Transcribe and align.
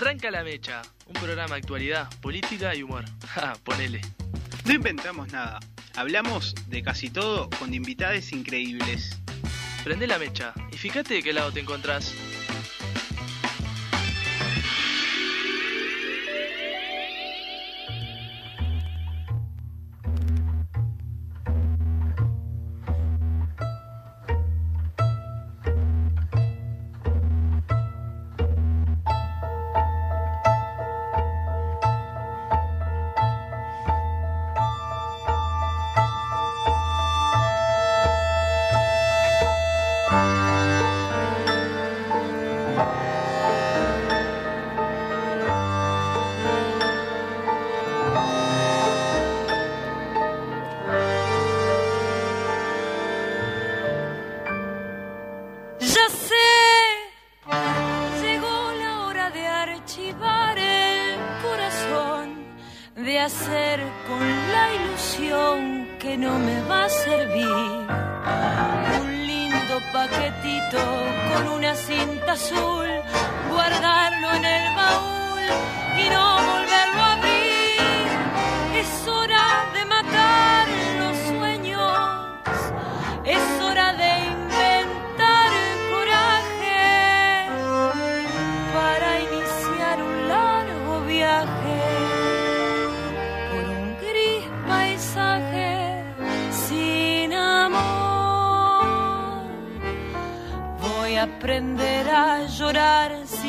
Arranca 0.00 0.30
la 0.30 0.42
mecha, 0.42 0.80
un 1.08 1.12
programa 1.12 1.56
de 1.56 1.60
actualidad, 1.60 2.08
política 2.22 2.74
y 2.74 2.82
humor. 2.82 3.04
Ja, 3.34 3.52
ponele. 3.62 4.00
No 4.64 4.72
inventamos 4.72 5.30
nada. 5.30 5.60
Hablamos 5.94 6.54
de 6.68 6.82
casi 6.82 7.10
todo 7.10 7.50
con 7.58 7.74
invitades 7.74 8.32
increíbles. 8.32 9.20
Prende 9.84 10.06
la 10.06 10.18
mecha 10.18 10.54
y 10.72 10.78
fíjate 10.78 11.12
de 11.12 11.22
qué 11.22 11.34
lado 11.34 11.52
te 11.52 11.60
encontrás. 11.60 12.14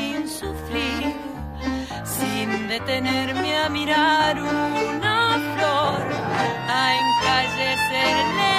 Sin 0.02 0.28
sufrir, 0.28 1.04
sin 2.04 2.68
detenerme 2.68 3.52
a 3.66 3.70
mirar 3.70 4.36
una 4.42 5.18
flor, 5.54 6.04
a 6.80 6.82
encallecer 7.02 8.51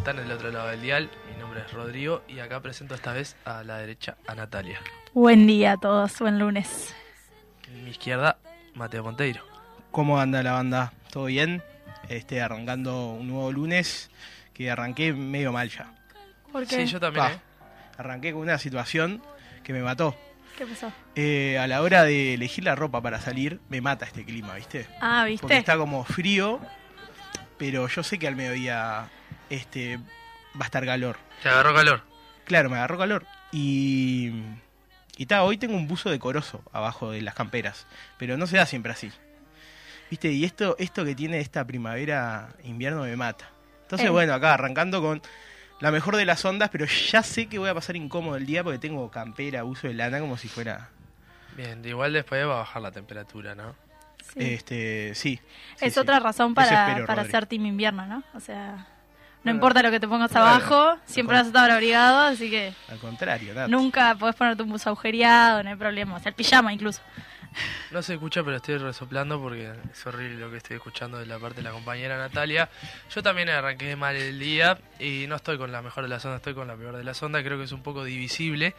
están 0.00 0.16
del 0.16 0.32
otro 0.32 0.50
lado 0.50 0.68
del 0.68 0.80
dial. 0.80 1.10
Mi 1.30 1.38
nombre 1.38 1.60
es 1.60 1.70
Rodrigo 1.74 2.22
y 2.26 2.38
acá 2.38 2.60
presento 2.60 2.94
esta 2.94 3.12
vez 3.12 3.36
a 3.44 3.62
la 3.62 3.76
derecha 3.76 4.16
a 4.26 4.34
Natalia. 4.34 4.80
Buen 5.12 5.46
día 5.46 5.72
a 5.72 5.76
todos, 5.76 6.18
buen 6.20 6.38
lunes. 6.38 6.94
En 7.68 7.84
mi 7.84 7.90
izquierda, 7.90 8.38
Mateo 8.74 9.04
Monteiro. 9.04 9.44
¿Cómo 9.90 10.18
anda 10.18 10.42
la 10.42 10.52
banda? 10.52 10.94
¿Todo 11.12 11.26
bien? 11.26 11.62
Este, 12.08 12.40
arrancando 12.40 13.10
un 13.10 13.28
nuevo 13.28 13.52
lunes 13.52 14.10
que 14.54 14.70
arranqué 14.70 15.12
medio 15.12 15.52
mal 15.52 15.68
ya. 15.68 15.92
¿Por 16.50 16.64
Sí, 16.64 16.86
yo 16.86 16.98
también, 16.98 17.26
¿eh? 17.26 17.40
Arranqué 17.98 18.32
con 18.32 18.40
una 18.40 18.56
situación 18.56 19.22
que 19.62 19.74
me 19.74 19.82
mató. 19.82 20.16
¿Qué 20.56 20.64
pasó? 20.64 20.90
Eh, 21.14 21.58
a 21.58 21.66
la 21.66 21.82
hora 21.82 22.04
de 22.04 22.32
elegir 22.32 22.64
la 22.64 22.74
ropa 22.74 23.02
para 23.02 23.20
salir, 23.20 23.60
me 23.68 23.82
mata 23.82 24.06
este 24.06 24.24
clima, 24.24 24.54
¿viste? 24.54 24.86
Ah, 25.02 25.24
Porque 25.26 25.32
¿viste? 25.32 25.56
está 25.58 25.76
como 25.76 26.04
frío, 26.04 26.58
pero 27.58 27.86
yo 27.86 28.02
sé 28.02 28.18
que 28.18 28.26
al 28.26 28.36
mediodía 28.36 29.10
este, 29.50 29.98
va 29.98 30.62
a 30.62 30.64
estar 30.64 30.84
calor. 30.84 31.16
Te 31.42 31.48
agarró 31.48 31.74
calor. 31.74 32.02
Claro, 32.44 32.70
me 32.70 32.76
agarró 32.76 32.98
calor. 32.98 33.26
Y. 33.52 34.32
Y 35.16 35.26
ta, 35.26 35.42
hoy 35.42 35.58
tengo 35.58 35.76
un 35.76 35.86
buzo 35.86 36.08
decoroso 36.10 36.62
abajo 36.72 37.10
de 37.10 37.20
las 37.20 37.34
camperas. 37.34 37.86
Pero 38.18 38.36
no 38.38 38.46
se 38.46 38.56
da 38.56 38.64
siempre 38.66 38.92
así. 38.92 39.12
¿Viste? 40.10 40.32
Y 40.32 40.44
esto, 40.44 40.76
esto 40.78 41.04
que 41.04 41.14
tiene 41.14 41.40
esta 41.40 41.64
primavera, 41.66 42.48
invierno 42.64 43.02
me 43.02 43.14
mata. 43.16 43.50
Entonces, 43.82 44.06
Eh. 44.08 44.10
bueno, 44.10 44.32
acá 44.34 44.54
arrancando 44.54 45.00
con 45.02 45.20
la 45.80 45.90
mejor 45.90 46.16
de 46.16 46.24
las 46.24 46.44
ondas, 46.44 46.70
pero 46.70 46.86
ya 46.86 47.22
sé 47.22 47.46
que 47.46 47.58
voy 47.58 47.68
a 47.68 47.74
pasar 47.74 47.96
incómodo 47.96 48.36
el 48.36 48.46
día 48.46 48.64
porque 48.64 48.78
tengo 48.78 49.10
campera, 49.10 49.64
uso 49.64 49.88
de 49.88 49.94
lana 49.94 50.20
como 50.20 50.36
si 50.36 50.48
fuera. 50.48 50.88
Bien, 51.56 51.84
igual 51.84 52.12
después 52.12 52.40
va 52.46 52.52
a 52.54 52.58
bajar 52.58 52.82
la 52.82 52.90
temperatura, 52.92 53.54
¿no? 53.54 53.74
Sí. 54.32 54.38
Este, 54.54 55.14
sí. 55.14 55.40
es 55.80 55.94
sí. 55.94 56.00
otra 56.00 56.18
razón 56.20 56.54
para, 56.54 56.88
espero, 56.88 57.06
para 57.06 57.22
Rodri. 57.22 57.32
ser 57.32 57.46
team 57.46 57.66
invierno, 57.66 58.06
¿no? 58.06 58.22
O 58.34 58.40
sea, 58.40 58.86
no 59.44 59.50
importa 59.50 59.82
lo 59.82 59.90
que 59.90 60.00
te 60.00 60.06
pongas 60.08 60.30
Claro. 60.30 60.46
abajo, 60.46 60.98
siempre 61.06 61.36
vas 61.36 61.44
a 61.44 61.48
estar 61.48 61.70
abrigado, 61.70 62.20
así 62.28 62.50
que 62.50 62.72
Al 62.88 62.98
contrario, 62.98 63.54
nada. 63.54 63.68
nunca 63.68 64.14
podés 64.16 64.36
ponerte 64.36 64.62
un 64.62 64.70
buzo 64.70 64.90
agujereado, 64.90 65.62
no 65.62 65.70
hay 65.70 65.76
problema. 65.76 66.16
O 66.16 66.20
sea, 66.20 66.30
el 66.30 66.34
pijama 66.34 66.72
incluso. 66.72 67.00
No 67.90 68.00
se 68.00 68.14
escucha, 68.14 68.44
pero 68.44 68.56
estoy 68.58 68.76
resoplando 68.78 69.40
porque 69.40 69.72
es 69.92 70.06
horrible 70.06 70.36
lo 70.38 70.50
que 70.52 70.58
estoy 70.58 70.76
escuchando 70.76 71.18
de 71.18 71.26
la 71.26 71.36
parte 71.40 71.56
de 71.56 71.62
la 71.64 71.72
compañera 71.72 72.16
Natalia. 72.16 72.68
Yo 73.12 73.22
también 73.24 73.48
arranqué 73.48 73.96
mal 73.96 74.14
el 74.14 74.38
día 74.38 74.78
y 75.00 75.24
no 75.26 75.34
estoy 75.34 75.58
con 75.58 75.72
la 75.72 75.82
mejor 75.82 76.04
de 76.04 76.10
las 76.10 76.24
ondas, 76.24 76.38
estoy 76.38 76.54
con 76.54 76.68
la 76.68 76.76
peor 76.76 76.96
de 76.96 77.02
las 77.02 77.20
ondas. 77.22 77.42
Creo 77.42 77.58
que 77.58 77.64
es 77.64 77.72
un 77.72 77.82
poco 77.82 78.04
divisible. 78.04 78.74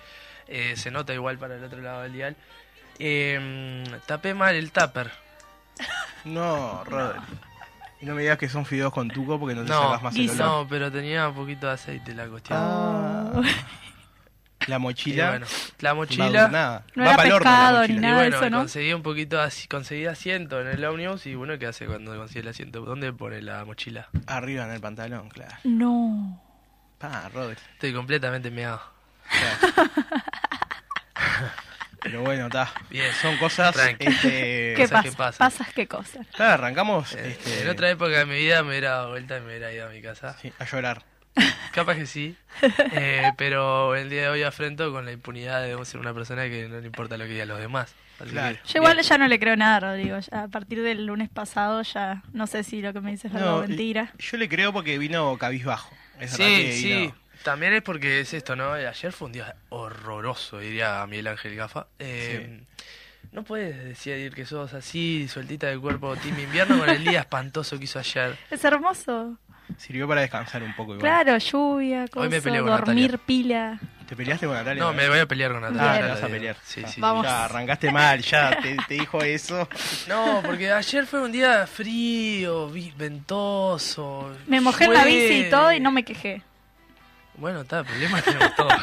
eh, 0.48 0.76
se 0.78 0.90
nota 0.92 1.14
igual 1.14 1.38
para 1.38 1.56
el 1.56 1.64
otro 1.66 1.82
lado 1.82 2.04
del 2.04 2.14
dial. 2.14 2.36
Eh, 3.00 3.84
tapé 4.06 4.34
mal 4.34 4.56
el 4.56 4.72
tupper. 4.72 5.12
No, 6.26 6.84
Rodri. 6.86 7.20
Y 8.02 8.06
no 8.06 8.16
me 8.16 8.22
digas 8.24 8.38
que 8.38 8.50
son 8.50 8.66
fideos 8.66 8.92
con 8.92 9.08
tuco 9.10 9.40
porque 9.40 9.54
no 9.56 9.64
te 9.64 9.70
No, 9.70 9.82
sacas 9.82 10.02
más 10.04 10.16
el 10.16 10.30
olor. 10.32 10.38
no, 10.46 10.68
pero 10.68 10.92
tenía 10.92 11.28
un 11.30 11.36
poquito 11.36 11.68
de 11.68 11.74
aceite 11.74 12.14
la 12.16 12.28
cuestión. 12.28 12.58
Ah. 12.62 13.42
La 14.68 14.76
Y 14.76 14.80
mochila. 14.80 15.30
bueno, 15.32 15.48
la 15.80 15.94
mochila. 15.96 16.48
nada. 16.50 16.84
No 16.94 17.04
Va 17.04 17.08
era 17.14 17.18
pa'l 17.18 17.32
horno 17.32 17.50
la 17.50 17.52
pescado 17.52 17.78
mochila. 17.80 17.88
ni 17.88 17.98
Y 17.98 18.00
nada. 18.02 18.14
bueno, 18.16 18.30
de 18.40 18.46
eso, 18.46 18.50
¿no? 18.52 18.58
conseguí 18.60 18.94
un 18.94 19.02
poquito 19.02 19.42
así, 19.42 19.68
conseguí 19.68 20.06
asiento 20.06 20.62
en 20.62 20.68
el 20.68 20.86
ómnibus 20.86 21.26
y 21.26 21.34
bueno, 21.34 21.58
¿qué 21.58 21.66
hace 21.66 21.88
cuando 21.88 22.16
consigue 22.16 22.42
el 22.42 22.48
asiento? 22.50 22.82
¿Dónde 22.82 23.12
pone 23.12 23.42
la 23.42 23.66
mochila? 23.66 24.10
Arriba 24.28 24.66
en 24.66 24.72
el 24.74 24.80
pantalón, 24.80 25.30
claro. 25.30 25.56
No. 25.64 26.40
Pa, 27.00 27.28
Robert. 27.34 27.60
Estoy 27.74 27.92
completamente 27.92 28.52
meado. 28.52 28.80
claro. 29.32 29.90
Pero 32.02 32.22
bueno, 32.22 32.48
está. 32.48 32.72
Bien. 32.90 33.12
Son 33.22 33.38
cosas. 33.38 33.76
Este, 34.00 34.74
¿Qué 34.78 34.88
pasa? 34.90 35.04
que 35.04 35.12
pasan. 35.12 35.38
Pasas 35.38 35.74
qué 35.74 35.88
cosas. 35.88 36.26
claro, 36.36 36.54
arrancamos 36.54 37.14
Eh, 37.14 37.30
este, 37.38 37.62
En 37.62 37.70
otra 37.70 37.90
época 37.90 38.18
de 38.18 38.26
mi 38.26 38.36
vida 38.38 38.64
me 38.64 38.70
hubiera 38.70 38.90
dado 38.92 39.10
vuelta 39.12 39.38
y 39.38 39.42
me 39.42 39.48
hubiera 39.48 39.72
ido 39.72 39.88
a 39.88 39.90
mi 39.90 40.02
casa. 40.02 40.36
sí, 40.42 40.52
a 40.58 40.66
llorar. 40.66 41.04
Capaz 41.74 41.96
que 41.96 42.06
sí. 42.06 42.36
Eh, 42.92 43.32
pero 43.38 43.96
el 43.96 44.10
día 44.10 44.24
de 44.24 44.30
hoy 44.30 44.44
afrento 44.44 44.92
con 44.92 45.06
la 45.06 45.12
impunidad 45.12 45.62
de 45.64 45.86
ser 45.86 46.00
una 46.00 46.14
persona 46.14 46.44
que 46.46 46.68
no 46.68 46.80
le 46.80 46.86
importa 46.88 47.18
lo 47.18 47.24
que 47.26 47.32
digan 47.32 47.48
los 47.48 47.60
demás. 47.60 47.94
Claro. 48.30 48.58
Yo 48.66 48.78
igual 48.80 48.96
bien. 48.96 49.06
ya 49.08 49.18
no 49.18 49.28
le 49.28 49.40
creo 49.40 49.56
nada, 49.56 49.80
Rodrigo. 49.80 50.20
Ya 50.20 50.44
a 50.44 50.48
partir 50.48 50.82
del 50.84 51.06
lunes 51.06 51.30
pasado 51.30 51.82
ya 51.84 52.22
no 52.34 52.46
sé 52.48 52.64
si 52.64 52.82
lo 52.82 52.94
que 52.94 53.02
me 53.02 53.12
dices 53.12 53.34
es 53.34 53.40
No, 53.40 53.62
mentira. 53.62 54.12
Yo 54.20 54.38
le 54.38 54.50
creo 54.50 54.74
porque 54.74 54.98
vino 54.98 55.38
cabizbajo. 55.38 55.92
Es 56.20 56.38
verdad 56.38 56.56
Sí, 56.56 56.72
sí. 56.82 57.14
También 57.44 57.74
es 57.74 57.82
porque 57.82 58.20
es 58.22 58.34
esto, 58.34 58.56
¿no? 58.56 58.74
Ayer 58.74 59.12
fue 59.12 59.26
un 59.28 59.32
día 59.34 59.56
horroroso, 59.70 60.60
diría 60.60 61.06
Miguel 61.08 61.28
Ángel 61.28 61.56
Gafa. 61.56 61.88
Eh, 62.00 62.62
No 63.32 63.44
puedes 63.44 63.84
decir 63.84 64.34
que 64.34 64.46
sos 64.46 64.74
así, 64.74 65.28
sueltita 65.28 65.68
del 65.68 65.80
cuerpo, 65.80 66.16
team 66.18 66.38
invierno, 66.40 66.78
con 66.80 66.90
el 66.90 67.04
día 67.04 67.20
espantoso 67.22 67.78
que 67.80 67.86
hizo 67.86 67.98
ayer. 68.00 68.38
Es 68.50 68.64
hermoso. 68.66 69.38
Sirvió 69.78 70.06
para 70.08 70.22
descansar 70.22 70.62
un 70.64 70.76
poco 70.76 70.96
igual. 70.96 71.00
Claro, 71.24 71.38
lluvia, 71.38 72.06
Hoy 72.16 72.28
me 72.28 72.36
cosa, 72.38 72.44
peleé 72.44 72.60
con 72.62 72.70
dormir 72.72 73.12
Natalia. 73.12 73.26
pila. 73.26 73.80
¿Te 74.06 74.16
peleaste 74.18 74.46
con 74.46 74.56
Natalia? 74.56 74.84
No, 74.84 74.92
me 74.94 75.08
voy 75.08 75.20
a 75.20 75.26
pelear 75.26 75.54
con 75.54 75.62
Natalia. 75.62 75.92
Ah, 75.92 75.96
ya 75.96 76.02
te 76.02 76.08
vas 76.12 76.24
a 76.24 76.28
pelear. 76.28 76.56
Sí, 76.62 76.82
Ah, 76.84 76.88
sí. 76.90 77.00
Vamos. 77.02 77.24
Ya 77.26 77.46
arrancaste 77.46 77.90
mal, 77.92 78.22
ya 78.22 78.60
te, 78.62 78.76
te 78.88 78.94
dijo 78.96 79.22
eso. 79.24 79.70
No, 80.10 80.42
porque 80.46 80.70
ayer 80.72 81.06
fue 81.08 81.22
un 81.22 81.32
día 81.32 81.66
frío, 81.68 82.70
ventoso. 82.98 84.36
Me 84.48 84.60
mojé 84.60 84.86
en 84.86 84.94
la 84.94 85.06
bici 85.06 85.46
y 85.48 85.50
todo 85.50 85.72
y 85.72 85.80
no 85.80 85.92
me 85.92 86.04
quejé. 86.04 86.42
Bueno, 87.36 87.62
está, 87.62 87.84
problemas 87.84 88.24
tenemos 88.24 88.56
todos. 88.56 88.74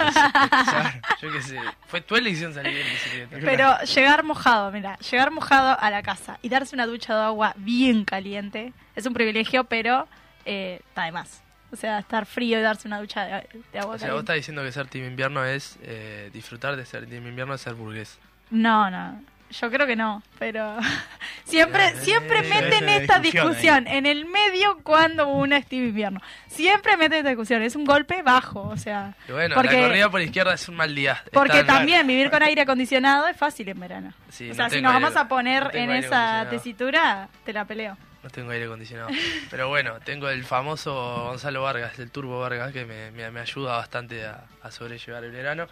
Yo 1.23 1.33
qué 1.33 1.43
sé. 1.43 1.59
Fue 1.87 2.01
tu 2.01 2.17
elección 2.17 2.55
salir 2.55 2.79
en 2.79 2.87
bicicleta. 2.87 3.37
Pero 3.41 3.79
llegar 3.83 4.25
mojado, 4.25 4.71
mira, 4.73 4.97
llegar 4.99 5.31
mojado 5.31 5.79
a 5.79 5.91
la 5.91 6.03
casa 6.03 6.39
y 6.43 6.49
darse 6.49 6.75
una 6.75 6.87
ducha 6.87 7.15
de 7.15 7.23
agua 7.25 7.53
bien 7.57 8.05
caliente 8.05 8.73
es 8.97 9.07
un 9.07 9.15
privilegio, 9.15 9.65
pero 9.65 10.09
eh, 10.45 10.81
está 10.89 11.05
de 11.05 11.13
más. 11.13 11.43
O 11.71 11.77
sea, 11.77 11.99
estar 11.99 12.25
frío 12.25 12.59
y 12.59 12.63
darse 12.63 12.89
una 12.89 12.99
ducha 12.99 13.25
de, 13.25 13.49
de 13.73 13.79
agua 13.79 13.97
O 13.97 13.99
sea, 13.99 14.13
vos 14.13 14.21
estás 14.21 14.37
diciendo 14.37 14.63
que 14.63 14.73
ser 14.73 14.87
team 14.89 15.05
invierno 15.05 15.45
es 15.45 15.79
eh, 15.83 16.31
disfrutar 16.33 16.77
de 16.77 16.87
ser 16.87 17.07
team 17.07 17.27
invierno 17.27 17.55
es 17.55 17.61
ser 17.61 17.75
burgués. 17.75 18.19
No, 18.51 18.91
no. 18.91 19.21
Yo 19.51 19.71
creo 19.71 19.87
que 19.87 19.97
no, 19.97 20.23
pero 20.39 20.77
siempre, 21.45 21.87
Eh, 21.89 21.97
siempre 22.03 22.43
meten 22.43 22.73
es 22.73 22.83
una 22.83 22.97
esta 22.97 23.19
discusión 23.19 23.87
en 23.87 24.05
el 24.07 24.27
medio 24.27 24.79
cuando 24.83 25.29
uno 25.29 25.57
es 25.57 25.67
Team 25.67 25.85
Invierno. 25.89 26.21
Siempre 26.49 26.97
meten 26.97 27.19
esta 27.19 27.31
discusión, 27.31 27.63
es 27.63 27.75
un 27.77 27.85
golpe 27.85 28.23
bajo, 28.23 28.61
o 28.69 28.77
sea, 28.77 29.15
Y 29.29 29.33
bueno, 29.33 29.55
Porque- 29.55 29.81
la 29.81 29.87
corrida 29.89 30.11
por 30.11 30.21
izquierda 30.21 30.55
es 30.55 30.69
un 30.69 30.77
mal 30.77 30.95
día. 30.95 31.23
porque 31.33 31.65
también 31.65 32.07
vivir 32.07 32.31
con 32.31 32.43
aire 32.43 32.63
acondicionado 32.63 33.27
es 33.29 33.37
fácil 33.37 33.69
en 33.69 33.81
verano. 33.81 34.13
Sí, 34.31 34.47
o 34.47 34.49
no 34.49 34.55
sea, 34.55 34.71
si 34.71 34.83
nos 34.83 34.93
vamos 34.93 35.17
a 35.17 35.29
poner 35.29 35.65
no 35.65 35.71
en 35.81 35.91
esa 35.93 36.47
tesitura, 36.51 37.29
te 37.45 37.53
la 37.53 37.65
peleo. 37.65 37.97
No 38.23 38.31
tengo 38.31 38.51
aire 38.51 38.67
acondicionado. 38.67 39.09
Pero 39.51 39.69
bueno, 39.69 39.95
tengo 40.05 40.29
el 40.29 40.45
famoso 40.45 40.93
Gonzalo 41.29 41.63
Vargas, 41.63 41.99
el 42.01 42.11
Turbo 42.11 42.41
Vargas, 42.41 42.73
que 42.73 42.85
me, 42.85 43.11
me- 43.13 43.31
me 43.31 43.41
ayuda 43.41 43.77
bastante 43.77 44.27
a, 44.27 44.45
a 44.63 44.71
sobrellevar 44.71 45.25
el 45.25 45.31
verano. 45.31 45.67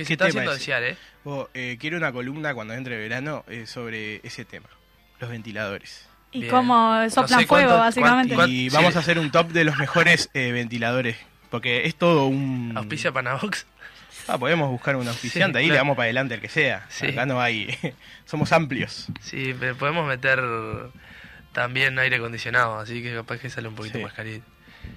Que 0.00 0.04
se 0.04 0.08
¿Qué 0.08 0.12
está 0.14 0.26
haciendo 0.26 0.50
ese? 0.52 0.58
desear, 0.60 0.82
¿eh? 0.84 0.96
Eh, 1.54 1.76
quiero 1.78 1.96
una 1.98 2.10
columna 2.12 2.54
cuando 2.54 2.72
entre 2.74 2.96
verano 2.98 3.44
eh, 3.48 3.66
sobre 3.66 4.20
ese 4.26 4.44
tema, 4.46 4.68
los 5.18 5.28
ventiladores. 5.30 6.06
Y 6.32 6.40
Bien. 6.40 6.50
cómo 6.50 6.94
No 6.94 7.10
soplan 7.10 7.40
sé 7.40 7.46
fuego, 7.46 7.66
cuánto- 7.68 7.78
básicamente. 7.84 8.34
cuánto- 8.34 8.50
Y 8.52 8.70
sí. 8.70 8.74
vamos 8.76 8.96
a 8.96 9.00
hacer 9.00 9.18
un 9.18 9.30
top 9.30 9.48
de 9.48 9.64
los 9.64 9.76
mejores 9.76 10.30
eh, 10.32 10.52
ventiladores, 10.52 11.16
porque 11.50 11.86
es 11.86 11.94
todo 11.96 12.26
un... 12.26 12.72
Auspicia 12.76 13.12
Panavox. 13.12 13.66
Ah, 14.28 14.38
podemos 14.38 14.70
buscar 14.70 14.96
un 14.96 15.08
auspiciante, 15.08 15.58
ahí 15.58 15.64
claro. 15.64 15.74
le 15.74 15.78
damos 15.78 15.96
para 15.96 16.04
adelante 16.04 16.34
el 16.36 16.40
que 16.40 16.48
sea. 16.48 16.86
Sí. 16.88 17.08
Acá 17.08 17.26
no 17.26 17.40
hay... 17.40 17.76
Somos 18.24 18.52
amplios. 18.52 19.08
Sí, 19.20 19.54
podemos 19.78 20.06
meter 20.06 20.40
también 21.52 21.98
aire 21.98 22.16
acondicionado, 22.16 22.78
así 22.78 23.02
que 23.02 23.12
capaz 23.14 23.38
que 23.38 23.50
sale 23.50 23.68
un 23.68 23.74
poquito 23.74 23.98
Sí. 23.98 24.04
más 24.04 24.12
carito. 24.12 24.46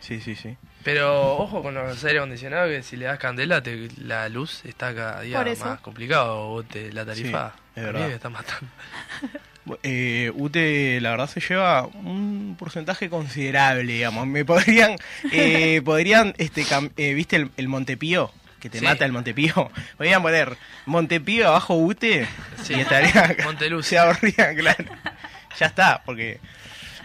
Sí, 0.01 0.19
sí, 0.21 0.35
sí. 0.35 0.57
Pero 0.83 1.37
ojo 1.37 1.61
con 1.63 1.73
los 1.75 2.03
aire 2.03 2.19
acondicionados, 2.19 2.69
que 2.69 2.83
si 2.83 2.97
le 2.97 3.05
das 3.05 3.17
candela, 3.19 3.61
te- 3.63 3.87
la 3.97 4.27
luz 4.29 4.65
está 4.65 4.93
cada 4.93 5.21
día 5.21 5.37
Por 5.37 5.47
eso. 5.47 5.65
más 5.65 5.79
complicado. 5.79 6.49
Vos 6.49 6.65
te- 6.67 6.91
la 6.91 7.05
tarifa 7.05 7.53
Sí, 7.55 7.79
es 7.79 7.83
verdad. 7.85 8.11
está 8.11 8.29
matando. 8.29 8.67
Eh, 9.81 10.29
UTE, 10.35 10.99
la 10.99 11.11
verdad, 11.11 11.27
se 11.29 11.39
lleva 11.39 11.83
un 11.85 12.57
porcentaje 12.59 13.09
considerable, 13.09 13.93
digamos. 13.93 14.27
Me 14.27 14.43
podrían, 14.43 14.97
eh, 15.31 15.81
podrían, 15.85 16.33
este, 16.37 16.65
cam- 16.65 16.91
eh, 16.97 17.13
¿viste 17.13 17.37
el, 17.37 17.49
el 17.55 17.69
Montepío? 17.69 18.29
Que 18.59 18.69
te 18.69 18.79
Sí. 18.79 18.83
mata 18.85 19.05
el 19.05 19.13
Montepío. 19.13 19.71
Podrían 19.97 20.21
poner 20.21 20.57
Montepío 20.85 21.47
abajo 21.47 21.75
UTE 21.75 22.27
Sí. 22.61 22.73
y 22.75 22.81
estaría... 22.81 23.37
Monteluz. 23.45 23.85
Se 23.87 23.97
ahorría, 23.97 24.53
claro. 24.53 24.83
Ya 25.57 25.67
está, 25.67 26.01
porque... 26.05 26.41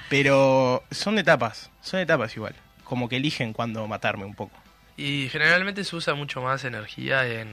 Pero 0.09 0.83
son 0.91 1.17
etapas, 1.19 1.71
son 1.81 2.01
etapas 2.01 2.35
igual. 2.37 2.55
Como 2.89 3.09
que 3.09 3.17
eligen 3.17 3.53
cuando 3.53 3.87
matarme 3.87 4.25
un 4.25 4.35
poco. 4.35 4.57
Y 4.97 5.29
generalmente 5.31 5.85
se 5.85 5.95
usa 5.95 6.15
mucho 6.15 6.43
más 6.43 6.65
energía 6.65 7.27
en, 7.27 7.49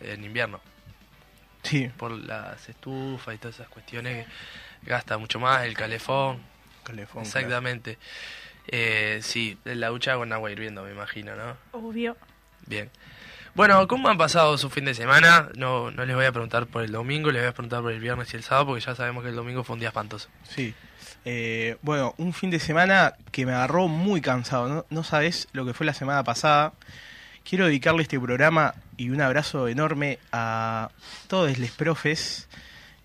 en 0.00 0.24
invierno. 0.24 0.60
Sí, 1.62 1.90
Por 1.96 2.12
las 2.12 2.68
estufas 2.68 3.34
y 3.34 3.38
todas 3.38 3.56
esas 3.56 3.68
cuestiones 3.68 4.26
que 4.82 4.90
gasta 4.90 5.18
mucho 5.18 5.38
más 5.38 5.64
el 5.64 5.74
calefón. 5.74 6.40
calefón, 6.84 7.22
Exactamente. 7.22 7.98
Eh, 8.68 9.18
sí, 9.22 9.58
la 9.64 9.88
ducha 9.88 10.14
con 10.16 10.32
agua 10.32 10.50
hirviendo, 10.50 10.82
me 10.84 10.92
imagino, 10.92 11.34
¿no? 11.36 11.56
Obvio. 11.72 12.16
Bien. 12.66 12.90
Bueno, 13.54 13.86
¿cómo 13.88 14.08
han 14.08 14.16
pasado 14.16 14.56
su 14.56 14.70
fin 14.70 14.84
de 14.84 14.94
semana? 14.94 15.48
No, 15.56 15.90
no 15.90 16.06
les 16.06 16.14
voy 16.14 16.24
a 16.24 16.32
preguntar 16.32 16.66
por 16.66 16.84
el 16.84 16.92
domingo, 16.92 17.30
les 17.32 17.42
voy 17.42 17.48
a 17.48 17.52
preguntar 17.52 17.82
por 17.82 17.92
el 17.92 18.00
viernes 18.00 18.32
y 18.32 18.36
el 18.36 18.44
sábado, 18.44 18.66
porque 18.68 18.84
ya 18.84 18.94
sabemos 18.94 19.24
que 19.24 19.30
el 19.30 19.36
domingo 19.36 19.64
fue 19.64 19.74
un 19.74 19.80
día 19.80 19.88
espantoso. 19.88 20.28
Sí. 20.44 20.72
Eh, 21.24 21.76
bueno, 21.82 22.14
un 22.18 22.32
fin 22.32 22.50
de 22.50 22.58
semana 22.58 23.14
que 23.30 23.46
me 23.46 23.52
agarró 23.52 23.88
muy 23.88 24.20
cansado. 24.20 24.68
No, 24.68 24.86
no 24.90 25.04
sabes 25.04 25.48
lo 25.52 25.66
que 25.66 25.74
fue 25.74 25.86
la 25.86 25.94
semana 25.94 26.24
pasada. 26.24 26.72
Quiero 27.44 27.66
dedicarle 27.66 28.02
este 28.02 28.20
programa 28.20 28.74
y 28.96 29.10
un 29.10 29.20
abrazo 29.20 29.66
enorme 29.68 30.18
a 30.30 30.90
todos 31.26 31.58
los 31.58 31.70
profes, 31.70 32.48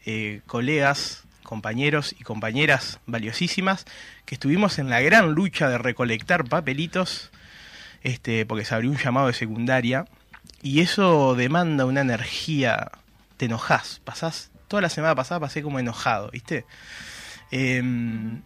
eh, 0.06 0.42
colegas, 0.46 1.24
compañeros 1.44 2.14
y 2.20 2.24
compañeras 2.24 3.00
valiosísimas 3.06 3.86
que 4.26 4.36
estuvimos 4.36 4.78
en 4.78 4.90
la 4.90 5.00
gran 5.02 5.32
lucha 5.32 5.70
de 5.70 5.78
recolectar 5.78 6.44
papelitos, 6.46 7.32
este, 8.04 8.46
porque 8.46 8.66
se 8.66 8.76
abrió 8.76 8.92
un 8.92 8.98
llamado 8.98 9.28
de 9.28 9.34
secundaria 9.34 10.06
y 10.62 10.82
eso 10.82 11.36
demanda 11.36 11.86
una 11.86 12.02
energía. 12.02 12.92
Te 13.38 13.46
enojás, 13.46 14.02
pasás. 14.04 14.52
Toda 14.68 14.82
la 14.82 14.90
semana 14.90 15.16
pasada 15.16 15.40
pasé 15.40 15.62
como 15.62 15.80
enojado, 15.80 16.30
¿viste? 16.32 16.66
En 17.52 18.44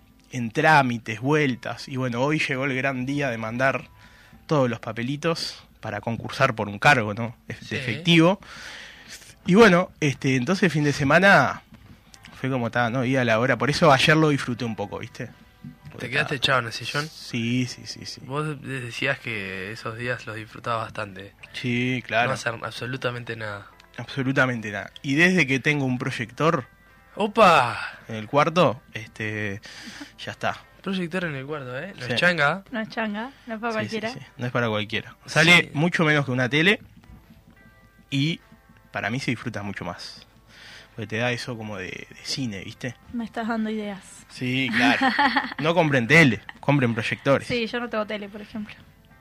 trámites, 0.53 1.19
vueltas. 1.21 1.87
Y 1.87 1.97
bueno, 1.97 2.21
hoy 2.21 2.39
llegó 2.39 2.65
el 2.65 2.75
gran 2.75 3.05
día 3.05 3.29
de 3.29 3.37
mandar 3.37 3.85
todos 4.47 4.69
los 4.69 4.79
papelitos 4.79 5.63
para 5.79 6.01
concursar 6.01 6.55
por 6.55 6.67
un 6.67 6.79
cargo, 6.79 7.13
¿no? 7.13 7.35
De 7.47 7.55
Sí. 7.55 7.75
efectivo. 7.75 8.39
Y 9.45 9.55
bueno, 9.55 9.91
este, 9.99 10.35
entonces 10.35 10.63
el 10.63 10.71
fin 10.71 10.83
de 10.83 10.93
semana 10.93 11.61
fue 12.39 12.49
como 12.49 12.67
estaba, 12.67 12.89
¿no? 12.89 13.05
Iba 13.05 13.21
a 13.21 13.25
la 13.25 13.39
hora. 13.39 13.57
Por 13.57 13.69
eso 13.69 13.91
ayer 13.91 14.15
lo 14.17 14.29
disfruté 14.29 14.65
un 14.65 14.75
poco, 14.75 14.99
¿viste? 14.99 15.29
Porque 15.91 16.05
¿Te 16.05 16.11
quedaste 16.11 16.35
echado 16.35 16.59
en 16.59 16.65
el 16.67 16.73
sillón? 16.73 17.07
Sí, 17.07 17.65
sí, 17.65 17.81
sí, 17.85 18.05
sí. 18.05 18.21
Vos 18.25 18.61
decías 18.61 19.17
que 19.19 19.71
esos 19.71 19.97
días 19.97 20.25
los 20.27 20.35
disfrutabas 20.35 20.85
bastante. 20.85 21.33
Sí, 21.53 22.03
claro. 22.05 22.27
No 22.29 22.33
hacer 22.35 22.53
absolutamente 22.61 23.35
nada. 23.35 23.67
Absolutamente 23.97 24.71
nada. 24.71 24.91
Y 25.01 25.15
desde 25.15 25.47
que 25.47 25.59
tengo 25.59 25.85
un 25.85 25.97
proyector 25.97 26.65
¡Opa! 27.21 27.77
en 28.07 28.15
el 28.15 28.27
cuarto, 28.27 28.81
este, 28.93 29.59
ya 30.17 30.31
está. 30.31 30.57
Proyector 30.81 31.25
en 31.25 31.35
el 31.35 31.45
cuarto, 31.45 31.77
¿eh? 31.77 31.93
No 31.99 32.05
Sí. 32.05 32.13
es 32.13 32.19
changa. 32.19 32.63
No 32.71 32.79
es 32.79 32.87
changa, 32.89 33.31
no 33.45 33.55
es 33.55 33.59
para 33.59 33.73
Sí, 33.73 33.77
cualquiera. 33.77 34.09
sí. 34.13 34.19
No 34.37 34.45
es 34.45 34.51
para 34.53 34.69
cualquiera. 34.69 35.15
Sale 35.25 35.57
Sí. 35.63 35.69
mucho 35.73 36.05
menos 36.05 36.23
que 36.25 36.31
una 36.31 36.47
tele 36.47 36.79
y 38.09 38.39
para 38.91 39.09
mí 39.09 39.19
se 39.19 39.31
disfruta 39.31 39.61
mucho 39.63 39.83
más. 39.83 40.25
Porque 40.95 41.07
te 41.07 41.17
da 41.17 41.31
eso 41.31 41.57
como 41.57 41.77
de, 41.77 41.87
de 41.87 42.17
cine, 42.23 42.63
¿viste? 42.63 42.95
Me 43.13 43.25
estás 43.25 43.47
dando 43.49 43.69
ideas. 43.69 43.99
Sí, 44.29 44.69
claro. 44.75 44.99
No 45.59 45.73
compren 45.75 46.07
tele, 46.07 46.39
compren 46.61 46.93
proyectores. 46.93 47.47
Sí, 47.47 47.67
yo 47.67 47.79
no 47.81 47.89
tengo 47.89 48.05
tele, 48.05 48.29
por 48.29 48.41
ejemplo. 48.41 48.75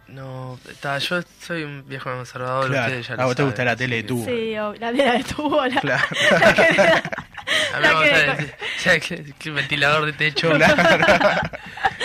No, 0.07 0.59
está, 0.71 0.97
yo 0.99 1.21
soy 1.41 1.65
un 1.65 1.85
viejo 1.87 2.11
conservador, 2.11 2.69
Claro. 2.69 2.87
ustedes 2.87 3.09
ya 3.09 3.15
A 3.15 3.17
lo 3.19 3.25
vos 3.27 3.37
te 3.37 3.43
gusta 3.43 3.65
la 3.65 3.77
tele 3.77 3.97
de 3.97 4.03
tubo. 4.05 4.25
Sí, 4.25 4.53
la 4.81 4.93
de 4.93 5.05
la 5.05 5.13
de 5.15 5.25
tubo, 5.25 5.67
la, 5.67 5.81
Claro. 5.81 6.05
la 6.77 7.03
A 7.75 7.81
mí 7.81 7.87
me 7.87 7.95
gusta 7.95 8.95
el, 8.95 9.35
el 9.45 9.53
ventilador 9.53 10.07
de 10.07 10.13
techo, 10.13 10.51
Claro. 10.53 10.75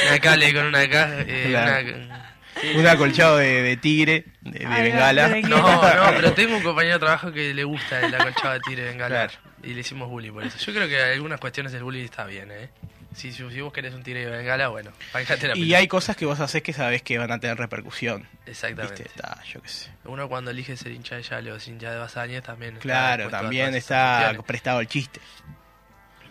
una 0.09 0.19
cable 0.19 0.53
con 0.53 0.65
una 0.65 0.89
caja, 0.89 1.19
eh, 1.21 1.45
Claro. 1.49 1.95
una- 1.95 2.33
Un 2.79 2.87
acolchado 2.87 3.37
de, 3.37 3.61
de 3.61 3.77
tigre, 3.77 4.25
de, 4.41 4.59
de 4.59 4.65
Ay, 4.65 4.83
bengala. 4.91 5.27
No, 5.43 5.57
no, 5.57 6.11
pero 6.15 6.33
tengo 6.33 6.55
un 6.57 6.63
compañero 6.63 6.93
de 6.95 6.99
trabajo 6.99 7.31
que 7.31 7.53
le 7.53 7.63
gusta 7.63 7.99
el 8.05 8.13
acolchado 8.15 8.53
de 8.53 8.59
tigre 8.61 8.83
de 8.83 8.89
bengala. 8.89 9.27
Claro. 9.27 9.33
Y 9.63 9.73
le 9.73 9.81
hicimos 9.81 10.09
bullying 10.09 10.31
por 10.33 10.43
eso. 10.45 10.57
Yo 10.59 10.73
creo 10.73 10.87
que 10.87 11.01
algunas 11.01 11.39
cuestiones 11.39 11.71
del 11.71 11.83
bullying 11.83 12.03
está 12.05 12.25
bien, 12.25 12.49
¿eh? 12.51 12.69
Si, 13.13 13.31
si, 13.31 13.49
si 13.49 13.61
vos 13.61 13.71
querés 13.71 13.93
un 13.93 14.03
tigre 14.03 14.25
de 14.25 14.31
bengala, 14.31 14.69
bueno, 14.69 14.91
bancate 15.13 15.47
la 15.47 15.57
Y 15.57 15.73
hay 15.73 15.87
cosas 15.87 16.15
que 16.15 16.25
vos 16.25 16.39
haces 16.39 16.61
que 16.61 16.73
sabés 16.73 17.01
que 17.01 17.17
van 17.17 17.31
a 17.31 17.39
tener 17.39 17.57
repercusión. 17.57 18.27
Exactamente. 18.45 19.03
¿Viste? 19.03 19.19
Ta, 19.21 19.41
yo 19.43 19.61
qué 19.61 19.69
sé. 19.69 19.91
Uno 20.05 20.27
cuando 20.27 20.51
elige 20.51 20.75
ser 20.77 20.91
hincha 20.91 21.15
de 21.15 21.23
Yale 21.23 21.51
o 21.51 21.59
ser 21.59 21.73
hincha 21.73 21.91
de 21.91 21.99
Basañez 21.99 22.43
también. 22.43 22.73
está 22.73 22.81
Claro, 22.83 23.29
también 23.29 23.75
está 23.75 24.33
prestado 24.45 24.79
el 24.79 24.87
chiste. 24.87 25.19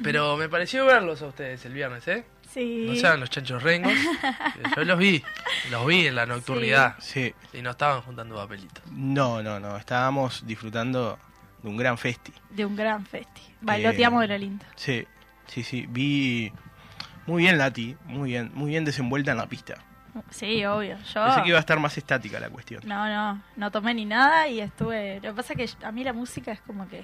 Pero 0.03 0.37
me 0.37 0.49
pareció 0.49 0.85
verlos 0.85 1.23
a 1.23 1.27
ustedes 1.27 1.65
el 1.65 1.75
viernes, 1.75 2.07
¿eh? 2.09 2.25
Sí. 2.53 2.87
No 2.87 2.95
sean 2.97 3.21
los 3.21 3.31
chanchos 3.31 3.63
rengos. 3.63 3.93
Yo 4.77 4.85
los 4.85 4.99
vi, 4.99 5.23
los 5.71 5.87
vi 5.87 6.07
en 6.07 6.15
la 6.15 6.27
nocturnidad. 6.27 6.97
Sí. 6.99 7.33
Y 7.53 7.63
no 7.63 7.71
estaban 7.71 8.03
juntando 8.03 8.37
papelitos. 8.37 8.85
No, 8.91 9.43
no, 9.43 9.59
no. 9.59 9.77
Estábamos 9.77 10.47
disfrutando 10.47 11.19
de 11.63 11.69
un 11.69 11.77
gran 11.77 11.97
festi. 11.97 12.33
De 12.51 12.67
un 12.67 12.77
gran 12.77 13.07
festi. 13.07 13.43
Bailoteamos 13.61 14.21
de 14.23 14.29
lo 14.29 14.39
lindo. 14.39 14.67
Sí, 14.77 15.07
sí, 15.47 15.63
sí. 15.63 15.87
Vi 15.89 16.53
muy 17.27 17.43
bien 17.43 17.59
Lati, 17.59 17.97
muy 18.07 18.31
bien, 18.31 18.51
muy 18.55 18.71
bien 18.71 18.85
desenvuelta 18.85 19.31
en 19.33 19.37
la 19.39 19.47
pista. 19.47 19.75
Sí, 20.31 20.65
obvio. 20.67 20.99
Yo. 21.15 21.25
Pensé 21.25 21.43
que 21.43 21.49
iba 21.49 21.57
a 21.57 21.61
estar 21.61 21.79
más 21.81 21.97
estática 21.97 22.39
la 22.39 22.51
cuestión. 22.51 22.83
No, 22.85 23.09
no, 23.09 23.43
no 23.57 23.71
tomé 23.71 23.95
ni 23.95 24.05
nada 24.05 24.47
y 24.49 24.61
estuve. 24.61 25.17
Lo 25.23 25.31
que 25.31 25.35
pasa 25.37 25.55
es 25.57 25.75
que 25.77 25.87
a 25.87 25.91
mí 25.93 26.05
la 26.05 26.13
música 26.13 26.53
es 26.53 26.61
como 26.61 26.87
que 26.89 27.03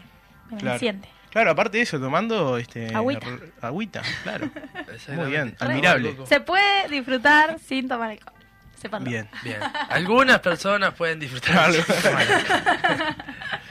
me 0.50 0.58
Claro. 0.58 0.78
siente. 0.78 1.08
Claro, 1.30 1.50
aparte 1.50 1.76
de 1.78 1.82
eso, 1.84 1.98
tomando 2.00 2.56
este 2.58 2.94
Agüita. 2.94 3.26
agüita, 3.60 4.02
claro. 4.22 4.50
Muy 5.14 5.30
bien, 5.30 5.54
admirable. 5.58 6.16
Se 6.26 6.40
puede 6.40 6.88
disfrutar 6.88 7.58
sin 7.58 7.86
tomar 7.88 8.10
alcohol. 8.10 8.34
Sépanlo. 8.76 9.10
Bien. 9.10 9.28
Bien. 9.42 9.58
Algunas 9.90 10.38
personas 10.40 10.94
pueden 10.94 11.18
disfrutar. 11.18 11.70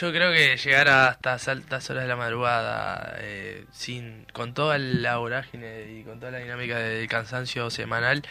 Yo 0.00 0.12
creo 0.12 0.32
que 0.32 0.56
llegar 0.56 0.88
hasta 0.88 1.34
altas 1.50 1.90
horas 1.90 2.04
de 2.04 2.08
la 2.08 2.14
madrugada, 2.16 3.16
eh, 3.18 3.64
sin 3.72 4.26
con 4.32 4.54
toda 4.54 4.78
la 4.78 5.16
vorágine 5.16 5.90
y 5.90 6.04
con 6.04 6.20
toda 6.20 6.30
la 6.32 6.38
dinámica 6.38 6.78
del 6.78 7.08
cansancio 7.08 7.68
semanal, 7.70 8.22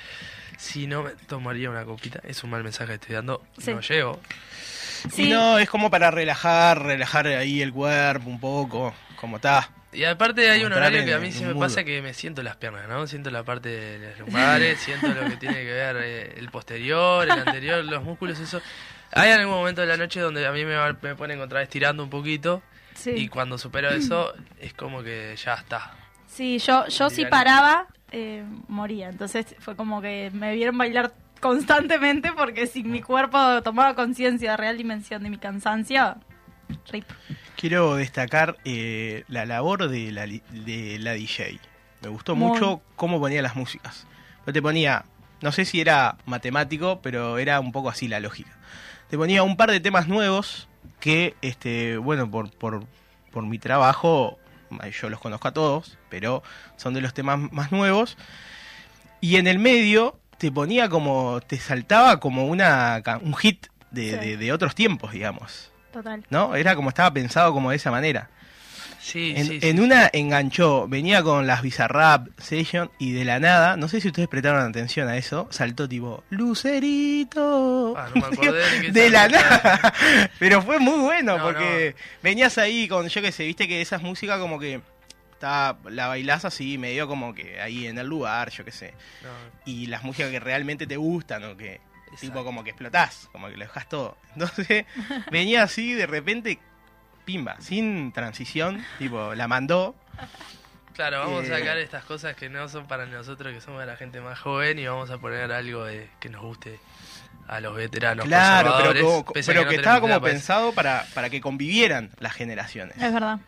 si 0.57 0.87
no 0.87 1.03
me 1.03 1.11
tomaría 1.27 1.69
una 1.69 1.83
copita, 1.83 2.21
es 2.23 2.41
un 2.43 2.51
mal 2.51 2.63
mensaje 2.63 2.87
que 2.89 2.93
estoy 2.95 3.15
dando, 3.15 3.43
Sí. 3.57 3.73
no 3.73 3.81
llego. 3.81 4.21
Sí. 5.11 5.25
Y 5.25 5.29
no, 5.29 5.59
es 5.59 5.69
como 5.69 5.91
para 5.91 6.09
relajar, 6.09 6.81
relajar 6.81 7.27
ahí 7.27 7.61
el 7.61 7.73
cuerpo 7.73 8.29
un 8.29 8.39
poco, 8.39 8.93
como 9.17 9.35
está. 9.35 9.69
Y 9.93 10.03
aparte 10.03 10.49
hay 10.49 10.63
un 10.63 10.73
horario 10.73 11.03
que 11.05 11.13
a 11.13 11.17
mí 11.19 11.31
un 11.39 11.47
me 11.47 11.55
pasa 11.55 11.83
que 11.83 12.01
me 12.01 12.13
siento 12.13 12.43
las 12.43 12.57
piernas, 12.57 12.87
¿no? 12.87 13.07
Siento 13.07 13.31
la 13.31 13.43
parte 13.43 13.69
de 13.69 14.09
los 14.09 14.19
lumbares, 14.19 14.79
siento 14.79 15.07
lo 15.07 15.27
que 15.29 15.37
tiene 15.37 15.55
que 15.55 15.71
ver 15.71 15.97
eh, 15.99 16.33
el 16.37 16.49
posterior, 16.49 17.23
el 17.23 17.31
anterior, 17.31 17.83
los 17.83 18.03
músculos, 18.03 18.37
eso. 18.39 18.61
Hay 19.13 19.31
algún 19.31 19.53
momento 19.55 19.81
de 19.81 19.87
la 19.87 19.97
noche 19.97 20.19
donde 20.19 20.45
a 20.45 20.51
mí 20.51 20.65
me, 20.65 20.75
va- 20.75 20.95
me 21.01 21.15
pone 21.15 21.33
a 21.33 21.35
encontrar 21.37 21.63
estirando 21.63 22.03
un 22.03 22.09
poquito 22.09 22.61
Sí. 22.93 23.11
y 23.11 23.27
cuando 23.29 23.57
supero 23.57 23.89
eso 23.89 24.33
es 24.59 24.73
como 24.73 25.03
que 25.03 25.35
ya 25.43 25.53
está. 25.53 25.91
Sí, 26.27 26.57
yo, 26.59 26.87
yo 26.87 27.09
si 27.09 27.25
paraba, 27.25 27.87
eh, 28.11 28.43
moría. 28.67 29.09
Entonces 29.09 29.55
fue 29.59 29.75
como 29.75 30.01
que 30.01 30.29
me 30.33 30.53
vieron 30.55 30.77
bailar 30.77 31.13
constantemente 31.39 32.31
porque 32.33 32.67
si 32.67 32.83
mi 32.83 33.01
cuerpo 33.01 33.61
tomaba 33.63 33.93
conciencia 33.95 34.51
de 34.51 34.57
real 34.57 34.77
dimensión 34.77 35.23
de 35.23 35.29
mi 35.29 35.37
cansancio, 35.37 36.15
rip. 36.91 37.05
Quiero 37.55 37.95
destacar 37.95 38.57
eh, 38.65 39.23
la 39.27 39.45
labor 39.45 39.87
de 39.89 40.11
la, 40.11 40.25
de 40.27 40.97
la 40.99 41.13
DJ. 41.13 41.59
Me 42.01 42.09
gustó 42.09 42.35
Muy. 42.35 42.49
mucho 42.49 42.81
cómo 42.95 43.19
ponía 43.19 43.41
las 43.41 43.55
músicas. 43.55 44.05
Yo 44.45 44.53
te 44.53 44.61
ponía, 44.61 45.05
no 45.41 45.51
sé 45.51 45.65
si 45.65 45.81
era 45.81 46.17
matemático, 46.25 46.99
pero 47.01 47.37
era 47.37 47.59
un 47.59 47.71
poco 47.71 47.89
así 47.89 48.07
la 48.07 48.19
lógica. 48.19 48.51
Te 49.09 49.17
ponía 49.17 49.43
un 49.43 49.55
par 49.57 49.71
de 49.71 49.79
temas 49.79 50.07
nuevos 50.07 50.67
que, 50.99 51.35
este, 51.41 51.97
bueno, 51.97 52.29
por, 52.29 52.51
por, 52.51 52.83
por 53.31 53.45
mi 53.45 53.57
trabajo, 53.59 54.37
yo 54.99 55.09
los 55.09 55.19
conozco 55.19 55.47
a 55.47 55.53
todos, 55.53 55.97
pero 56.09 56.43
son 56.75 56.93
de 56.93 57.01
los 57.01 57.13
temas 57.13 57.39
más 57.51 57.71
nuevos. 57.71 58.17
Y 59.21 59.37
en 59.37 59.47
el 59.47 59.59
medio 59.59 60.19
te 60.37 60.51
ponía 60.51 60.89
como, 60.89 61.39
te 61.41 61.57
saltaba 61.57 62.19
como 62.19 62.45
una, 62.47 63.01
un 63.21 63.33
hit 63.35 63.67
de, 63.91 64.11
Sí. 64.11 64.17
de- 64.17 64.37
de 64.37 64.51
otros 64.53 64.75
tiempos, 64.75 65.11
digamos. 65.13 65.71
Total. 65.93 66.23
¿No? 66.29 66.55
Era 66.55 66.75
como 66.75 66.89
estaba 66.89 67.11
pensado 67.11 67.53
como 67.53 67.69
de 67.69 67.77
esa 67.77 67.89
manera. 67.91 68.29
Sí, 69.07 69.33
En, 69.37 69.45
sí, 69.47 69.59
en 69.61 69.77
sí. 69.77 69.81
una 69.81 70.09
enganchó, 70.11 70.85
venía 70.89 71.23
con 71.23 71.47
las 71.47 71.61
Bizarrap 71.61 72.27
Session 72.37 72.91
y 72.99 73.13
de 73.13 73.23
la 73.23 73.39
nada, 73.39 73.77
no 73.77 73.87
sé 73.87 74.01
si 74.01 74.09
ustedes 74.09 74.27
prestaron 74.27 74.61
atención 74.61 75.07
a 75.07 75.15
eso, 75.15 75.47
saltó 75.49 75.87
tipo 75.87 76.25
Lucerito. 76.29 77.95
Ah, 77.97 78.09
no 78.13 78.19
me 78.19 78.27
acordé 78.27 78.69
de 78.69 78.81
qué 78.81 78.91
de 78.91 79.09
la 79.09 79.29
nada. 79.29 79.93
Pero 80.39 80.61
fue 80.61 80.79
muy 80.79 80.99
bueno 80.99 81.37
No, 81.37 81.43
porque 81.45 81.95
venías 82.21 82.57
ahí 82.57 82.89
con, 82.89 83.07
yo 83.07 83.21
que 83.21 83.31
sé, 83.31 83.45
viste 83.45 83.65
que 83.69 83.81
esas 83.81 84.01
músicas 84.01 84.39
como 84.39 84.59
que 84.59 84.81
está, 85.31 85.77
la 85.89 86.07
bailás 86.07 86.43
así 86.43 86.77
medio 86.77 87.07
como 87.07 87.33
que 87.33 87.61
ahí 87.61 87.87
en 87.87 87.97
el 87.99 88.07
lugar, 88.07 88.49
yo 88.49 88.65
que 88.65 88.73
sé. 88.73 88.93
Y 89.65 89.85
las 89.85 90.03
músicas 90.03 90.31
que 90.31 90.41
realmente 90.41 90.85
te 90.85 90.97
gustan 90.97 91.45
o 91.45 91.55
que 91.55 91.79
tipo 92.19 92.43
como 92.43 92.63
que 92.63 92.71
explotás, 92.71 93.29
como 93.31 93.47
que 93.47 93.55
lo 93.55 93.65
dejas 93.65 93.87
todo. 93.87 94.17
Entonces 94.33 94.85
venía 95.31 95.63
así 95.63 95.93
de 95.93 96.07
repente, 96.07 96.59
pimba, 97.27 97.57
sin 97.59 98.13
transición, 98.13 98.81
tipo, 98.97 99.35
la 99.35 99.49
mandó. 99.49 99.95
Claro, 100.93 101.19
vamos 101.19 101.43
Eh, 101.45 101.53
a 101.53 101.59
sacar 101.59 101.77
estas 101.77 102.05
cosas 102.05 102.35
que 102.37 102.47
no 102.49 102.67
son 102.69 102.87
para 102.87 103.05
nosotros, 103.05 103.53
que 103.53 103.59
somos 103.61 103.85
la 103.85 103.97
gente 103.97 104.21
más 104.21 104.39
joven, 104.39 104.79
y 104.79 104.87
vamos 104.87 105.09
a 105.11 105.17
poner 105.17 105.51
algo 105.51 105.83
de, 105.83 106.09
que 106.21 106.29
nos 106.29 106.41
guste 106.41 106.79
a 107.49 107.59
los 107.59 107.75
veteranos. 107.75 108.25
claro, 108.25 108.75
pero, 108.77 109.03
como- 109.03 109.25
pero 109.33 109.63
no 109.63 109.69
que 109.69 109.75
estaba 109.75 109.99
como 110.01 110.19
pensado 110.21 110.71
para, 110.71 111.05
para 111.13 111.29
que 111.29 111.41
convivieran 111.41 112.09
las 112.19 112.33
generaciones. 112.33 112.95
Es 112.97 113.13
verdad. 113.13 113.39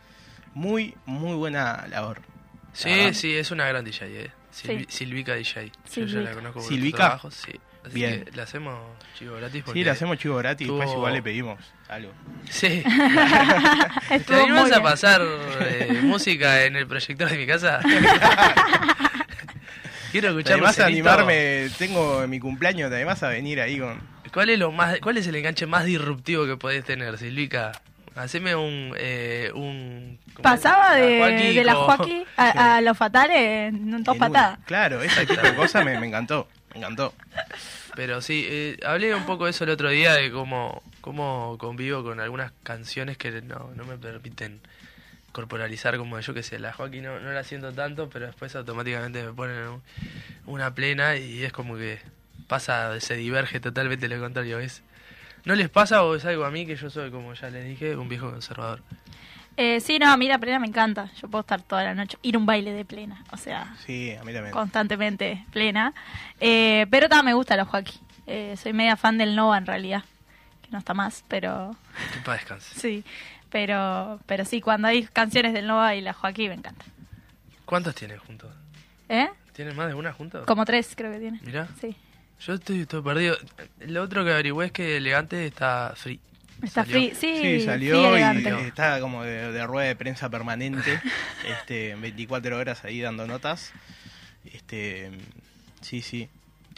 Muy, 0.54 0.94
muy 1.06 1.36
buena 1.38 1.86
labor. 1.90 2.22
Sí, 2.74 2.90
verdad. 2.90 3.14
sí, 3.14 3.36
es 3.36 3.50
una 3.52 3.66
gran 3.68 3.84
DJ, 3.86 4.06
eh. 4.26 4.32
Silvi- 4.54 4.86
Sí. 4.90 4.98
Silvica 5.06 5.34
DJ. 5.36 5.66
Yo 5.66 5.72
ya 5.72 5.92
Silvica. 5.94 6.20
la 6.22 6.34
conozco 6.34 6.60
por 6.60 6.68
¿Silvica? 6.70 6.98
otro 6.98 7.06
trabajo, 7.08 7.32
sí. 7.32 7.54
Así 7.90 7.96
Bien. 7.96 8.24
que 8.26 8.32
le 8.32 8.42
hacemos 8.42 8.80
chivo 9.18 9.36
gratis. 9.38 9.56
Sí, 9.58 9.62
porque- 9.66 9.84
le 9.84 9.90
hacemos 9.90 10.18
chivo 10.18 10.38
gratis, 10.38 10.68
después 10.68 10.88
tuvo- 10.90 10.98
igual 10.98 11.14
le 11.14 11.22
pedimos 11.22 11.60
algo. 11.88 12.12
Sí. 12.50 12.84
¿Te 14.10 14.16
Estuvo 14.16 14.76
a 14.76 14.82
pasar 14.84 15.22
eh, 15.62 16.00
música 16.04 16.64
en 16.66 16.76
el 16.76 16.88
proyector 16.88 17.30
de 17.30 17.38
mi 17.38 17.46
casa? 17.48 17.80
Quiero 20.12 20.28
¿Te 20.30 20.40
escuchar 20.40 20.54
animás 20.54 20.80
a 20.80 20.86
animarme? 20.88 21.70
Tengo 21.78 22.28
mi 22.28 22.40
cumpleaños, 22.40 22.90
¿te 22.90 22.96
animás 22.96 23.22
a 23.24 23.28
venir 23.30 23.62
ahí 23.62 23.78
con...? 23.80 24.00
¿Cuál 24.34 24.50
es 24.52 24.60
lo 24.60 24.72
más, 24.72 25.00
cuál 25.00 25.18
es 25.18 25.28
el 25.28 25.36
enganche 25.36 25.66
más 25.68 25.86
disruptivo 25.86 26.46
que 26.46 26.58
podés 26.58 26.84
tener, 26.84 27.18
Silvica? 27.18 27.72
Haceme 28.16 28.56
un, 28.56 28.94
eh, 28.98 29.52
un 29.54 30.20
¿cómo 30.34 30.42
Pasaba 30.44 30.96
de, 30.96 31.20
Joaquín 31.20 31.56
de 31.56 31.64
la 31.64 31.76
Joaquín 31.76 32.24
a, 32.38 32.76
a 32.78 32.82
los 32.82 32.98
fatales 32.98 33.70
en 33.74 34.04
dos 34.04 34.16
en 34.16 34.20
patadas. 34.20 34.60
Claro, 34.66 35.02
ese 35.02 35.26
tipo 35.26 35.42
de 35.42 35.56
cosas 35.56 35.86
me, 35.86 35.98
me 36.00 36.08
encantó, 36.08 36.48
me 36.74 36.80
encantó. 36.80 37.14
Pero 38.00 38.22
sí, 38.22 38.46
eh, 38.48 38.78
hablé 38.86 39.14
un 39.14 39.26
poco 39.26 39.44
de 39.44 39.52
eso 39.52 39.66
el 39.66 39.72
otro 39.72 39.90
día, 39.90 40.14
de 40.14 40.32
cómo, 40.32 40.82
cómo 41.02 41.58
convivo 41.60 42.02
con 42.02 42.22
algunas 42.22 42.54
canciones 42.64 43.18
que 43.18 43.42
no, 43.42 43.72
no 43.76 43.84
me 43.84 43.98
permiten 43.98 44.62
corporalizar 45.34 45.98
como 45.98 46.18
yo 46.18 46.34
que 46.34 46.42
sé, 46.42 46.60
la 46.60 46.72
Joaquín 46.72 47.04
no, 47.04 47.20
no 47.20 47.34
la 47.34 47.44
siento 47.44 47.74
tanto, 47.74 48.08
pero 48.10 48.28
después 48.28 48.56
automáticamente 48.56 49.22
me 49.22 49.34
ponen 49.34 49.68
un- 49.68 49.82
una 50.46 50.74
plena 50.74 51.18
y 51.18 51.44
es 51.44 51.52
como 51.52 51.76
que 51.76 52.00
pasa, 52.48 52.98
se 53.02 53.16
diverge 53.16 53.60
totalmente 53.60 54.08
lo 54.08 54.18
contrario. 54.18 54.60
Es, 54.60 54.82
¿No 55.44 55.56
les 55.56 55.68
pasa 55.68 56.02
o 56.04 56.16
es 56.16 56.24
algo 56.24 56.46
a 56.46 56.52
mí 56.52 56.66
que 56.66 56.78
yo 56.78 56.90
soy, 56.90 57.12
como 57.12 57.34
ya 57.34 57.50
les 57.50 57.66
dije, 57.68 57.98
un 57.98 58.08
viejo 58.08 58.32
conservador? 58.32 58.82
Eh, 59.62 59.82
sí, 59.82 60.00
no, 60.00 60.10
a 60.10 60.16
mí 60.16 60.30
la 60.30 60.38
plena 60.38 60.58
me 60.58 60.68
encanta. 60.68 61.12
Yo 61.22 61.28
puedo 61.28 61.42
estar 61.42 61.62
toda 61.62 61.84
la 61.84 61.94
noche, 61.94 62.18
ir 62.22 62.36
a 62.36 62.38
un 62.38 62.46
baile 62.46 62.72
de 62.72 62.86
plena. 62.86 63.26
O 63.34 63.36
sea, 63.38 63.76
Sí, 63.86 64.12
a 64.18 64.24
mí 64.24 64.32
también. 64.32 64.54
constantemente 64.54 65.46
plena. 65.52 65.94
Eh, 66.40 66.88
pero 66.90 67.10
también 67.10 67.26
me 67.26 67.34
gusta 67.34 67.58
la 67.58 67.66
Joaquín. 67.66 68.00
Eh, 68.26 68.56
soy 68.56 68.72
media 68.72 68.96
fan 68.96 69.18
del 69.18 69.36
Nova 69.36 69.58
en 69.58 69.66
realidad. 69.66 70.04
Que 70.62 70.70
no 70.72 70.78
está 70.80 70.94
más, 70.94 71.26
pero 71.28 71.76
Que 72.14 72.20
para 72.22 72.38
descanse. 72.38 72.74
sí. 72.80 73.04
Pero, 73.50 74.20
pero 74.28 74.46
sí, 74.46 74.62
cuando 74.62 74.88
hay 74.88 75.04
canciones 75.04 75.52
del 75.54 75.68
Nova 75.68 75.94
y 75.96 76.00
la 76.02 76.14
Joaquín 76.14 76.50
me 76.50 76.56
encanta. 76.56 76.86
¿Cuántos 77.66 77.96
tienen 77.96 78.18
juntos? 78.20 78.50
¿Eh? 79.10 79.28
¿Tienen 79.52 79.76
más 79.76 79.88
de 79.90 79.94
una 79.94 80.14
juntos? 80.14 80.46
Como 80.46 80.64
tres 80.64 80.94
creo 80.96 81.12
que 81.12 81.20
tiene. 81.20 81.40
Mirá. 81.44 81.68
Sí. 81.82 81.98
Yo 82.40 82.54
estoy 82.54 82.86
todo 82.86 83.04
perdido. 83.04 83.36
Lo 83.80 84.04
otro 84.04 84.24
que 84.24 84.32
averigüé 84.32 84.68
es 84.68 84.72
que 84.72 84.96
Elegante 84.96 85.46
está 85.46 85.92
free. 85.98 86.22
Está 86.62 86.84
Salió. 86.86 86.94
free. 87.00 87.10
Sí, 87.16 87.34
Sí, 87.36 87.40
free 87.40 87.62
salió 87.66 88.02
y 88.02 88.06
elegante. 88.06 88.68
está 88.68 89.00
como 89.00 89.24
de, 89.24 89.52
de 89.52 89.66
rueda 89.68 89.88
de 89.88 89.96
prensa 89.96 90.30
permanente, 90.30 91.00
este, 91.60 91.96
24 91.96 92.58
horas 92.58 92.84
ahí 92.84 93.02
dando 93.02 93.26
notas. 93.28 93.72
Este, 94.46 95.12
sí, 95.82 96.02
sí. 96.02 96.30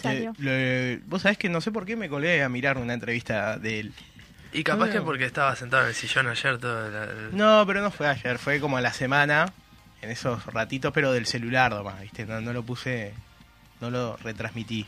Salió. 0.01 0.33
Eh, 0.43 0.99
lo- 1.01 1.07
Vos 1.09 1.21
sabés 1.23 1.37
que 1.37 1.49
no 1.49 1.61
sé 1.61 1.71
por 1.71 1.85
qué 1.85 1.95
me 1.95 2.09
colé 2.09 2.43
a 2.43 2.49
mirar 2.49 2.77
una 2.77 2.93
entrevista 2.93 3.57
de 3.57 3.79
él. 3.81 3.93
Y 4.53 4.63
capaz 4.63 4.89
Ah. 4.89 4.91
que 4.91 5.01
porque 5.01 5.25
estaba 5.25 5.55
sentado 5.55 5.83
en 5.83 5.89
el 5.89 5.95
sillón 5.95 6.27
ayer 6.27 6.57
todo 6.57 6.87
el... 7.29 7.35
No, 7.37 7.63
pero 7.65 7.81
no 7.81 7.89
fue 7.91 8.07
ayer, 8.07 8.37
fue 8.37 8.59
como 8.59 8.77
a 8.77 8.81
la 8.81 8.91
semana, 8.93 9.45
en 10.01 10.09
esos 10.11 10.45
ratitos, 10.47 10.91
pero 10.93 11.13
del 11.13 11.25
celular 11.25 11.71
nomás, 11.71 12.01
¿viste? 12.01 12.25
No, 12.25 12.41
no 12.41 12.51
lo 12.51 12.63
puse, 12.63 13.13
no 13.79 13.89
lo 13.89 14.17
retransmití. 14.17 14.85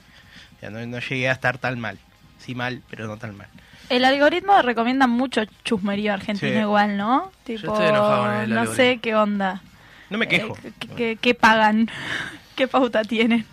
O 0.57 0.59
sea, 0.59 0.69
no, 0.69 0.85
no 0.85 0.99
llegué 0.99 1.29
a 1.29 1.33
estar 1.33 1.57
tan 1.59 1.79
mal. 1.79 1.97
Sí 2.39 2.55
mal, 2.55 2.81
pero 2.89 3.07
no 3.07 3.17
tan 3.17 3.37
mal. 3.37 3.47
El 3.89 4.05
algoritmo 4.05 4.61
recomienda 4.61 5.07
mucho 5.07 5.41
chusmerío 5.63 6.13
argentino 6.13 6.51
Sí. 6.53 6.59
igual, 6.59 6.97
¿no? 6.97 7.31
Tipo, 7.43 7.73
estoy 7.73 7.87
enojado 7.89 8.23
con 8.23 8.33
el 8.41 8.49
no 8.49 8.59
algoritmo. 8.61 8.75
sé 8.75 8.97
qué 9.01 9.15
onda. 9.15 9.61
No 10.09 10.17
me 10.17 10.27
quejo. 10.27 10.57
Eh, 10.63 10.71
¿qué, 10.79 10.87
qué- 10.95 11.17
qué 11.19 11.33
pagan? 11.35 11.89
¿Qué 12.55 12.67
pauta 12.67 13.03
tienen? 13.03 13.45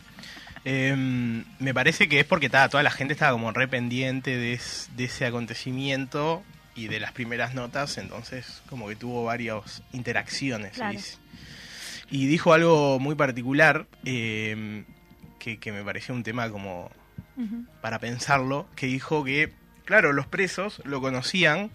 Eh, 0.64 0.94
me 1.58 1.72
parece 1.74 2.08
que 2.08 2.20
es 2.20 2.26
porque 2.26 2.50
toda 2.50 2.82
la 2.82 2.90
gente 2.90 3.14
estaba 3.14 3.32
como 3.32 3.50
re 3.52 3.66
pendiente 3.66 4.36
de, 4.36 4.52
es- 4.52 4.90
de 4.96 5.04
ese 5.04 5.26
acontecimiento 5.26 6.42
y 6.74 6.88
de 6.88 7.00
las 7.00 7.12
primeras 7.12 7.54
notas, 7.54 7.98
entonces 7.98 8.62
como 8.68 8.88
que 8.88 8.96
tuvo 8.96 9.24
varias 9.24 9.82
interacciones. 9.92 10.72
Claro. 10.74 10.98
Y, 12.10 12.22
y 12.24 12.26
dijo 12.26 12.52
algo 12.52 12.98
muy 12.98 13.14
particular 13.14 13.86
eh, 14.04 14.84
que, 15.38 15.58
que 15.58 15.72
me 15.72 15.82
pareció 15.82 16.14
un 16.14 16.22
tema 16.22 16.48
como 16.50 16.90
para 17.80 17.98
pensarlo, 17.98 18.66
que 18.76 18.84
dijo 18.86 19.24
que, 19.24 19.50
claro, 19.90 20.12
los 20.12 20.28
presos 20.28 20.80
lo 20.84 21.00
conocían, 21.00 21.72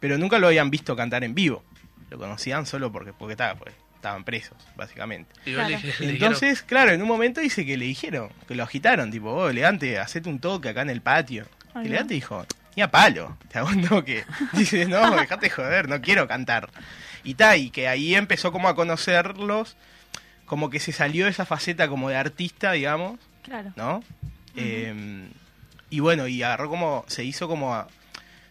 pero 0.00 0.18
nunca 0.18 0.40
lo 0.40 0.48
habían 0.48 0.68
visto 0.68 0.96
cantar 0.96 1.22
en 1.22 1.32
vivo. 1.32 1.62
Lo 2.10 2.18
conocían 2.18 2.66
solo 2.66 2.90
porque, 2.90 3.12
porque 3.12 3.34
estaba, 3.34 3.54
pues, 3.54 3.72
estaban 3.94 4.24
presos, 4.24 4.56
básicamente. 4.74 5.32
Claro. 5.44 5.78
Entonces, 6.00 6.62
claro, 6.62 6.90
en 6.90 7.00
un 7.00 7.06
momento 7.06 7.40
dice 7.40 7.64
que 7.64 7.76
le 7.76 7.84
dijeron, 7.84 8.30
que 8.48 8.56
lo 8.56 8.64
agitaron, 8.64 9.12
tipo, 9.12 9.30
oh, 9.30 9.48
elegante, 9.48 9.96
hacete 10.00 10.28
un 10.28 10.40
toque 10.40 10.70
acá 10.70 10.82
en 10.82 10.90
el 10.90 11.02
patio. 11.02 11.46
Y 11.76 11.86
elegante 11.86 12.14
dijo, 12.14 12.44
ni 12.74 12.82
a 12.82 12.90
palo, 12.90 13.38
te 13.48 13.60
hago 13.60 13.68
un 13.68 13.86
toque. 13.86 14.24
Dice, 14.52 14.86
no, 14.86 15.08
dejate 15.14 15.48
joder, 15.48 15.88
no 15.88 16.00
quiero 16.00 16.26
cantar. 16.26 16.68
Y 17.22 17.34
ta, 17.34 17.56
y 17.56 17.70
que 17.70 17.86
ahí 17.86 18.16
empezó 18.16 18.50
como 18.50 18.68
a 18.68 18.74
conocerlos, 18.74 19.76
como 20.46 20.68
que 20.68 20.80
se 20.80 20.90
salió 20.90 21.26
de 21.26 21.30
esa 21.30 21.46
faceta 21.46 21.86
como 21.86 22.08
de 22.08 22.16
artista, 22.16 22.72
digamos, 22.72 23.20
Claro. 23.44 23.72
¿no? 23.76 24.02
Eh, 24.56 25.28
y 25.90 26.00
bueno, 26.00 26.26
y 26.28 26.42
agarró 26.42 26.68
como, 26.68 27.04
se 27.08 27.24
hizo 27.24 27.48
como, 27.48 27.74
a- 27.74 27.88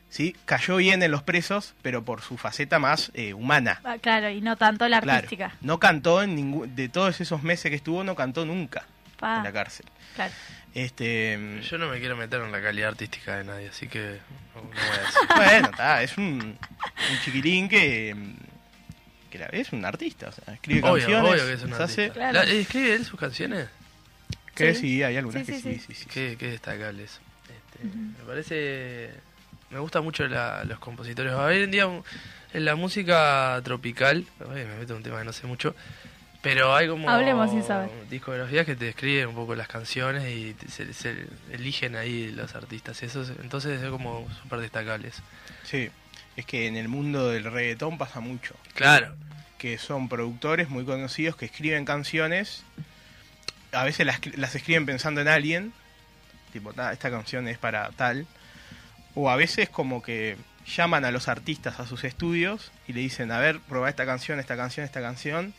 sí, 0.09 0.35
cayó 0.45 0.77
bien 0.77 1.03
en 1.03 1.11
los 1.11 1.23
presos, 1.23 1.73
pero 1.81 2.03
por 2.05 2.21
su 2.21 2.37
faceta 2.37 2.79
más 2.79 3.11
eh, 3.13 3.33
humana. 3.33 3.81
Ah, 3.83 3.97
Claro, 4.01 4.29
y 4.29 4.41
no 4.41 4.55
tanto 4.57 4.87
la 4.87 5.01
Claro. 5.01 5.17
artística. 5.17 5.55
No 5.61 5.79
cantó 5.79 6.23
en 6.23 6.35
ningún, 6.35 6.75
de 6.75 6.89
todos 6.89 7.19
esos 7.21 7.43
meses 7.43 7.69
que 7.69 7.75
estuvo, 7.75 8.03
no 8.03 8.15
cantó 8.15 8.45
nunca 8.45 8.85
Pa, 9.17 9.37
en 9.37 9.43
la 9.43 9.51
cárcel. 9.53 9.85
claro. 10.15 10.33
Este, 10.73 11.61
Yo 11.69 11.77
no 11.77 11.87
me 11.87 11.99
quiero 11.99 12.17
meter 12.17 12.41
en 12.41 12.51
la 12.51 12.61
calidad 12.61 12.89
artística 12.89 13.37
de 13.37 13.45
nadie, 13.45 13.69
así 13.69 13.87
que 13.87 14.19
no, 14.55 14.61
voy 14.61 14.77
a 14.77 14.99
decir. 14.99 15.19
bueno, 15.35 15.69
está, 15.71 16.03
es 16.03 16.17
un, 16.17 16.25
un 16.33 17.19
chiquilín 17.23 17.69
que, 17.69 18.13
que 19.29 19.39
la- 19.39 19.45
es 19.47 19.71
un 19.71 19.85
artista, 19.85 20.27
o 20.27 20.31
sea, 20.33 20.53
escribe 20.53 20.81
Obvio, 20.81 21.05
canciones, 21.05 21.31
obvio 21.31 21.45
que 21.47 21.53
es 21.53 21.63
un 21.63 21.73
hace- 21.73 21.81
artista. 21.83 22.13
Claro. 22.13 22.33
La- 22.33 22.43
¿Escribe 22.43 22.93
él 22.93 23.05
sus 23.05 23.17
canciones? 23.19 23.67
que 24.53 24.73
Sí. 24.75 24.81
sí, 24.81 25.03
hay 25.03 25.15
algunas 25.17 25.45
Sí, 25.45 25.51
que 25.53 25.59
sí, 25.59 25.61
sí, 25.61 25.73
sí. 25.75 25.79
sí, 25.79 25.93
sí, 25.93 26.03
sí. 26.03 26.09
Qué, 26.09 26.35
qué 26.37 26.47
destacable 26.51 27.03
eso. 27.05 27.19
Este, 27.75 27.87
Me 27.97 28.25
parece. 28.27 29.11
Me 29.69 29.79
gusta 29.79 30.01
mucho 30.01 30.27
la- 30.27 30.63
los 30.63 30.79
compositores. 30.79 31.33
Hoy 31.33 31.63
en 31.63 31.71
día, 31.71 31.87
en 32.53 32.65
la 32.65 32.75
música 32.75 33.59
tropical. 33.63 34.25
ay, 34.41 34.65
me 34.65 34.77
meto 34.77 34.93
en 34.93 34.97
un 34.97 35.03
tema 35.03 35.19
que 35.19 35.25
no 35.25 35.33
sé 35.33 35.47
mucho. 35.47 35.75
Pero 36.41 36.75
hay 36.75 36.87
como. 36.87 37.09
Hablemos 37.09 37.49
sin 37.49 37.63
saber. 37.63 37.89
Discografías 38.09 38.65
que 38.65 38.75
te 38.75 38.89
escriben 38.89 39.27
un 39.29 39.35
poco 39.35 39.55
las 39.55 39.67
canciones 39.67 40.29
y 40.29 40.53
te- 40.53 40.69
se, 40.69 40.93
se 40.93 41.25
eligen 41.51 41.95
ahí 41.95 42.31
los 42.31 42.53
artistas. 42.55 43.01
Y 43.01 43.07
eso 43.07 43.23
es- 43.23 43.31
entonces 43.41 43.81
es 43.81 43.89
como 43.89 44.27
súper 44.43 44.59
destacables. 44.59 45.15
Sí, 45.63 45.89
es 46.35 46.45
que 46.45 46.67
en 46.67 46.75
el 46.77 46.87
mundo 46.87 47.29
del 47.29 47.45
reggaetón 47.45 47.97
pasa 47.97 48.19
mucho. 48.19 48.55
Claro. 48.75 49.15
que 49.57 49.77
son 49.79 50.09
productores 50.09 50.69
muy 50.69 50.83
conocidos 50.85 51.35
que 51.37 51.45
escriben 51.45 51.85
canciones. 51.85 52.63
A 53.71 53.83
veces 53.85 54.05
las, 54.05 54.19
las 54.37 54.53
escriben 54.53 54.85
pensando 54.85 55.21
en 55.21 55.27
alguien, 55.27 55.73
tipo, 56.59 56.73
"Ta, 56.73 56.91
esta 56.93 57.09
canción 57.11 57.47
es 57.47 57.57
para 57.57 57.89
tal. 57.91 58.25
O 59.13 59.29
a 59.29 59.35
veces 59.35 59.69
como 59.69 60.01
que 60.01 60.37
llaman 60.65 61.05
a 61.05 61.11
los 61.11 61.27
artistas 61.27 61.79
a 61.79 61.85
sus 61.87 62.03
estudios 62.03 62.71
y 62.87 62.93
le 62.93 62.99
dicen, 63.01 63.31
a 63.31 63.39
ver, 63.39 63.59
probá 63.61 63.87
esta 63.89 64.05
canción, 64.05 64.39
esta 64.39 64.57
canción, 64.57 64.85
esta 64.85 64.99
canción. 65.01 65.53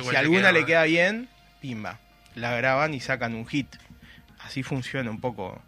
Y 0.00 0.08
si 0.10 0.16
alguna 0.16 0.40
queda 0.48 0.52
le 0.52 0.66
queda 0.66 0.82
bien, 0.84 1.28
pimba. 1.60 1.98
La 2.34 2.54
graban 2.56 2.92
y 2.94 3.00
sacan 3.00 3.34
un 3.34 3.46
hit. 3.46 3.68
Así 4.40 4.62
funciona 4.62 5.10
un 5.10 5.20
poco. 5.20 5.62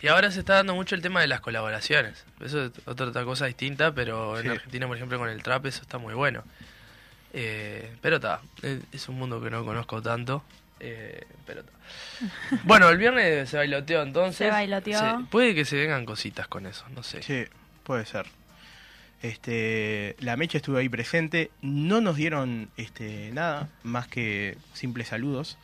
Y 0.00 0.06
ahora 0.08 0.30
se 0.30 0.38
está 0.40 0.54
dando 0.54 0.74
mucho 0.76 0.94
el 0.94 1.02
tema 1.02 1.20
de 1.20 1.26
las 1.26 1.40
colaboraciones. 1.40 2.24
Eso 2.40 2.66
es 2.66 2.72
otra, 2.86 3.06
otra 3.06 3.24
cosa 3.24 3.46
distinta, 3.46 3.92
pero 3.92 4.40
Sí. 4.40 4.46
en 4.46 4.52
Argentina, 4.52 4.86
por 4.86 4.96
ejemplo, 4.96 5.18
con 5.18 5.28
el 5.28 5.42
trap 5.42 5.66
eso 5.66 5.82
está 5.82 5.98
muy 5.98 6.14
bueno. 6.14 6.44
Eh, 7.32 7.94
pero 8.00 8.16
está, 8.16 8.40
es, 8.62 8.78
es 8.92 9.08
un 9.08 9.16
mundo 9.18 9.42
que 9.42 9.50
no 9.50 9.64
conozco 9.64 10.00
tanto. 10.00 10.42
Eh, 10.80 11.24
pero 11.46 11.60
está. 11.60 11.72
Bueno, 12.64 12.88
el 12.88 12.98
viernes 12.98 13.48
se 13.48 13.56
bailoteó 13.56 14.02
entonces. 14.02 14.36
Se 14.38 14.50
bailoteó. 14.50 14.98
Sí, 14.98 15.24
puede 15.30 15.54
que 15.54 15.64
se 15.64 15.76
vengan 15.76 16.04
cositas 16.04 16.46
con 16.48 16.66
eso, 16.66 16.84
no 16.94 17.02
sé. 17.02 17.22
Sí, 17.22 17.44
puede 17.84 18.04
ser. 18.06 18.26
Este, 19.22 20.14
la 20.20 20.36
mecha 20.36 20.58
estuvo 20.58 20.76
ahí 20.76 20.88
presente, 20.88 21.50
no 21.60 22.00
nos 22.00 22.16
dieron 22.16 22.70
este 22.76 23.30
nada 23.32 23.68
más 23.82 24.06
que 24.06 24.56
simples 24.74 25.08
saludos. 25.08 25.58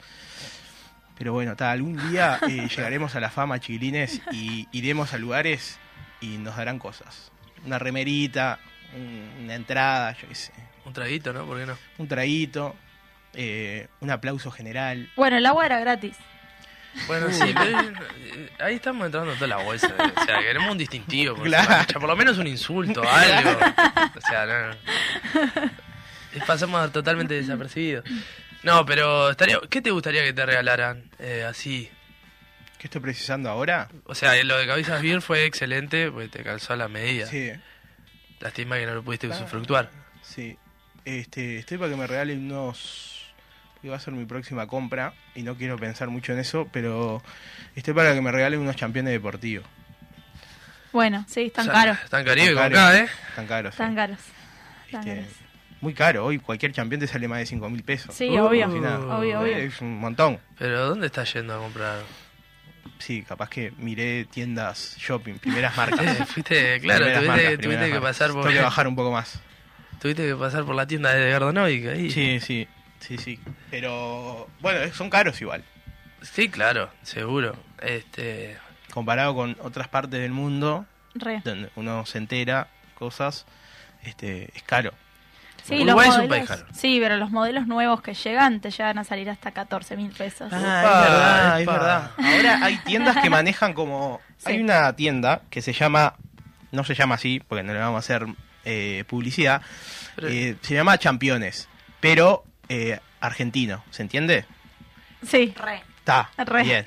Pero 1.16 1.32
bueno, 1.32 1.54
ta, 1.54 1.70
algún 1.70 1.96
día 2.10 2.40
eh, 2.48 2.66
llegaremos 2.68 3.14
a 3.14 3.20
la 3.20 3.30
fama, 3.30 3.60
chiquilines, 3.60 4.20
y 4.32 4.66
iremos 4.72 5.12
a 5.14 5.18
lugares 5.18 5.78
y 6.20 6.38
nos 6.38 6.56
darán 6.56 6.80
cosas. 6.80 7.30
Una 7.64 7.78
remerita, 7.78 8.58
un- 8.96 9.44
una 9.44 9.54
entrada, 9.54 10.16
yo 10.20 10.28
qué 10.28 10.34
sé, 10.34 10.52
Un 10.84 10.92
traguito, 10.92 11.32
¿no? 11.32 11.46
¿Por 11.46 11.58
qué 11.60 11.66
no? 11.66 11.78
un 11.98 12.08
traguito, 12.08 12.74
eh, 13.34 13.88
un 14.00 14.10
aplauso 14.10 14.50
general. 14.50 15.10
Bueno, 15.16 15.36
el 15.36 15.46
agua 15.46 15.66
era 15.66 15.80
gratis. 15.80 16.16
Bueno, 17.08 17.26
sí, 17.32 17.52
pero 17.56 17.78
eh, 17.80 18.50
ahí 18.60 18.76
estamos 18.76 19.04
entrando 19.06 19.32
en 19.32 19.38
toda 19.38 19.48
la 19.48 19.56
bolsa. 19.64 19.88
O 20.16 20.24
sea, 20.24 20.38
queremos 20.40 20.70
un 20.70 20.78
distintivo. 20.78 21.34
Por, 21.34 21.46
Claro. 21.46 21.64
supuesto, 21.64 22.00
por 22.00 22.08
lo 22.08 22.16
menos 22.16 22.38
un 22.38 22.46
insulto, 22.46 23.02
algo. 23.08 23.50
O 24.16 24.20
sea, 24.20 24.46
no. 24.46 24.70
Eh, 26.32 26.40
Pasamos 26.46 26.92
totalmente 26.92 27.34
desapercibidos. 27.34 28.04
No, 28.62 28.84
pero 28.86 29.30
estaría, 29.30 29.58
¿qué 29.68 29.82
te 29.82 29.90
gustaría 29.90 30.24
que 30.24 30.32
te 30.32 30.46
regalaran? 30.46 31.10
Eh, 31.18 31.44
así. 31.48 31.90
¿Qué 32.78 32.86
estoy 32.88 33.00
precisando 33.00 33.48
ahora? 33.50 33.88
O 34.04 34.14
sea, 34.14 34.42
lo 34.44 34.56
de 34.58 34.66
Cabezas 34.66 35.00
Beer 35.02 35.20
fue 35.22 35.44
excelente, 35.46 36.10
porque 36.10 36.28
te 36.28 36.42
calzó 36.42 36.72
a 36.74 36.76
la 36.76 36.88
medida. 36.88 37.26
Sí, 37.26 37.50
Lástima 38.40 38.76
que 38.76 38.84
no 38.86 38.94
lo 38.94 39.02
pudiste 39.02 39.26
Ah. 39.26 39.34
usufructuar. 39.34 39.90
sí. 40.22 40.56
Este, 41.04 41.58
estoy 41.58 41.76
para 41.76 41.90
que 41.90 41.96
me 41.96 42.06
regalen 42.06 42.50
unos 42.50 43.13
que 43.84 43.90
va 43.90 43.96
a 43.96 44.00
ser 44.00 44.14
mi 44.14 44.24
próxima 44.24 44.66
compra 44.66 45.12
y 45.34 45.42
no 45.42 45.56
quiero 45.56 45.76
pensar 45.78 46.08
mucho 46.08 46.32
en 46.32 46.38
eso, 46.38 46.66
pero 46.72 47.22
estoy 47.76 47.92
para 47.94 48.14
que 48.14 48.20
me 48.22 48.32
regalen 48.32 48.60
unos 48.60 48.76
campeones 48.76 49.12
deportivos. 49.12 49.66
Bueno, 50.92 51.24
sí, 51.28 51.42
están 51.42 51.68
O 51.68 51.72
sea, 51.72 51.80
caros. 51.80 51.98
Están 52.04 52.20
acá, 52.22 52.32
¿eh? 52.34 52.54
Caros. 52.54 52.78
Están 53.28 53.44
sí. 53.44 53.48
caros. 53.48 53.74
Están 53.74 55.00
Este, 55.08 55.14
caros. 55.20 55.34
muy 55.80 55.92
caro, 55.94 56.24
hoy 56.24 56.38
cualquier 56.38 56.72
campeón 56.72 57.00
te 57.00 57.06
sale 57.06 57.28
más 57.28 57.40
de 57.40 57.46
5 57.46 57.68
mil 57.68 57.82
pesos. 57.82 58.14
Sí, 58.14 58.28
Uh, 58.30 58.44
obvio. 58.44 58.66
Obvio, 58.68 59.40
obvio. 59.40 59.56
Es 59.56 59.80
un 59.80 59.98
montón. 59.98 60.38
Pero 60.58 60.86
¿dónde 60.88 61.06
estás 61.08 61.32
yendo 61.34 61.54
a 61.54 61.58
comprar? 61.58 62.00
Sí, 62.98 63.22
capaz 63.22 63.50
que 63.50 63.72
miré 63.76 64.24
tiendas 64.26 64.96
shopping, 64.98 65.34
primeras 65.34 65.76
marcas. 65.76 66.00
Eh, 66.20 66.24
fuiste, 66.26 66.80
claro, 66.80 67.04
Primeras 67.04 67.14
tuviste, 67.14 67.26
marcas, 67.28 67.44
tuviste 67.44 67.58
primeras 67.58 67.84
que 67.88 67.92
marcas. 67.94 68.08
pasar 68.10 68.30
por 68.32 68.42
Tengo 68.44 68.56
que 68.56 68.62
bajar 68.62 68.88
un 68.88 68.96
poco 68.96 69.10
más. 69.12 69.40
tuviste 70.00 70.26
que 70.26 70.34
pasar 70.36 70.64
por 70.64 70.74
la 70.74 70.86
tienda 70.86 71.12
de 71.12 71.30
Gardonovic 71.30 71.86
ahí. 71.88 72.10
Sí, 72.10 72.38
sí, 72.40 72.68
sí, 73.00 73.18
sí. 73.18 73.40
Pero 73.70 74.48
bueno, 74.60 74.92
son 74.94 75.10
caros 75.10 75.40
igual. 75.40 75.64
Sí, 76.22 76.48
claro, 76.48 76.90
seguro. 77.02 77.56
Este, 77.82 78.56
Comparado 78.92 79.34
con 79.34 79.56
otras 79.60 79.88
partes 79.88 80.20
del 80.20 80.30
mundo, 80.32 80.86
Re. 81.14 81.42
donde 81.44 81.70
uno 81.76 82.06
se 82.06 82.18
entera 82.18 82.68
cosas, 82.94 83.44
este, 84.04 84.50
es 84.56 84.62
caro. 84.62 84.92
Sí, 85.64 85.82
Uruguay 85.82 86.06
los 86.08 86.16
es 86.16 86.22
un 86.22 86.28
país 86.28 86.42
modelos, 86.42 86.48
caro. 86.48 86.66
sí, 86.78 86.98
pero 87.00 87.16
los 87.16 87.30
modelos 87.30 87.66
nuevos 87.66 88.02
que 88.02 88.12
llegan 88.14 88.60
te 88.60 88.70
llegan 88.70 88.98
a 88.98 89.04
salir 89.04 89.30
hasta 89.30 89.50
14 89.50 89.96
mil 89.96 90.10
pesos. 90.12 90.48
Ah, 90.52 90.56
es 90.58 91.10
verdad, 91.10 91.60
es 91.60 91.66
verdad. 91.66 92.10
Ahora 92.18 92.64
hay 92.66 92.76
tiendas 92.84 93.16
que 93.22 93.30
manejan 93.30 93.72
como... 93.72 94.20
Sí. 94.36 94.52
Hay 94.52 94.60
una 94.60 94.94
tienda 94.94 95.40
que 95.48 95.62
se 95.62 95.72
llama... 95.72 96.16
No 96.70 96.84
se 96.84 96.94
llama 96.94 97.14
así, 97.14 97.40
porque 97.40 97.62
no 97.62 97.72
le 97.72 97.78
vamos 97.78 97.96
a 97.96 97.98
hacer 98.00 98.26
eh, 98.66 99.04
publicidad. 99.08 99.62
Pero- 100.16 100.28
Eh, 100.28 100.56
se 100.60 100.74
llama 100.74 100.98
Championes, 100.98 101.66
pero 102.00 102.44
eh, 102.68 102.98
argentino, 103.20 103.84
¿se 103.90 104.02
entiende? 104.02 104.44
Sí, 105.26 105.52
re. 105.56 105.82
Está, 105.98 106.30
Re. 106.36 106.62
bien. 106.64 106.84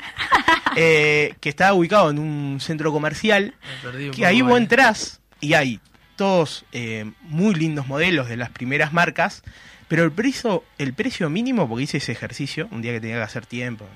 Eh, 0.76 1.34
que 1.42 1.50
está 1.50 1.74
ubicado 1.74 2.12
en 2.12 2.20
un 2.20 2.60
centro 2.60 2.92
comercial, 2.92 3.56
un 3.84 4.12
que 4.12 4.28
ahí 4.28 4.44
vos 4.44 4.52
ahí. 4.52 4.62
entrás 4.62 5.22
y 5.40 5.56
hay 5.56 5.80
todos 6.16 6.66
eh, 6.72 7.12
muy 7.22 7.56
lindos 7.56 7.88
modelos 7.88 8.30
de 8.30 8.38
las 8.38 8.52
primeras 8.52 8.94
marcas, 8.94 9.42
pero 9.88 10.04
el 10.04 10.12
precio, 10.12 10.64
el 10.78 10.94
precio 10.94 11.32
mínimo, 11.32 11.68
porque 11.68 11.86
hice 11.86 11.98
ese 11.98 12.12
ejercicio, 12.12 12.68
un 12.70 12.84
día 12.84 12.92
que 12.92 13.02
tenía 13.02 13.16
que 13.16 13.24
hacer 13.24 13.48
tiempo 13.48 13.88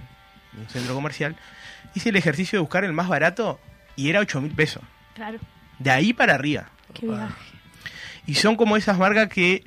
en 0.54 0.62
un 0.62 0.70
centro 0.70 0.96
comercial, 0.96 1.36
hice 1.94 2.10
el 2.10 2.15
ejercicio 2.15 2.58
de 2.58 2.62
buscar 2.62 2.84
el 2.84 2.94
más 2.94 3.08
barato 3.08 3.60
y 3.96 4.10
era 4.10 4.22
8 4.22 4.41
mil 4.41 4.54
pesos. 4.54 4.82
Claro. 5.13 5.38
De 5.78 5.91
ahí 5.91 6.13
para 6.13 6.34
arriba. 6.34 6.70
Qué 6.96 7.06
viaje. 7.06 7.34
Y 8.26 8.36
son 8.36 8.56
como 8.56 8.76
esas 8.78 8.98
marcas 8.98 9.30
que 9.30 9.65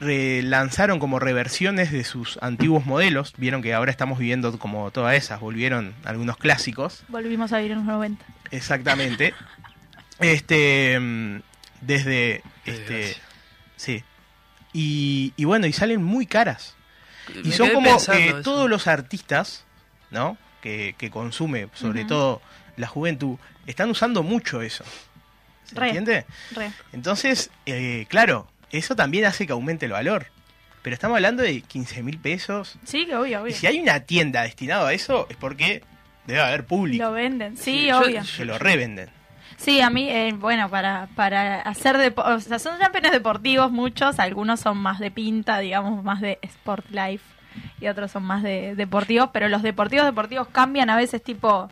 lanzaron 0.00 0.98
como 0.98 1.18
reversiones 1.18 1.90
de 1.90 2.04
sus 2.04 2.38
antiguos 2.42 2.84
modelos. 2.86 3.32
Vieron 3.36 3.62
que 3.62 3.74
ahora 3.74 3.90
estamos 3.90 4.18
viviendo 4.18 4.58
como 4.58 4.90
todas 4.90 5.14
esas, 5.16 5.40
volvieron 5.40 5.94
algunos 6.04 6.36
clásicos. 6.36 7.04
Volvimos 7.08 7.52
a 7.52 7.58
vivir 7.58 7.72
en 7.72 7.78
los 7.78 7.86
90. 7.86 8.24
Exactamente. 8.50 9.34
este 10.20 10.98
mm, 11.00 11.40
desde 11.80 12.42
Qué 12.64 12.70
este 12.72 13.16
sí. 13.76 14.02
Y, 14.72 15.32
y 15.36 15.44
bueno, 15.44 15.66
y 15.66 15.72
salen 15.72 16.02
muy 16.02 16.26
caras. 16.26 16.74
Y 17.42 17.48
Me 17.48 17.54
son 17.54 17.70
como 17.70 17.96
eh, 18.12 18.34
todos 18.44 18.68
los 18.68 18.86
artistas, 18.86 19.64
¿no? 20.10 20.36
Que, 20.62 20.94
que 20.98 21.10
consume, 21.10 21.68
sobre 21.74 22.04
todo 22.04 22.42
la 22.76 22.86
juventud, 22.86 23.38
están 23.66 23.90
usando 23.90 24.22
mucho 24.22 24.60
eso. 24.62 24.84
¿Se 25.64 25.74
Re. 25.74 25.86
entiende? 25.86 26.26
Re. 26.52 26.70
Entonces, 26.92 27.50
eh, 27.64 28.06
claro, 28.08 28.48
eso 28.76 28.94
también 28.96 29.24
hace 29.24 29.46
que 29.46 29.52
aumente 29.52 29.86
el 29.86 29.92
valor. 29.92 30.26
Pero 30.82 30.94
estamos 30.94 31.16
hablando 31.16 31.42
de 31.42 31.60
15 31.62 32.02
mil 32.02 32.18
pesos. 32.18 32.78
Sí, 32.84 33.06
que 33.06 33.16
obvio, 33.16 33.30
Y 33.32 33.34
obvio. 33.42 33.54
si 33.56 33.66
hay 33.66 33.80
una 33.80 34.00
tienda 34.00 34.42
destinada 34.42 34.88
a 34.88 34.92
eso, 34.92 35.26
es 35.28 35.36
porque 35.36 35.82
debe 36.26 36.40
haber 36.40 36.64
público 36.64 37.04
Lo 37.04 37.12
venden. 37.12 37.56
Sí, 37.56 37.86
yo- 37.86 37.98
obvio. 38.00 38.22
que 38.36 38.44
lo 38.44 38.58
revenden. 38.58 39.10
Sí, 39.56 39.80
a 39.80 39.88
mí, 39.90 40.08
eh, 40.10 40.32
bueno, 40.38 40.68
para, 40.68 41.08
para 41.16 41.62
hacer 41.62 41.96
depo- 41.96 42.22
o 42.24 42.38
sea, 42.40 42.58
son 42.58 42.78
campeones 42.78 43.10
deportivos 43.10 43.72
muchos, 43.72 44.18
algunos 44.20 44.60
son 44.60 44.76
más 44.76 44.98
de 44.98 45.10
pinta, 45.10 45.58
digamos, 45.60 46.04
más 46.04 46.20
de 46.20 46.38
sport 46.42 46.84
life, 46.90 47.24
y 47.80 47.88
otros 47.88 48.10
son 48.12 48.22
más 48.22 48.42
de 48.42 48.74
deportivos, 48.76 49.30
pero 49.32 49.48
los 49.48 49.62
deportivos 49.62 50.04
deportivos 50.04 50.46
cambian 50.48 50.90
a 50.90 50.96
veces 50.96 51.22
tipo 51.22 51.70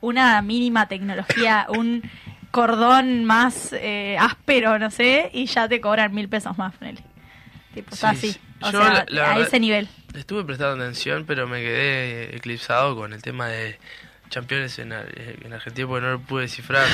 una 0.00 0.40
mínima 0.42 0.88
tecnología, 0.88 1.66
un 1.68 2.02
cordón 2.52 3.24
más 3.24 3.72
eh, 3.72 4.16
áspero, 4.20 4.78
no 4.78 4.90
sé, 4.92 5.30
y 5.32 5.46
ya 5.46 5.68
te 5.68 5.80
cobran 5.80 6.14
mil 6.14 6.28
pesos 6.28 6.56
más, 6.58 6.72
ponele. 6.76 7.02
Tipo, 7.74 7.92
está 7.94 8.10
Sí, 8.14 8.16
así. 8.28 8.32
sí. 8.34 8.40
O 8.60 8.70
Yo, 8.70 8.80
sea, 8.80 8.92
la- 8.92 9.06
la 9.08 9.24
a 9.24 9.28
verdad- 9.30 9.48
ese 9.48 9.58
nivel. 9.58 9.88
Estuve 10.14 10.44
prestando 10.44 10.80
atención, 10.84 11.24
pero 11.26 11.48
me 11.48 11.60
quedé 11.62 12.36
eclipsado 12.36 12.94
con 12.94 13.12
el 13.14 13.22
tema 13.22 13.48
de 13.48 13.78
campeones 14.30 14.78
en, 14.78 14.92
Ar- 14.92 15.08
en 15.16 15.52
Argentina 15.52 15.88
porque 15.88 16.06
no 16.06 16.12
lo 16.12 16.20
pude 16.20 16.42
descifrar. 16.42 16.86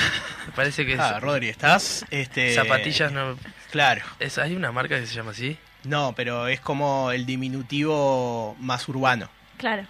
Me 0.46 0.52
parece 0.52 0.86
que 0.86 0.92
es- 0.94 1.00
Ah, 1.00 1.18
Rodri, 1.20 1.48
estás. 1.48 2.06
Este, 2.10 2.54
zapatillas 2.54 3.12
no... 3.12 3.36
Claro. 3.70 4.02
Es, 4.20 4.38
¿Hay 4.38 4.54
una 4.56 4.72
marca 4.72 4.98
que 4.98 5.06
se 5.06 5.14
llama 5.14 5.32
así? 5.32 5.58
No, 5.84 6.14
pero 6.16 6.48
es 6.48 6.60
como 6.60 7.10
el 7.12 7.26
diminutivo 7.26 8.56
más 8.60 8.88
urbano. 8.88 9.28
Claro. 9.58 9.84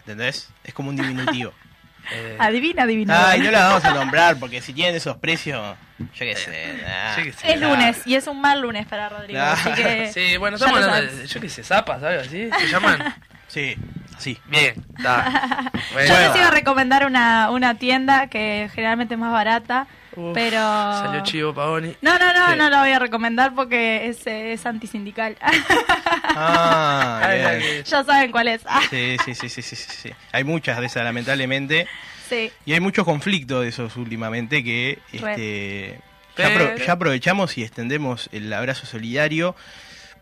¿Entendés? 0.00 0.50
Es 0.64 0.74
como 0.74 0.88
un 0.90 0.96
diminutivo. 0.96 1.52
Eh, 2.12 2.36
Adivina, 2.38 2.82
adivina. 2.84 3.28
Ay, 3.30 3.40
no 3.40 3.50
la 3.50 3.68
vamos 3.68 3.84
a 3.84 3.94
nombrar 3.94 4.36
porque 4.38 4.60
si 4.60 4.72
tienen 4.72 4.94
esos 4.96 5.16
precios, 5.18 5.76
yo 5.98 6.06
qué 6.18 6.36
sé. 6.36 6.80
nah. 6.82 7.16
yo 7.16 7.24
qué 7.24 7.32
sé. 7.32 7.52
Es 7.52 7.60
lunes 7.60 8.02
y 8.06 8.14
es 8.14 8.26
un 8.26 8.40
mal 8.40 8.60
lunes 8.60 8.86
para 8.86 9.08
Rodrigo. 9.08 9.40
Así 9.40 9.70
que. 9.72 10.10
Sí, 10.12 10.36
bueno, 10.36 10.56
estamos 10.56 10.80
hablando 10.82 11.12
de, 11.16 11.26
yo 11.26 11.40
qué 11.40 11.48
sé, 11.48 11.62
zapas, 11.62 12.00
¿sabes? 12.00 12.26
¿Así? 12.26 12.50
¿Se 12.58 12.68
llaman? 12.68 13.14
Sí, 13.48 13.74
así. 14.16 14.38
Bien, 14.46 14.76
está. 14.96 15.72
Yo 15.92 15.98
les 15.98 16.36
iba 16.36 16.46
a 16.46 16.50
recomendar 16.52 17.04
una, 17.04 17.50
una 17.50 17.74
tienda 17.74 18.28
que 18.28 18.70
generalmente 18.72 19.14
es 19.14 19.20
más 19.20 19.32
barata, 19.32 19.88
Uf, 20.28 20.34
pero... 20.34 20.58
Salió 20.58 21.22
chivo 21.22 21.54
Pavoni. 21.54 21.94
No, 22.02 22.18
no, 22.18 22.32
no, 22.32 22.50
Sí. 22.52 22.56
no 22.58 22.70
la 22.70 22.80
voy 22.80 22.90
a 22.92 22.98
recomendar 22.98 23.54
porque 23.54 24.08
es, 24.08 24.26
eh, 24.26 24.52
es 24.52 24.66
antisindical. 24.66 25.36
Ah, 26.22 27.30
bien. 27.34 27.60
que- 27.60 27.82
ya 27.84 28.04
saben 28.04 28.30
cuál 28.30 28.48
es. 28.48 28.62
Ah, 28.66 28.82
Sí, 28.90 29.16
sí, 29.24 29.34
sí, 29.34 29.48
sí, 29.48 29.62
sí. 29.76 30.10
Hay 30.32 30.44
muchas 30.44 30.78
de 30.80 30.86
esas, 30.86 31.04
lamentablemente. 31.04 31.86
sí. 32.28 32.50
Y 32.64 32.72
hay 32.72 32.80
muchos 32.80 33.04
conflictos 33.04 33.62
de 33.62 33.68
esos 33.68 33.96
últimamente 33.96 34.62
que 34.64 34.98
este, 35.12 36.00
ya, 36.36 36.48
Pero- 36.48 36.74
apro- 36.76 36.84
ya 36.86 36.92
aprovechamos 36.92 37.58
y 37.58 37.62
extendemos 37.64 38.28
el 38.32 38.52
abrazo 38.52 38.86
solidario. 38.86 39.54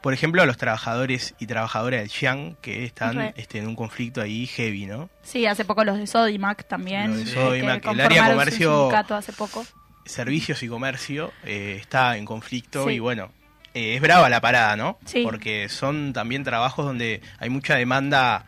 Por 0.00 0.14
ejemplo, 0.14 0.40
a 0.40 0.46
los 0.46 0.56
trabajadores 0.56 1.34
y 1.40 1.46
trabajadoras 1.48 2.00
del 2.00 2.08
Xiang 2.08 2.54
que 2.62 2.84
están 2.84 3.32
este, 3.36 3.58
en 3.58 3.66
un 3.66 3.74
conflicto 3.74 4.22
ahí 4.22 4.46
heavy, 4.46 4.86
¿no? 4.86 5.10
Sí, 5.24 5.44
hace 5.46 5.64
poco 5.64 5.82
los 5.82 5.98
de 5.98 6.06
Sodimac 6.06 6.64
también. 6.68 7.08
Los 7.10 7.18
de 7.18 7.24
que 7.24 7.30
Sodimac, 7.32 7.84
el 7.86 8.00
área 8.00 8.24
su 8.26 8.30
comercio- 8.30 8.78
sindicato 8.82 9.14
hace 9.16 9.32
poco. 9.32 9.66
Servicios 10.08 10.62
y 10.62 10.68
comercio 10.68 11.32
eh, 11.44 11.76
está 11.80 12.16
en 12.16 12.24
conflicto 12.24 12.86
Sí. 12.88 12.94
y 12.94 12.98
bueno, 12.98 13.30
eh, 13.74 13.94
es 13.94 14.00
brava 14.00 14.28
la 14.28 14.40
parada, 14.40 14.74
¿no? 14.76 14.98
Sí. 15.04 15.22
Porque 15.22 15.68
son 15.68 16.12
también 16.12 16.42
trabajos 16.44 16.84
donde 16.86 17.20
hay 17.38 17.50
mucha 17.50 17.76
demanda 17.76 18.44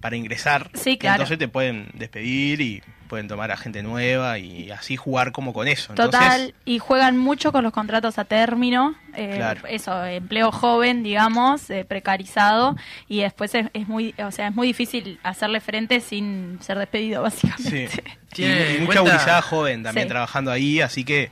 para 0.00 0.16
ingresar. 0.16 0.70
Sí, 0.74 0.98
claro. 0.98 1.16
Entonces 1.16 1.38
te 1.38 1.48
pueden 1.48 1.88
despedir 1.94 2.60
y 2.60 2.82
pueden 3.08 3.28
tomar 3.28 3.50
a 3.52 3.56
gente 3.56 3.82
nueva 3.82 4.38
y 4.38 4.70
así 4.70 4.96
jugar 4.96 5.32
como 5.32 5.52
con 5.52 5.68
eso. 5.68 5.92
Entonces, 5.92 6.20
Total, 6.20 6.54
y 6.64 6.78
juegan 6.78 7.16
mucho 7.16 7.52
con 7.52 7.62
los 7.64 7.72
contratos 7.72 8.18
a 8.18 8.24
término, 8.24 8.94
eh, 9.14 9.34
Claro. 9.36 9.60
eso, 9.68 10.04
empleo 10.04 10.50
joven, 10.52 11.02
digamos, 11.02 11.68
eh, 11.70 11.84
precarizado, 11.84 12.76
y 13.08 13.20
después 13.20 13.54
es, 13.54 13.66
es 13.74 13.86
muy, 13.88 14.14
o 14.18 14.30
sea, 14.30 14.48
es 14.48 14.54
muy 14.54 14.66
difícil 14.66 15.18
hacerle 15.22 15.60
frente 15.60 16.00
sin 16.00 16.58
ser 16.62 16.78
despedido, 16.78 17.28
Sí. 17.30 17.46
básicamente. 17.48 18.04
Y, 18.36 18.80
mucha 18.80 19.00
gurizada 19.00 19.42
joven 19.42 19.82
también 19.82 20.06
Sí. 20.06 20.10
trabajando 20.10 20.50
ahí, 20.50 20.80
así 20.80 21.04
que 21.04 21.30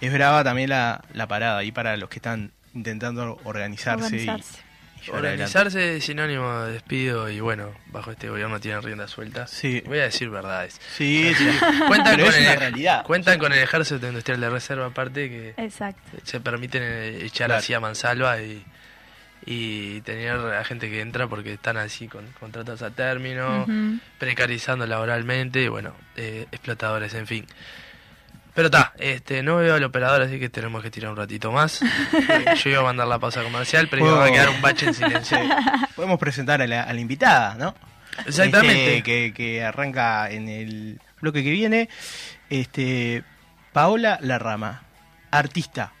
es 0.00 0.12
brava 0.12 0.42
también 0.42 0.70
la, 0.70 1.02
la 1.12 1.28
parada 1.28 1.58
ahí 1.58 1.70
para 1.72 1.96
los 1.96 2.08
que 2.08 2.16
están 2.16 2.50
intentando 2.74 3.38
organizarse, 3.44 4.06
Organizarse. 4.06 4.58
y. 4.58 4.71
Organizarse 5.10 5.96
es 5.96 6.04
sinónimo 6.04 6.60
de 6.62 6.72
despido 6.74 7.28
y 7.28 7.40
bueno, 7.40 7.72
bajo 7.86 8.10
este 8.12 8.28
gobierno 8.28 8.60
tienen 8.60 8.82
rienda 8.82 9.08
suelta. 9.08 9.46
Sí. 9.46 9.82
Voy 9.86 9.98
a 9.98 10.02
decir 10.04 10.30
verdades. 10.30 10.80
Sí, 10.96 11.32
sí. 11.34 11.48
Cuentan, 11.88 12.16
Pero 12.16 12.26
con 12.30 12.34
es 12.34 12.46
el, 12.50 12.58
realidad. 12.58 13.02
cuentan 13.04 13.38
con 13.38 13.52
el 13.52 13.58
ejército 13.58 14.06
industrial 14.06 14.40
de 14.40 14.50
reserva 14.50 14.86
aparte 14.86 15.28
que 15.28 15.54
Exacto. 15.56 16.00
se 16.22 16.40
permiten 16.40 16.82
eh, 16.84 17.24
echar 17.24 17.48
Claro. 17.48 17.58
así 17.60 17.74
a 17.74 17.80
mansalva 17.80 18.40
y, 18.40 18.64
y 19.44 20.00
tener 20.02 20.32
a 20.36 20.64
gente 20.64 20.88
que 20.88 21.00
entra 21.00 21.26
porque 21.26 21.54
están 21.54 21.76
así 21.76 22.06
con 22.08 22.24
contratos 22.38 22.80
a 22.82 22.90
término, 22.90 23.66
precarizando 24.18 24.86
laboralmente 24.86 25.62
y 25.62 25.68
bueno, 25.68 25.94
eh, 26.16 26.46
explotadores, 26.52 27.12
en 27.14 27.26
fin. 27.26 27.46
Pero 28.54 28.66
está, 28.66 28.92
este, 28.98 29.42
no 29.42 29.56
veo 29.56 29.74
al 29.74 29.84
operador, 29.84 30.20
así 30.22 30.38
que 30.38 30.50
tenemos 30.50 30.82
que 30.82 30.90
tirar 30.90 31.10
un 31.10 31.16
ratito 31.16 31.50
más. 31.52 31.80
Yo 32.62 32.70
iba 32.70 32.80
a 32.80 32.84
mandar 32.84 33.06
la 33.08 33.18
pausa 33.18 33.42
comercial, 33.42 33.88
pero 33.88 34.06
iba 34.06 34.24
a 34.26 34.30
quedar 34.30 34.50
un 34.50 34.60
bache 34.60 34.86
en 34.86 34.94
silencio. 34.94 35.38
Podemos 35.96 36.18
presentar 36.18 36.60
a 36.60 36.66
la, 36.66 36.82
a 36.82 36.92
la 36.92 37.00
invitada, 37.00 37.54
¿no? 37.54 37.74
Exactamente. 38.26 38.98
Este, 38.98 39.02
que, 39.02 39.32
que 39.34 39.64
arranca 39.64 40.30
en 40.30 40.48
el 40.48 41.00
bloque 41.20 41.42
que 41.42 41.50
viene. 41.50 41.88
Este, 42.50 43.24
Paola 43.72 44.18
Larrama, 44.20 44.82
artista 45.30 45.92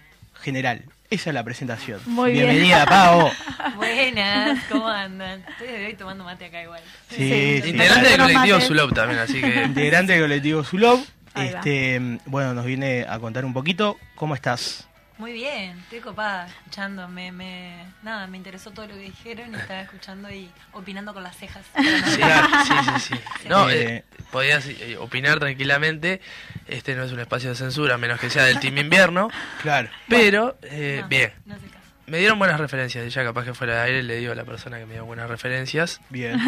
general. 0.42 0.84
Esa 1.08 1.30
es 1.30 1.34
la 1.34 1.44
presentación. 1.44 2.00
Muy 2.06 2.32
bien. 2.32 2.46
Bienvenida, 2.50 2.84
Pao. 2.86 3.30
Buenas, 3.76 4.62
¿cómo 4.70 4.88
andan? 4.88 5.42
Estoy 5.48 5.68
de 5.68 5.86
hoy 5.86 5.94
tomando 5.94 6.24
mate 6.24 6.46
acá 6.46 6.62
igual. 6.62 6.80
Sí, 7.08 7.16
Sí. 7.16 7.60
sí. 7.62 7.68
Integrante 7.70 8.08
del 8.10 8.20
colectivo. 8.20 8.60
Zulop 8.60 8.92
también, 8.94 9.20
así 9.20 9.40
que... 9.40 9.62
Integrante 9.64 10.12
del 10.12 10.22
colectivo 10.22 10.64
Zulov. 10.64 11.00
Este, 11.34 12.18
bueno, 12.26 12.54
nos 12.54 12.64
viene 12.64 13.06
a 13.08 13.18
contar 13.18 13.44
un 13.44 13.52
poquito. 13.54 13.98
¿Cómo 14.14 14.34
estás? 14.34 14.88
Muy 15.18 15.32
bien, 15.34 15.78
estoy 15.78 16.00
copada 16.00 16.48
escuchando. 16.48 17.06
Me, 17.08 17.30
me, 17.30 17.84
nada, 18.02 18.26
me 18.26 18.36
interesó 18.38 18.70
todo 18.72 18.86
lo 18.88 18.94
que 18.94 19.00
dijeron 19.02 19.52
y 19.52 19.56
estaba 19.56 19.82
escuchando 19.82 20.30
y 20.30 20.50
opinando 20.72 21.14
con 21.14 21.22
las 21.22 21.36
cejas. 21.36 21.64
Sí, 21.76 21.82
sí, 21.84 22.74
sí, 22.84 23.00
sí. 23.14 23.48
No, 23.48 23.70
Eh, 23.70 23.96
eh, 23.98 24.04
podías 24.32 24.66
eh, 24.66 24.96
opinar 24.98 25.38
tranquilamente. 25.38 26.20
Este 26.66 26.94
no 26.94 27.04
es 27.04 27.12
un 27.12 27.20
espacio 27.20 27.50
de 27.50 27.56
censura, 27.56 27.94
a 27.94 27.98
menos 27.98 28.18
que 28.18 28.30
sea 28.30 28.44
del 28.44 28.58
Team 28.58 28.78
Invierno. 28.78 29.30
Claro. 29.60 29.88
Pero, 30.08 30.56
eh, 30.62 31.00
No, 31.02 31.08
bien. 31.08 31.32
No 31.46 31.54
sé 31.54 31.66
caso. 31.66 31.78
Me 32.06 32.18
dieron 32.18 32.38
buenas 32.38 32.58
referencias. 32.58 33.12
Ya 33.14 33.22
capaz 33.22 33.44
que 33.44 33.54
fuera 33.54 33.76
de 33.76 33.80
aire 33.82 34.02
le 34.02 34.16
digo 34.16 34.32
a 34.32 34.34
la 34.34 34.44
persona 34.44 34.78
que 34.78 34.86
me 34.86 34.94
dio 34.94 35.04
buenas 35.04 35.28
referencias. 35.30 36.00
Bien. 36.10 36.40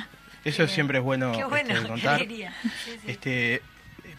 Eso 0.44 0.66
siempre 0.66 0.98
es 0.98 1.04
bueno, 1.04 1.30
Qué 1.32 1.44
bueno, 1.44 1.68
este, 1.70 1.82
qué 1.82 1.88
contar. 1.88 2.14
alegría. 2.16 2.52
Sí, 2.62 2.98
sí. 3.04 3.10
Este, 3.10 3.62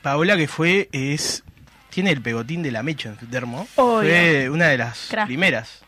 Paola 0.04 0.38
que 0.38 0.48
fue, 0.48 0.90
es, 0.92 1.44
tiene 1.90 2.12
el 2.12 2.22
pegotín 2.22 2.62
de 2.62 2.72
la 2.72 2.84
mecha 2.84 3.10
en 3.10 3.20
su 3.20 3.26
termo. 3.26 3.68
Obvio. 3.78 4.10
Fue 4.10 4.50
una 4.52 4.68
de 4.68 4.78
las 4.78 5.08
Crack. 5.10 5.26
primeras 5.26 5.82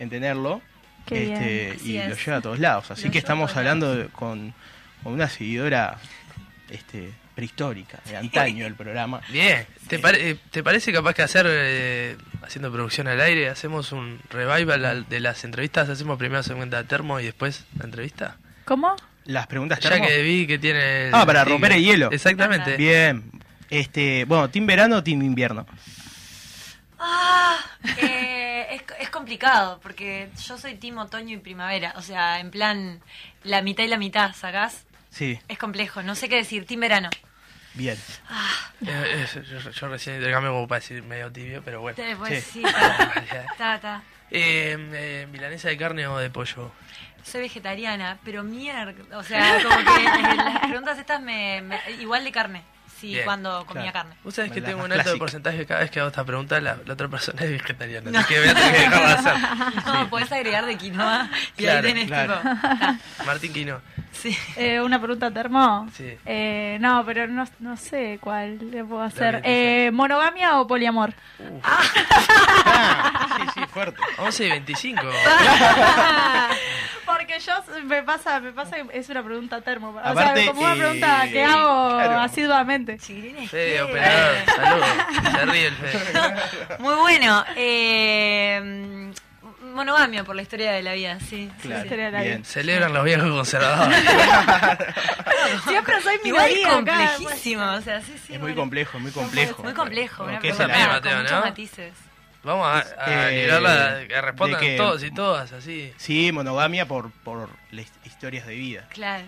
en 0.00 0.10
tenerlo. 0.10 0.60
Qué 1.06 1.32
este, 1.34 1.84
y 1.88 1.96
es. 1.98 2.08
lo 2.08 2.16
lleva 2.16 2.36
a 2.38 2.40
todos 2.40 2.58
lados. 2.58 2.90
Así 2.90 3.04
Lo 3.06 3.10
que 3.12 3.18
estamos 3.18 3.54
hablando 3.56 3.94
de- 3.94 4.06
con, 4.06 4.54
con 5.02 5.12
una 5.12 5.28
seguidora 5.28 5.98
este, 6.70 7.10
prehistórica, 7.34 7.98
de 8.08 8.16
antaño 8.16 8.64
del 8.64 8.74
programa. 8.74 9.20
Bien. 9.30 9.66
¿Te, 9.88 9.98
pare- 9.98 10.30
eh, 10.30 10.36
¿te 10.50 10.62
parece 10.62 10.92
capaz 10.92 11.14
que 11.14 11.22
hacer, 11.22 11.46
eh, 11.48 12.16
haciendo 12.42 12.70
producción 12.72 13.08
al 13.08 13.20
aire, 13.20 13.48
hacemos 13.48 13.90
un 13.92 14.20
revival 14.30 14.84
al- 14.84 15.08
de 15.08 15.20
las 15.20 15.42
entrevistas? 15.44 15.88
¿Hacemos 15.88 16.18
primero 16.18 16.42
segunda 16.42 16.84
termo 16.84 17.18
y 17.20 17.24
después 17.24 17.64
la 17.78 17.84
entrevista? 17.84 18.36
¿Cómo? 18.64 18.94
Las 19.24 19.46
preguntas 19.48 19.80
Ya 19.80 19.90
termo. 19.90 20.06
que 20.06 20.22
vi 20.22 20.46
que 20.46 20.58
tiene... 20.58 21.10
Ah, 21.12 21.26
para 21.26 21.44
romper 21.44 21.72
el 21.72 21.82
hielo. 21.84 22.10
Exactamente. 22.12 22.76
Bien. 22.76 23.24
Este, 23.72 24.26
bueno, 24.26 24.50
¿team 24.50 24.66
verano 24.66 24.96
o 24.98 25.02
team 25.02 25.22
invierno? 25.22 25.64
Ah, 26.98 27.58
eh, 27.96 28.66
es, 28.70 28.82
es 29.00 29.08
complicado 29.08 29.80
porque 29.82 30.28
yo 30.46 30.58
soy 30.58 30.74
team 30.74 30.98
otoño 30.98 31.34
y 31.36 31.38
primavera. 31.38 31.94
O 31.96 32.02
sea, 32.02 32.38
en 32.40 32.50
plan, 32.50 33.00
la 33.44 33.62
mitad 33.62 33.82
y 33.84 33.88
la 33.88 33.96
mitad, 33.96 34.34
¿sacás? 34.34 34.84
Sí, 35.08 35.38
Es 35.48 35.56
complejo, 35.56 36.02
no 36.02 36.14
sé 36.14 36.28
qué 36.28 36.36
decir. 36.36 36.66
Team 36.66 36.80
verano. 36.80 37.08
bien. 37.72 37.96
Eh, 38.86 39.26
eh, 39.34 39.42
yo, 39.50 39.70
yo 39.70 39.88
recién 39.88 40.16
intercambio 40.16 40.52
como 40.52 40.68
para 40.68 40.80
decir 40.80 41.02
medio 41.02 41.32
tibio, 41.32 41.62
pero 41.64 41.80
bueno. 41.80 41.96
Te- 41.96 42.14
Pues 42.16 42.44
Sí. 42.44 42.60
sí, 42.60 42.62
está, 42.64 43.74
está. 43.76 44.02
Eh, 44.34 44.76
eh, 44.94 45.28
¿Milanesa 45.30 45.68
de 45.68 45.76
carne 45.76 46.06
o 46.06 46.16
de 46.18 46.30
pollo? 46.30 46.72
Soy 47.22 47.42
vegetariana, 47.42 48.18
pero 48.24 48.42
mierda, 48.42 48.94
o 49.18 49.22
sea, 49.22 49.58
como 49.62 49.76
que 49.76 50.02
las 50.36 50.58
preguntas 50.60 50.98
estas 50.98 51.20
me, 51.20 51.60
me- 51.60 51.80
igual 52.00 52.24
de 52.24 52.32
carne, 52.32 52.62
sí, 53.02 53.08
Bien, 53.08 53.24
cuando 53.24 53.66
comía 53.66 53.90
claro. 53.92 54.08
carne. 54.08 54.20
Vos 54.24 54.32
sabés 54.34 54.52
que 54.52 54.60
La 54.60 54.66
tengo 54.68 54.78
más 54.78 54.86
un 54.86 54.92
alto 54.92 55.02
clásica. 55.04 55.18
porcentaje 55.18 55.66
cada 55.66 55.80
vez 55.80 55.90
que 55.90 55.98
hago 56.00 56.08
esta 56.08 56.24
pregunta, 56.24 56.60
la, 56.60 56.78
la 56.86 56.92
otra 56.94 57.08
persona 57.08 57.42
es 57.42 57.50
vegetariana. 57.50 58.18
Así 58.20 58.28
que 58.34 58.40
voy 58.40 58.48
a 58.48 58.54
tener 58.54 58.72
que 58.72 58.78
dejarla 58.80 59.08
de 59.08 59.14
hacer. 59.14 59.34
No, 59.92 60.08
podés 60.08 60.32
agregar 60.32 60.64
de 60.66 60.76
quinoa 60.78 61.28
y 61.58 61.62
Claro, 61.62 61.86
ahí 61.86 61.92
tenés 61.92 62.06
claro. 62.06 62.36
tipo. 62.40 63.24
Martín 63.26 63.52
Quino. 63.52 63.80
sí. 64.12 64.36
Eh, 64.56 64.80
¿Una 64.80 64.98
pregunta 65.00 65.30
termo? 65.30 65.88
Sí. 65.96 66.16
Eh, 66.24 66.78
no, 66.80 67.04
pero 67.04 67.26
no, 67.26 67.44
no 67.58 67.76
sé 67.76 68.18
cuál 68.20 68.70
le 68.70 68.84
puedo 68.84 69.02
hacer. 69.02 69.40
Eh, 69.44 69.90
¿Monogamia 69.92 70.60
o 70.60 70.66
poliamor? 70.66 71.12
Ah, 72.64 73.26
sí, 73.36 73.42
sí, 73.54 73.60
fuerte. 73.72 74.00
11 74.18 74.46
y 74.46 74.50
25. 74.50 75.02
Porque 77.06 77.38
yo 77.40 77.52
me 77.84 78.02
pasa, 78.02 78.40
me 78.40 78.52
pasa 78.52 78.76
que 78.76 78.98
es 78.98 79.08
una 79.08 79.22
pregunta 79.22 79.60
termo. 79.60 79.90
O 79.90 79.98
Aparte, 79.98 80.44
sea, 80.44 80.52
como 80.52 80.62
una 80.62 80.74
eh, 80.74 80.78
pregunta 80.78 81.28
que 81.30 81.44
hago 81.44 81.88
claro. 81.90 82.20
asiduamente. 82.20 82.98
¿qué? 82.98 83.82
operador, 83.82 84.36
saludos. 84.46 84.88
Se 85.32 85.46
ríe 85.46 85.66
el 85.66 85.74
Fede. 85.74 86.78
Muy 86.78 86.94
bueno. 86.94 87.44
Eh, 87.56 89.12
monogamia 89.74 90.22
por 90.24 90.36
la 90.36 90.42
historia 90.42 90.72
de 90.72 90.82
la 90.82 90.92
vida, 90.92 91.18
sí. 91.20 91.50
sí, 91.60 91.62
Claro, 91.62 91.80
sí. 91.80 91.86
historia 91.86 92.04
de 92.06 92.12
la 92.12 92.22
bien. 92.22 92.44
Celebran 92.44 92.92
los 92.92 93.04
viejos 93.04 93.30
conservadores. 93.30 93.98
Siempre 95.66 96.00
soy 96.02 96.20
Igual 96.24 96.50
minoría 96.52 96.66
acá. 96.66 96.74
complejísimo, 97.16 97.72
o 97.72 97.80
sea, 97.80 98.00
sí, 98.00 98.14
sí. 98.26 98.34
Es 98.34 98.40
muy 98.40 98.52
bueno. 98.52 98.62
complejo, 98.62 98.98
muy 99.00 99.10
complejo. 99.10 99.62
Muy 99.62 99.72
complejo, 99.72 100.24
una 100.24 100.38
¿Qué 100.40 100.48
es 100.50 100.60
amigo, 100.60 100.78
con 100.78 100.88
Mateo, 100.88 101.16
muchos 101.18 101.32
no? 101.32 101.40
matices. 101.40 101.92
Vamos 102.44 102.66
a, 102.66 102.78
a 103.04 103.30
Eh, 103.30 103.42
librarla, 103.42 104.04
que 104.08 104.20
respondan 104.20 104.60
que- 104.60 104.76
todos 104.76 105.02
y 105.04 105.10
todas, 105.12 105.52
así. 105.52 105.92
Sí, 105.96 106.32
monogamia 106.32 106.86
por, 106.86 107.10
por 107.10 107.48
las 107.70 107.86
historias 108.04 108.46
de 108.46 108.54
vida. 108.56 108.86
Claro. 108.90 109.24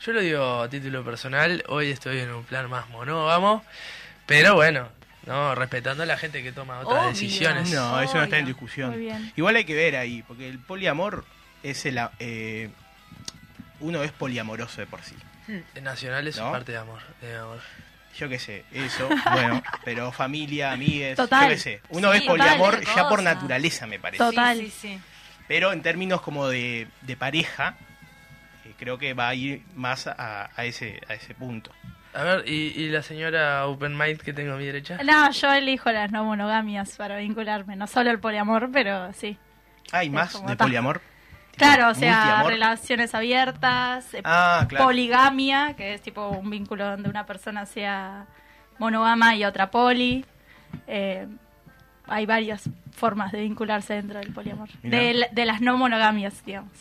Yo 0.00 0.12
lo 0.12 0.20
digo 0.20 0.62
a 0.62 0.68
título 0.68 1.04
personal, 1.04 1.64
hoy 1.68 1.90
estoy 1.90 2.18
en 2.18 2.30
un 2.32 2.44
plan 2.44 2.68
más 2.68 2.88
monógamo, 2.90 3.64
pero 4.26 4.54
bueno, 4.54 4.88
no 5.24 5.54
respetando 5.54 6.02
a 6.02 6.06
la 6.06 6.18
gente 6.18 6.42
que 6.42 6.52
toma 6.52 6.80
otras 6.80 6.98
Obvio. 6.98 7.08
decisiones. 7.10 7.70
No, 7.72 8.00
eso 8.02 8.16
no 8.18 8.24
está 8.24 8.38
en 8.38 8.44
discusión. 8.46 8.90
Muy 8.90 9.00
bien. 9.00 9.32
Igual 9.36 9.56
hay 9.56 9.64
que 9.64 9.74
ver 9.74 9.96
ahí, 9.96 10.22
porque 10.26 10.48
el 10.48 10.58
poliamor 10.58 11.24
es 11.62 11.86
el... 11.86 11.98
eh, 12.18 12.70
uno 13.80 14.02
es 14.02 14.10
poliamoroso 14.12 14.80
de 14.80 14.86
por 14.86 15.02
sí. 15.02 15.14
En 15.74 15.84
Nacional 15.84 16.26
es 16.26 16.36
¿No? 16.38 16.50
parte 16.50 16.72
de 16.72 16.78
amor, 16.78 17.00
de 17.20 17.36
amor. 17.36 17.60
Yo 18.18 18.28
qué 18.28 18.38
sé, 18.38 18.64
eso, 18.72 19.08
bueno, 19.32 19.62
pero 19.84 20.10
familia, 20.12 20.72
amigues, 20.72 21.16
Total. 21.16 21.44
yo 21.44 21.48
qué 21.50 21.58
sé. 21.58 21.80
Uno 21.90 22.12
Sí, 22.12 22.18
es 22.18 22.24
poliamor 22.24 22.78
total, 22.80 22.94
ya 22.96 23.08
por 23.08 23.22
naturaleza, 23.22 23.86
me 23.86 23.98
parece. 23.98 24.22
Total. 24.24 24.58
Sí, 24.58 24.70
sí. 24.70 25.00
Pero 25.48 25.72
en 25.72 25.82
términos 25.82 26.20
como 26.22 26.48
de, 26.48 26.88
de 27.02 27.16
pareja, 27.16 27.76
eh, 28.64 28.72
creo 28.78 28.98
que 28.98 29.14
va 29.14 29.28
a 29.28 29.34
ir 29.34 29.62
más 29.74 30.06
a, 30.06 30.50
a 30.54 30.64
ese, 30.64 31.00
a 31.08 31.14
ese 31.14 31.34
punto. 31.34 31.70
A 32.14 32.22
ver, 32.22 32.48
¿y, 32.48 32.72
y 32.74 32.88
la 32.88 33.02
señora 33.02 33.66
Open 33.66 33.96
Mind 33.96 34.22
que 34.22 34.32
tengo 34.32 34.54
a 34.54 34.56
mi 34.56 34.64
derecha? 34.64 34.98
No, 35.04 35.30
yo 35.30 35.52
elijo 35.52 35.92
las 35.92 36.10
no 36.10 36.24
monogamias 36.24 36.96
para 36.96 37.18
vincularme. 37.18 37.76
No 37.76 37.86
solo 37.86 38.10
el 38.10 38.18
poliamor, 38.18 38.70
pero 38.72 39.12
sí. 39.12 39.36
¿Hay 39.92 40.06
Es 40.06 40.12
más 40.12 40.46
de 40.46 40.56
poliamor? 40.56 41.02
Claro, 41.56 41.88
o 41.90 41.94
sea, 41.94 42.42
relaciones 42.44 43.14
abiertas, 43.14 44.12
eh, 44.14 44.20
Ah, 44.24 44.66
claro. 44.68 44.84
poligamia, 44.86 45.74
que 45.76 45.94
es 45.94 46.02
tipo 46.02 46.28
un 46.28 46.50
vínculo 46.50 46.84
donde 46.88 47.08
una 47.08 47.24
persona 47.26 47.64
sea 47.66 48.26
monogama 48.78 49.34
y 49.36 49.44
otra 49.44 49.70
poli. 49.70 50.24
Eh, 50.86 51.26
hay 52.06 52.26
varias 52.26 52.68
formas 52.94 53.32
de 53.32 53.40
vincularse 53.40 53.94
dentro 53.94 54.18
del 54.18 54.32
poliamor. 54.32 54.68
De, 54.82 55.14
la- 55.14 55.28
de 55.32 55.46
las 55.46 55.60
no 55.60 55.76
monogamias, 55.76 56.44
digamos. 56.44 56.72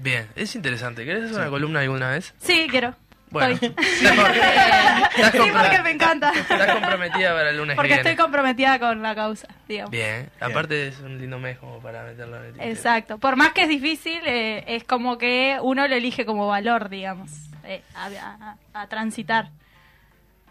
Bien, 0.00 0.26
es 0.36 0.54
interesante. 0.54 1.04
¿Querés 1.04 1.24
hacer 1.30 1.36
una 1.40 1.50
columna 1.50 1.80
alguna 1.80 2.10
vez? 2.10 2.34
Sí, 2.38 2.66
quiero. 2.70 2.94
Bueno, 3.30 3.52
Estoy. 3.54 3.68
estás, 3.78 5.32
Sí, 5.32 5.50
porque 5.52 5.82
me 5.82 5.90
encanta. 5.90 6.30
estás 6.32 6.72
comprometida 6.72 7.32
para 7.34 7.50
el 7.50 7.56
lunes 7.58 7.76
Porque 7.76 7.90
que 7.90 7.94
estoy 7.96 8.16
comprometida 8.16 8.78
con 8.78 9.02
la 9.02 9.14
causa, 9.14 9.48
digamos. 9.68 9.90
Bien, 9.90 10.30
aparte 10.40 10.88
es 10.88 10.98
un 11.00 11.18
lindo 11.18 11.38
mes 11.38 11.58
como 11.58 11.80
para 11.80 12.04
meterlo 12.04 12.36
en 12.38 12.44
el 12.44 12.52
tintero. 12.52 12.70
Exacto. 12.72 13.18
Por 13.18 13.36
más 13.36 13.52
que 13.52 13.62
es 13.62 13.68
difícil, 13.68 14.20
eh, 14.26 14.64
es 14.66 14.84
como 14.84 15.18
que 15.18 15.58
uno 15.60 15.86
lo 15.88 15.94
elige 15.94 16.24
como 16.24 16.46
valor, 16.46 16.88
digamos, 16.88 17.30
eh, 17.64 17.82
a, 17.94 18.06
a- 18.06 18.56
a 18.82 18.86
transitar, 18.88 19.50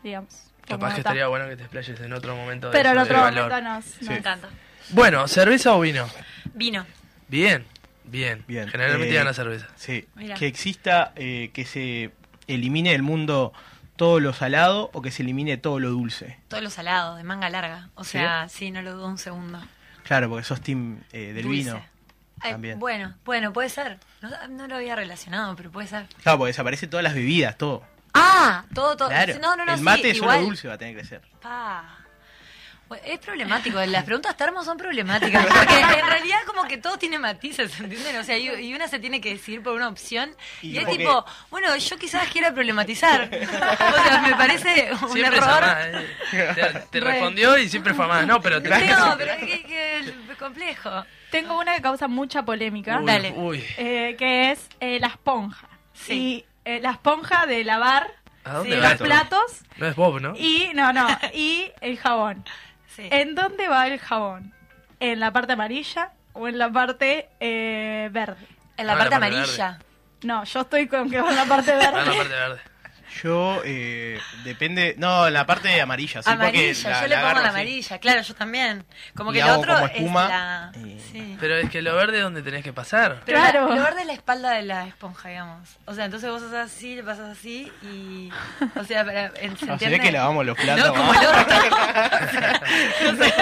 digamos. 0.03 0.43
Capaz 0.67 0.93
que 0.95 0.99
estaría 1.01 1.27
bueno 1.27 1.47
que 1.47 1.55
te 1.55 1.63
explayes 1.63 1.99
en 2.01 2.13
otro 2.13 2.35
momento. 2.35 2.69
de 2.69 2.77
Pero 2.77 2.89
en 2.89 2.95
de 2.97 3.01
otro 3.03 3.21
valor. 3.21 3.43
momento 3.49 3.69
nos, 3.69 3.85
Sí. 3.85 3.97
nos- 4.01 4.09
Me 4.09 4.17
encanta. 4.17 4.49
Bueno, 4.89 5.27
¿cerveza 5.27 5.73
o 5.75 5.79
vino? 5.79 6.07
Vino. 6.53 6.85
Bien, 7.29 7.65
bien. 8.03 8.43
Bien. 8.47 8.67
Generalmente 8.69 9.13
Eh, 9.13 9.17
gana 9.17 9.33
cerveza. 9.33 9.67
Sí, 9.75 10.07
Mira. 10.15 10.35
que 10.35 10.47
exista, 10.47 11.13
eh, 11.15 11.51
que 11.53 11.65
se 11.65 12.11
elimine 12.47 12.91
del 12.91 13.03
mundo 13.03 13.53
todo 13.95 14.19
lo 14.19 14.31
salado 14.33 14.89
o 14.93 15.01
que 15.01 15.11
se 15.11 15.23
elimine 15.23 15.57
todo 15.57 15.79
lo 15.79 15.89
dulce. 15.89 16.37
Todo 16.47 16.61
lo 16.61 16.69
salado, 16.69 17.15
de 17.15 17.23
manga 17.23 17.49
larga. 17.49 17.89
O 17.95 18.03
sea, 18.03 18.47
sí, 18.49 18.71
no 18.71 18.81
lo 18.81 18.93
dudo 18.93 19.07
un 19.07 19.17
segundo. 19.17 19.59
Claro, 20.03 20.29
porque 20.29 20.45
sos 20.45 20.61
team 20.61 21.01
eh, 21.11 21.33
del 21.33 21.43
Dulce. 21.43 21.63
vino. 21.63 21.85
Ay, 22.39 22.51
También. 22.51 22.79
Bueno, 22.79 23.15
bueno, 23.25 23.51
puede 23.51 23.69
ser. 23.69 23.99
No, 24.21 24.29
no 24.49 24.67
lo 24.67 24.75
había 24.75 24.95
relacionado, 24.95 25.55
pero 25.55 25.71
puede 25.71 25.87
ser. 25.87 26.07
Claro, 26.21 26.37
porque 26.37 26.49
desaparecen 26.49 26.89
todas 26.89 27.03
las 27.03 27.13
bebidas, 27.15 27.57
todo. 27.57 27.83
Ah, 28.13 28.63
todo, 28.73 28.95
todo. 28.95 29.09
Claro. 29.09 29.33
No, 29.41 29.55
no, 29.55 29.65
no, 29.65 29.71
el 29.73 29.79
sí, 29.79 29.83
mate 29.83 30.09
igual. 30.09 30.35
solo 30.35 30.45
dulce 30.47 30.67
va 30.67 30.75
a 30.75 30.77
tener 30.77 30.95
que 30.95 31.03
ser. 31.03 31.21
Pa. 31.41 31.97
Es 33.05 33.19
problemático, 33.19 33.79
las 33.85 34.03
preguntas 34.05 34.35
termos 34.37 34.65
son 34.65 34.77
problemáticas, 34.77 35.45
porque 35.45 35.79
en 35.79 36.05
realidad 36.07 36.37
como 36.45 36.63
que 36.67 36.77
todo 36.77 36.97
tiene 36.97 37.19
matices, 37.19 37.77
¿entienden? 37.79 38.15
O 38.17 38.23
sea, 38.23 38.37
y, 38.37 38.73
una 38.73 38.87
se 38.87 38.99
tiene 38.99 39.19
que 39.19 39.31
decidir 39.31 39.61
por 39.61 39.73
una 39.73 39.87
opción 39.89 40.29
y, 40.61 40.69
Y 40.71 40.77
es 40.77 40.85
porque- 40.85 40.97
tipo, 40.99 41.25
bueno, 41.49 41.75
yo 41.75 41.97
quizás 41.97 42.27
quiera 42.29 42.53
problematizar. 42.53 43.29
O 43.31 44.03
sea, 44.03 44.21
me 44.25 44.35
parece 44.35 44.89
un 45.01 45.11
Siempre 45.11 45.37
error. 45.37 45.63
eh. 45.65 46.07
Te, 46.31 46.79
te 46.91 46.99
Re. 46.99 47.11
respondió 47.11 47.57
y 47.57 47.67
siempre 47.69 47.93
fue 47.93 48.07
más. 48.07 48.25
No, 48.25 48.41
pero 48.41 48.61
te 48.61 48.69
No, 48.69 49.15
pero 49.17 49.33
es 49.33 49.39
que, 49.39 49.63
que 49.63 49.99
es 49.99 50.13
complejo. 50.39 51.03
Tengo 51.31 51.59
una 51.59 51.75
que 51.75 51.81
causa 51.81 52.07
mucha 52.07 52.43
polémica, 52.43 52.99
Uy, 52.99 53.05
Dale. 53.05 53.33
Uy, 53.35 53.63
eh, 53.77 54.15
que 54.17 54.51
es 54.51 54.67
eh, 54.79 54.99
la 54.99 55.07
esponja. 55.07 55.67
Sí. 55.93 56.13
Y 56.13 56.45
eh, 56.63 56.79
la 56.81 56.91
esponja 56.91 57.45
de 57.45 57.63
lavar 57.65 58.07
¿a 58.45 58.53
dónde 58.53 58.75
sí, 58.75 58.81
va 58.81 58.89
los 58.91 59.01
platos 59.01 59.41
No 59.77 59.87
es 59.87 59.95
Bob, 59.95 60.21
¿no? 60.21 60.33
y 60.37 60.69
no, 60.73 60.93
no, 60.93 61.05
y 61.33 61.69
el 61.81 61.97
jabón. 61.97 62.45
Sí. 62.97 63.07
¿En 63.11 63.35
dónde 63.35 63.67
va 63.69 63.87
el 63.87 63.99
jabón? 63.99 64.53
¿En 64.99 65.19
la 65.19 65.31
parte 65.31 65.53
amarilla 65.53 66.11
o 66.33 66.47
en 66.47 66.57
la 66.57 66.69
parte 66.71 67.29
eh, 67.39 68.09
verde? 68.11 68.45
En 68.75 68.87
la 68.87 68.93
Ah, 68.93 68.97
parte 68.97 69.15
la 69.15 69.19
parte 69.19 69.35
amarilla. 69.37 69.79
No, 70.23 70.43
yo 70.43 70.61
estoy 70.61 70.87
con 70.87 71.09
que 71.09 71.21
va 71.21 71.29
en 71.29 71.35
la 71.35 71.45
parte 71.45 71.71
Ah, 71.73 71.77
verde. 71.77 72.05
la 72.05 72.17
parte 72.17 72.33
verde. 72.33 72.61
Yo, 73.23 73.61
eh, 73.65 74.19
depende. 74.43 74.93
No, 74.97 75.29
la 75.29 75.45
parte 75.45 75.79
amarilla, 75.81 76.21
sí, 76.21 76.29
porque 76.29 76.43
amarilla, 76.43 76.89
la- 76.89 77.01
yo 77.01 77.07
le 77.07 77.09
la 77.09 77.15
pongo 77.15 77.25
agarro 77.27 77.41
la 77.41 77.47
así. 77.49 77.55
amarilla, 77.57 77.97
claro, 77.99 78.21
yo 78.21 78.35
también. 78.35 78.85
Como 79.15 79.31
que 79.31 79.39
el 79.39 79.47
hago 79.47 79.59
otro 79.61 79.73
como 79.73 79.85
es 79.87 79.91
espuma 79.95 80.27
la... 80.29 80.71
y- 80.85 80.99
Sí. 81.11 81.37
Pero 81.39 81.55
es 81.57 81.69
que 81.69 81.81
lo 81.81 81.95
verde 81.95 82.17
es 82.17 82.23
donde 82.23 82.41
tenés 82.43 82.63
que 82.63 82.73
pasar. 82.73 83.21
Pero 83.25 83.39
Claro. 83.39 83.69
la- 83.69 83.75
lo 83.75 83.81
verde 83.81 84.01
es 84.01 84.07
la 84.07 84.13
espalda 84.13 84.51
de 84.51 84.61
la 84.63 84.85
esponja, 84.87 85.29
digamos. 85.29 85.69
O 85.85 85.93
sea, 85.95 86.05
entonces 86.05 86.29
vos 86.29 86.41
haces 86.43 86.53
así, 86.57 86.95
le 86.95 87.03
pasas 87.03 87.37
así 87.37 87.71
y... 87.81 88.29
O 88.75 88.83
sea, 88.83 89.03
para... 89.05 89.31
¿se 89.31 89.47
No, 89.47 89.57
se 89.57 89.65
entiende? 89.71 89.97
ve 89.97 90.03
que 90.03 90.11
lavamos 90.11 90.45
los 90.45 90.57
platos. 90.57 90.87
No, 90.87 90.93
como 90.93 91.13
¿no? 91.13 91.21
el 91.21 91.27
orto. 91.27 91.55
no 93.03 93.15
sé. 93.23 93.33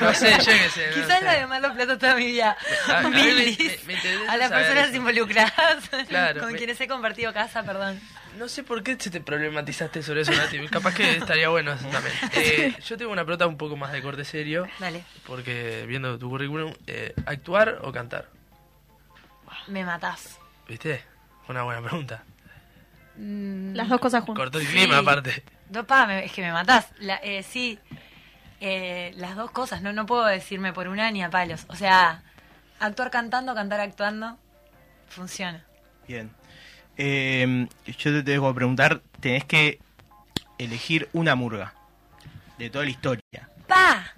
No 0.00 0.14
sé, 0.14 0.30
yo 0.38 0.44
qué 0.44 0.68
sé. 0.70 0.86
no 0.88 0.94
Quizás 0.94 1.18
sé. 1.18 1.24
la 1.24 1.32
de 1.54 1.60
los 1.60 1.72
platos 1.72 1.98
toda 1.98 2.14
mi 2.14 2.26
vida. 2.26 2.56
A- 2.88 2.98
a 2.98 3.02
mí 3.02 3.10
me- 3.10 3.34
me- 3.34 3.78
me 3.86 4.28
a 4.28 4.36
las 4.36 4.50
personas 4.50 4.88
eso. 4.88 4.96
involucradas 4.96 5.88
Claro, 6.08 6.40
con 6.40 6.52
me- 6.52 6.58
quienes 6.58 6.80
he 6.80 6.86
compartido 6.88 7.32
casa, 7.32 7.62
perdón. 7.62 8.00
No 8.36 8.48
sé 8.48 8.62
por 8.64 8.82
qué 8.82 8.96
se 8.98 9.10
te 9.10 9.20
problematizaste 9.20 10.02
sobre 10.02 10.22
eso, 10.22 10.32
Nati. 10.32 10.58
Capaz 10.68 10.94
que 10.94 11.16
estaría 11.16 11.48
bueno 11.48 11.72
eso 11.72 11.88
también. 11.88 12.14
Eh, 12.34 12.76
yo 12.84 12.96
tengo 12.96 13.12
una 13.12 13.24
pregunta 13.24 13.46
un 13.46 13.56
poco 13.56 13.76
más 13.76 13.92
de 13.92 14.02
corte 14.02 14.24
serio, 14.24 14.66
Dale, 14.78 15.02
porque 15.26 15.84
viendo 15.86 16.18
tu 16.18 16.28
currículum, 16.28 16.72
eh, 16.86 17.14
¿actuar 17.26 17.78
o 17.82 17.92
cantar? 17.92 18.28
me 19.68 19.84
matás. 19.84 20.38
¿Viste? 20.68 21.02
Una 21.48 21.62
buena 21.62 21.80
pregunta. 21.82 22.22
Mm, 23.16 23.74
Las 23.74 23.88
dos 23.88 24.00
cosas 24.00 24.22
juntas. 24.24 24.42
Cortó 24.42 24.58
el 24.58 24.66
Sí. 24.66 24.72
clima 24.72 24.98
aparte. 24.98 25.42
No, 25.70 25.84
pa, 25.86 26.06
me- 26.06 26.24
es 26.24 26.32
que 26.32 26.42
me 26.42 26.52
matás. 26.52 26.88
La- 26.98 27.16
eh, 27.22 27.42
sí, 27.42 27.78
eh, 28.60 29.12
las 29.16 29.34
dos 29.36 29.50
cosas, 29.50 29.82
no, 29.82 29.92
no 29.92 30.04
puedo 30.06 30.24
decirme 30.26 30.72
por 30.72 30.88
una 30.88 31.10
ni 31.10 31.22
a 31.22 31.30
palos. 31.30 31.64
O 31.68 31.74
sea, 31.76 32.22
actuar 32.78 33.10
cantando, 33.10 33.54
cantar 33.54 33.80
actuando, 33.80 34.36
funciona. 35.08 35.64
Bien. 36.06 36.30
Eh, 36.96 37.68
yo 37.86 38.12
te 38.12 38.22
tengo 38.22 38.48
que 38.48 38.54
preguntar, 38.54 39.02
tenés 39.20 39.44
que 39.44 39.78
elegir 40.58 41.08
una 41.12 41.34
murga 41.34 41.74
de 42.58 42.70
toda 42.70 42.84
la 42.84 42.90
historia. 42.90 43.22
¡Pa! 43.66 44.12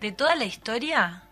De 0.00 0.12
toda 0.12 0.34
la 0.36 0.44
historia, 0.44 1.22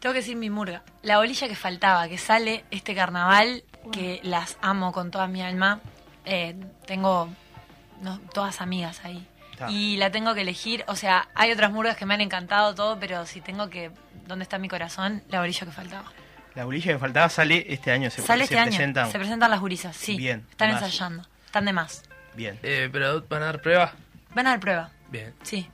tengo 0.00 0.14
que 0.14 0.20
decir 0.20 0.36
mi 0.36 0.48
murga. 0.48 0.82
La 1.02 1.18
bolilla 1.18 1.46
que 1.46 1.54
faltaba, 1.54 2.08
que 2.08 2.16
sale 2.16 2.64
este 2.70 2.94
carnaval, 2.94 3.64
que 3.92 4.20
las 4.22 4.56
amo 4.62 4.92
con 4.92 5.10
toda 5.10 5.26
mi 5.26 5.42
alma. 5.42 5.80
Eh, 6.24 6.56
tengo 6.86 7.28
no, 8.00 8.18
todas 8.32 8.62
amigas 8.62 9.04
ahí. 9.04 9.26
Y 9.68 9.98
la 9.98 10.10
tengo 10.10 10.34
que 10.34 10.40
elegir. 10.40 10.84
O 10.88 10.96
sea, 10.96 11.28
hay 11.34 11.52
otras 11.52 11.70
murgas 11.70 11.98
que 11.98 12.06
me 12.06 12.14
han 12.14 12.22
encantado 12.22 12.74
todo, 12.74 12.98
pero 12.98 13.26
si 13.26 13.42
tengo 13.42 13.68
que. 13.68 13.90
¿Dónde 14.26 14.44
está 14.44 14.58
mi 14.58 14.68
corazón? 14.68 15.22
La 15.28 15.40
bolilla 15.40 15.66
que 15.66 15.72
faltaba. 15.72 16.10
La 16.60 16.66
bolilla 16.66 16.92
que 16.92 16.98
faltaba 16.98 17.26
sale 17.30 17.64
este 17.72 17.90
año, 17.90 18.10
se, 18.10 18.20
Sale 18.20 18.46
se 18.46 18.52
este 18.54 18.62
presentan. 18.68 19.04
año. 19.04 19.12
Se 19.12 19.18
presentan 19.18 19.50
las 19.50 19.60
gurisas, 19.60 19.96
sí. 19.96 20.18
Bien, 20.18 20.44
Están 20.50 20.72
más. 20.72 20.82
ensayando. 20.82 21.26
Están 21.46 21.64
de 21.64 21.72
más. 21.72 22.02
Bien. 22.34 22.58
Eh, 22.62 22.90
¿Pero 22.92 23.24
van 23.30 23.42
a 23.44 23.46
dar 23.46 23.62
prueba? 23.62 23.94
Van 24.34 24.46
a 24.46 24.50
dar 24.50 24.60
prueba. 24.60 24.90
Bien. 25.10 25.32
Sí. 25.42 25.66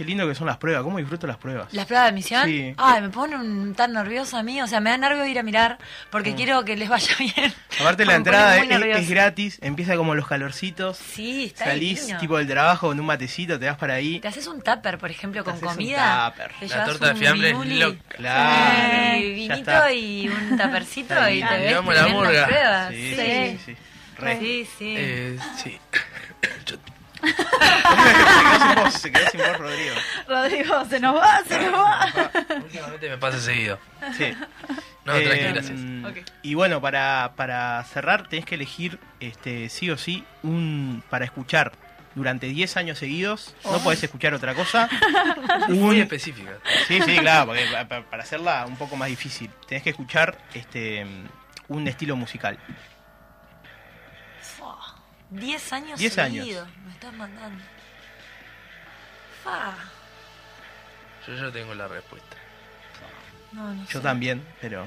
Qué 0.00 0.06
lindo 0.06 0.26
que 0.26 0.34
son 0.34 0.46
las 0.46 0.56
pruebas, 0.56 0.82
cómo 0.82 0.96
disfruto 0.96 1.26
las 1.26 1.36
pruebas. 1.36 1.68
¿Las 1.74 1.84
pruebas 1.84 2.06
de 2.06 2.08
admisión? 2.08 2.46
Sí. 2.46 2.72
Ay, 2.78 3.02
me 3.02 3.10
ponen 3.10 3.74
tan 3.74 3.92
nerviosa 3.92 4.38
a 4.38 4.42
mí. 4.42 4.62
O 4.62 4.66
sea, 4.66 4.80
me 4.80 4.88
da 4.88 4.96
nervio 4.96 5.26
ir 5.26 5.38
a 5.38 5.42
mirar 5.42 5.76
porque 6.10 6.34
quiero 6.34 6.64
que 6.64 6.74
les 6.74 6.88
vaya 6.88 7.14
bien. 7.18 7.52
Mm. 7.78 7.82
Aparte 7.82 8.06
la 8.06 8.14
entrada 8.14 8.56
es, 8.56 8.70
es 8.70 9.10
gratis, 9.10 9.58
empieza 9.60 9.96
como 9.98 10.14
los 10.14 10.26
calorcitos, 10.26 10.96
Sí, 10.96 11.44
está 11.48 11.66
salís 11.66 12.00
divino. 12.00 12.18
tipo 12.18 12.38
del 12.38 12.46
trabajo 12.48 12.86
con 12.88 12.98
un 12.98 13.04
matecito, 13.04 13.58
te 13.58 13.66
vas 13.66 13.76
para 13.76 13.92
ahí. 13.92 14.20
Te 14.20 14.28
haces 14.28 14.46
un 14.46 14.62
tupper, 14.62 14.96
por 14.96 15.10
ejemplo, 15.10 15.42
Te 15.42 15.50
con 15.50 15.52
haces 15.56 15.68
un 15.68 15.74
comida. 15.74 16.30
tupper. 16.30 16.52
Te 16.60 16.68
La 16.68 16.84
torta 16.86 17.04
de 17.08 17.12
un 17.12 17.18
fiambre 17.18 17.50
es 17.50 17.66
loca. 17.66 17.98
Claro. 18.16 19.16
y 19.18 19.46
Ya 19.48 19.54
vinito 19.54 19.90
y 19.90 20.28
un 20.28 20.56
tapercito 20.56 21.12
Está 21.12 21.30
y 21.30 21.42
te 21.42 21.58
ves 21.58 21.72
la 21.72 22.08
murga. 22.08 22.46
pruebas. 22.46 22.88
Sí, 22.90 22.96
Sí, 22.96 23.16
sí, 23.16 23.58
sí, 23.58 23.58
sí. 23.66 23.76
Re. 24.16 24.38
sí, 24.40 24.68
sí. 24.78 24.94
Eh, 24.96 25.38
sí. 25.62 25.78
Yo 26.64 26.76
se 27.22 27.34
quedó 27.34 28.58
sin 28.58 28.74
voz, 28.82 28.94
se 28.94 29.12
quedó 29.12 29.30
sin 29.30 29.40
voz 29.40 29.58
Rodrigo. 29.58 29.94
Rodrigo, 30.28 30.84
se 30.86 31.00
nos 31.00 31.16
va, 31.16 31.40
se 31.46 31.58
nos 31.60 31.72
va. 31.74 32.08
Últimamente 32.62 33.08
me 33.08 33.18
pasa 33.18 33.38
seguido. 33.40 33.78
Sí. 34.16 34.34
No, 35.04 35.14
Eh, 35.16 35.24
tranqui, 35.24 35.44
gracias. 35.44 35.80
Ok. 36.10 36.30
Y 36.42 36.54
bueno, 36.54 36.80
para, 36.80 37.32
para 37.36 37.82
cerrar 37.84 38.28
tenés 38.28 38.44
que 38.44 38.54
elegir 38.56 38.98
este 39.20 39.68
sí 39.68 39.90
o 39.90 39.96
sí 39.96 40.24
un 40.42 41.02
para 41.10 41.24
escuchar 41.24 41.72
durante 42.14 42.46
10 42.48 42.76
años 42.76 42.98
seguidos. 42.98 43.54
No 43.64 43.78
podés 43.78 44.02
escuchar 44.02 44.34
otra 44.34 44.54
cosa. 44.54 44.88
Muy 45.68 45.96
un, 45.96 46.02
específica. 46.02 46.52
sí, 46.88 47.00
sí, 47.02 47.16
claro, 47.18 47.46
porque 47.46 47.64
pa- 47.72 47.86
pa- 47.86 48.02
para 48.02 48.22
hacerla 48.24 48.66
un 48.66 48.76
poco 48.76 48.96
más 48.96 49.08
difícil, 49.08 49.50
tenés 49.68 49.82
que 49.82 49.90
escuchar 49.90 50.36
este 50.54 51.06
un 51.68 51.86
estilo 51.86 52.16
musical. 52.16 52.58
Fua, 54.42 54.76
Diez 55.30 55.72
años 55.72 55.98
Diez 55.98 56.18
años. 56.18 56.44
seguidos. 56.44 56.68
Me 56.84 56.92
estás 56.92 57.12
mandando. 57.14 57.62
Fa. 59.44 59.74
Yo 61.26 61.34
ya 61.34 61.50
tengo 61.52 61.74
la 61.74 61.88
respuesta. 61.88 62.36
No, 63.52 63.72
no 63.74 63.82
Yo 63.84 63.90
sé. 63.92 64.00
también, 64.00 64.44
pero 64.60 64.86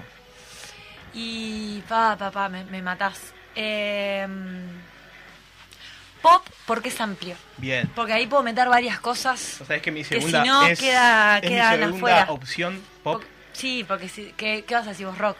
Y 1.14 1.82
pa, 1.88 2.18
pa, 2.18 2.32
pa, 2.32 2.50
me, 2.50 2.64
me 2.66 2.82
matás. 2.82 3.34
Eh, 3.56 4.28
pop, 6.22 6.46
porque 6.66 6.90
es 6.90 7.00
amplio. 7.02 7.36
bien. 7.58 7.90
Porque 7.96 8.14
ahí 8.14 8.26
puedo 8.28 8.42
meter 8.44 8.68
varias 8.68 9.00
cosas. 9.00 9.62
O 9.62 9.66
sea, 9.66 9.76
es 9.78 9.82
que 9.82 9.92
mi 9.92 10.00
Que 10.04 10.16
si 10.16 10.16
segunda 10.16 10.46
no, 10.46 10.66
es, 10.66 10.80
queda- 10.80 11.38
es 11.40 11.52
mi 11.52 11.58
segunda 11.58 11.88
afuera. 11.98 12.26
opción 12.32 12.82
pop 13.04 13.22
Po- 13.22 13.28
Sí, 13.54 13.86
porque 13.88 14.10
si, 14.10 14.34
¿qué, 14.36 14.66
¿qué 14.68 14.74
vas 14.74 14.88
a 14.88 14.90
decir 14.90 15.06
vos, 15.06 15.18
rock? 15.18 15.38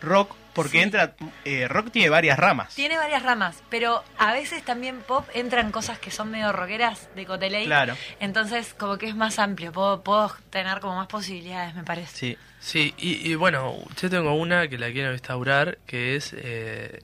rock 0.00 0.36
porque 0.62 0.78
Sí. 0.78 0.84
entra 0.84 1.14
eh, 1.44 1.66
rock 1.68 1.90
tiene 1.90 2.08
varias 2.10 2.38
ramas. 2.38 2.74
Tiene 2.74 2.96
varias 2.98 3.22
ramas, 3.22 3.62
pero 3.70 4.04
a 4.18 4.32
veces 4.32 4.62
también 4.64 5.00
pop 5.00 5.26
entran 5.34 5.70
cosas 5.72 5.98
que 5.98 6.10
son 6.10 6.30
medio 6.30 6.52
rockeras 6.52 7.08
de 7.16 7.24
Coteley. 7.26 7.64
Claro. 7.66 7.96
Entonces, 8.20 8.74
como 8.74 8.98
que 8.98 9.06
es 9.06 9.14
más 9.16 9.38
amplio. 9.38 9.72
Puedo, 9.72 10.02
puedo 10.02 10.34
tener 10.50 10.80
como 10.80 10.96
más 10.96 11.06
posibilidades, 11.06 11.74
me 11.74 11.84
parece. 11.84 12.16
Sí. 12.16 12.38
Sí, 12.60 12.94
y, 12.98 13.30
y 13.30 13.34
bueno, 13.36 13.76
yo 14.00 14.10
tengo 14.10 14.34
una 14.34 14.66
que 14.68 14.78
la 14.78 14.90
quiero 14.90 15.12
instaurar, 15.12 15.78
que 15.86 16.16
es 16.16 16.34
eh, 16.36 17.00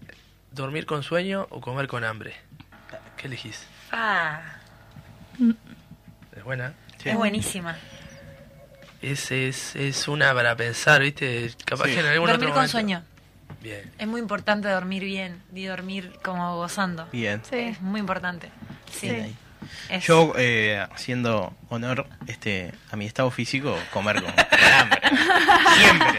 dormir 0.51 0.85
con 0.85 1.03
sueño 1.05 1.47
o 1.51 1.61
comer 1.61 1.87
con 1.87 2.03
hambre. 2.05 2.35
¿Qué 3.17 3.29
elegís? 3.29 3.65
Ah, 3.93 4.41
Es 6.37 6.43
buena. 6.45 6.75
Sí. 7.03 7.11
es 7.11 7.17
buenísima. 7.17 7.77
Es, 9.03 9.31
es, 9.31 9.77
es 9.77 10.09
una 10.09 10.33
para 10.35 10.57
pensar, 10.57 11.03
¿viste? 11.03 11.53
Capaz 11.65 11.85
Sí. 11.85 11.95
que 11.95 12.01
en 12.01 12.07
algún 12.07 12.29
Dormir 12.29 12.35
otro 12.37 12.49
con 12.49 12.55
momento- 12.55 12.71
sueño. 12.73 13.03
Bien. 13.65 13.91
Es 13.99 14.07
muy 14.07 14.21
importante 14.21 14.69
dormir 14.69 15.03
bien 15.03 15.43
y 15.55 15.65
dormir 15.65 16.13
como 16.23 16.55
gozando. 16.57 17.09
Bien. 17.11 17.41
Sí. 17.49 17.57
Es 17.57 17.81
muy 17.81 17.99
importante. 17.99 18.51
Sí. 18.93 19.09
Bien 19.09 19.37
Yo, 20.03 20.35
eh, 20.37 20.87
haciendo 20.95 21.55
honor 21.71 22.07
este, 22.27 22.73
a 22.93 22.97
mi 22.97 23.07
estado 23.07 23.31
físico, 23.31 23.75
comer 23.91 24.23
con, 24.23 24.31
con 24.33 24.73
hambre. 24.81 25.01
Siempre. 25.79 26.19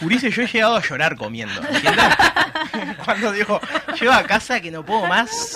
Ulises, 0.00 0.34
yo 0.34 0.42
he 0.42 0.46
llegado 0.46 0.76
a 0.76 0.82
llorar 0.82 1.16
comiendo. 1.16 1.60
¿entiendes? 1.62 2.04
Cuando 3.04 3.32
digo, 3.32 3.60
llego 4.00 4.12
a 4.12 4.22
casa 4.22 4.60
que 4.60 4.70
no 4.70 4.82
puedo 4.84 5.06
más. 5.06 5.54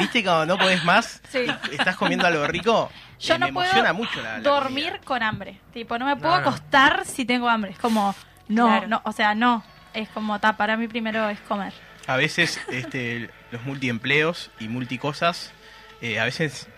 ¿Viste 0.00 0.22
cuando 0.24 0.46
no 0.46 0.58
podés 0.58 0.84
más? 0.84 1.22
Sí. 1.30 1.46
y 1.70 1.74
estás 1.76 1.96
comiendo 1.96 2.26
algo 2.26 2.46
rico. 2.48 2.90
Yo 3.20 3.34
eh, 3.34 3.38
no 3.38 3.46
me 3.46 3.52
puedo 3.52 3.66
emociona 3.66 3.92
mucho 3.94 4.20
la, 4.22 4.32
la 4.32 4.40
dormir 4.40 4.86
comida. 4.86 5.04
con 5.04 5.22
hambre. 5.22 5.60
Tipo, 5.72 5.98
no 5.98 6.04
me 6.06 6.16
puedo 6.16 6.34
No, 6.34 6.40
no. 6.42 6.48
acostar 6.48 7.04
si 7.06 7.24
tengo 7.24 7.48
hambre. 7.48 7.70
Es 7.70 7.78
como, 7.78 8.14
no, 8.48 8.66
Claro. 8.66 8.88
no, 8.88 9.00
o 9.04 9.12
sea, 9.12 9.34
no. 9.34 9.62
Es 9.96 10.08
como, 10.10 10.38
ta, 10.40 10.56
para 10.56 10.76
mí 10.76 10.88
primero 10.88 11.28
es 11.30 11.40
comer. 11.40 11.72
A 12.06 12.16
veces 12.16 12.60
este, 12.68 13.30
los 13.50 13.62
multiempleos 13.62 14.50
y 14.60 14.68
multicosas, 14.68 15.52
eh, 16.00 16.20
a 16.20 16.24
veces 16.24 16.68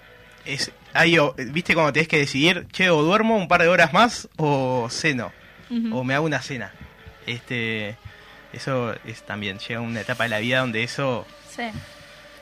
es... 0.45 0.73
Hay, 0.95 1.19
o- 1.19 1.35
¿Viste 1.37 1.75
cuando 1.75 1.93
tenés 1.93 2.09
que 2.09 2.19
decidir, 2.19 2.67
che, 2.73 2.89
o 2.91 3.03
duermo 3.03 3.37
un 3.37 3.49
par 3.49 3.61
de 3.63 3.69
horas 3.69 3.93
más 3.93 4.29
o 4.37 4.89
ceno? 4.91 5.33
O 5.93 6.03
me 6.03 6.15
hago 6.15 6.25
una 6.25 6.41
cena. 6.41 6.73
Este, 7.27 7.97
eso 8.55 8.95
es 9.05 9.23
también, 9.27 9.59
llega 9.59 9.81
una 9.81 10.01
etapa 10.01 10.23
de 10.25 10.31
la 10.31 10.39
vida 10.39 10.61
donde 10.61 10.83
eso 10.83 11.27
Sí. 11.51 11.65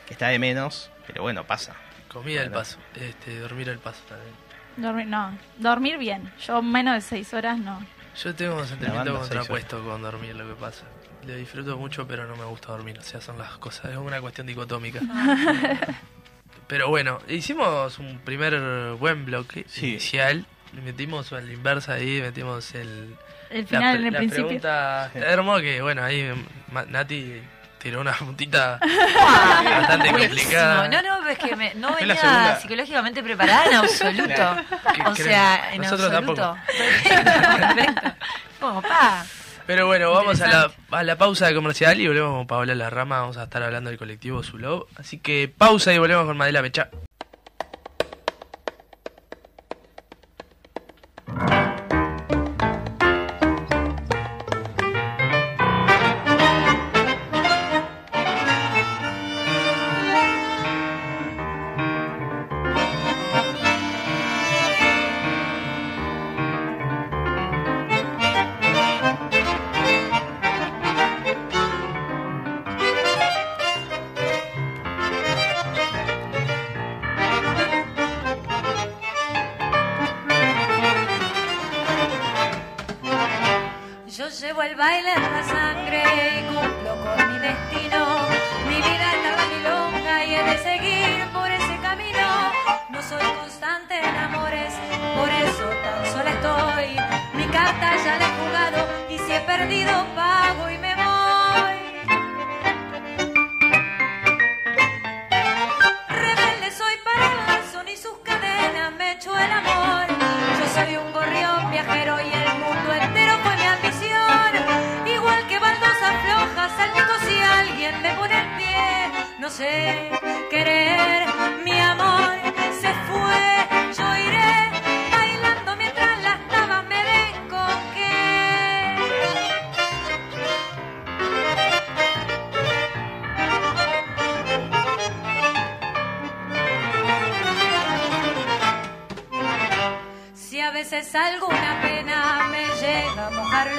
que 0.05 0.13
está 0.13 0.27
de 0.29 0.39
menos, 0.39 0.89
pero 1.05 1.23
bueno, 1.23 1.43
pasa. 1.45 1.75
Comida 2.07 2.41
al 2.43 2.51
paso. 2.51 2.77
Este, 2.95 3.37
dormir 3.39 3.69
al 3.69 3.79
paso 3.79 3.99
también. 4.07 4.33
Dormir, 4.77 5.07
no. 5.07 5.37
Dormir 5.57 5.97
bien. 5.97 6.31
Yo 6.45 6.61
menos 6.61 6.93
de 6.95 7.01
seis 7.01 7.33
horas 7.33 7.57
no. 7.59 7.85
Yo 8.23 8.33
tengo 8.35 8.55
un 8.55 8.67
sentimiento 8.67 9.13
contrapuesto 9.17 9.83
con 9.83 10.01
dormir, 10.01 10.35
lo 10.35 10.47
que 10.47 10.55
pasa. 10.59 10.83
Lo 11.27 11.35
disfruto 11.35 11.77
mucho, 11.77 12.07
pero 12.07 12.25
no 12.25 12.35
me 12.35 12.45
gusta 12.45 12.71
dormir. 12.71 12.97
O 12.99 13.01
sea, 13.01 13.21
son 13.21 13.37
las 13.37 13.57
cosas. 13.57 13.91
Es 13.91 13.97
una 13.97 14.21
cuestión 14.21 14.47
dicotómica. 14.47 14.99
pero 16.67 16.89
bueno, 16.89 17.19
hicimos 17.27 17.99
un 17.99 18.19
primer 18.19 18.93
buen 18.99 19.25
bloque 19.25 19.65
Sí. 19.67 19.91
inicial. 19.91 20.45
Metimos 20.83 21.31
a 21.33 21.41
la 21.41 21.51
inversa 21.53 21.93
ahí, 21.93 22.21
metimos 22.21 22.75
el, 22.75 23.15
El 23.49 23.61
la, 23.61 23.67
final 23.67 23.97
pre- 23.97 23.99
en 24.01 24.05
el 24.07 24.13
la 24.13 24.19
principio. 24.19 24.45
pregunta 24.47 25.09
Sí. 25.13 25.19
termo, 25.19 25.57
que 25.59 25.81
bueno, 25.81 26.03
ahí 26.03 26.29
Nati 26.89 27.41
tiró 27.79 28.01
una 28.01 28.13
puntita 28.13 28.79
bastante 29.79 30.09
complicada. 30.11 30.87
No, 30.87 31.01
no, 31.01 31.27
es 31.27 31.37
que 31.37 31.55
me- 31.55 31.73
no 31.75 31.93
venía 31.95 32.15
segunda. 32.15 32.59
psicológicamente 32.59 33.23
preparada 33.23 33.65
en 33.65 33.73
absoluto. 33.75 34.23
Claro. 34.25 34.61
¿Qué 34.93 35.01
O 35.03 35.15
sea, 35.15 35.73
en 35.73 35.81
Nosotros 35.81 36.11
absoluto. 36.11 36.57
Perfecto. 37.03 38.01
Como, 38.59 38.81
pa. 38.81 39.25
Pero 39.65 39.85
bueno, 39.87 40.11
vamos 40.11 40.39
a 40.41 40.47
la, 40.47 40.71
a 40.91 41.03
la 41.03 41.17
pausa 41.17 41.53
comercial 41.53 41.99
y 41.99 42.07
volvemos 42.07 42.31
con 42.37 42.47
Paola 42.47 42.73
La 42.73 42.89
Rama. 42.89 43.19
Vamos 43.19 43.37
a 43.37 43.43
estar 43.43 43.61
hablando 43.63 43.89
del 43.89 43.99
colectivo 43.99 44.41
Zulov. 44.41 44.85
Así 44.97 45.19
que 45.19 45.53
pausa 45.55 45.93
y 45.93 45.97
volvemos 45.97 46.25
con 46.25 46.37
Madela 46.37 46.61
Mecha. 46.61 46.89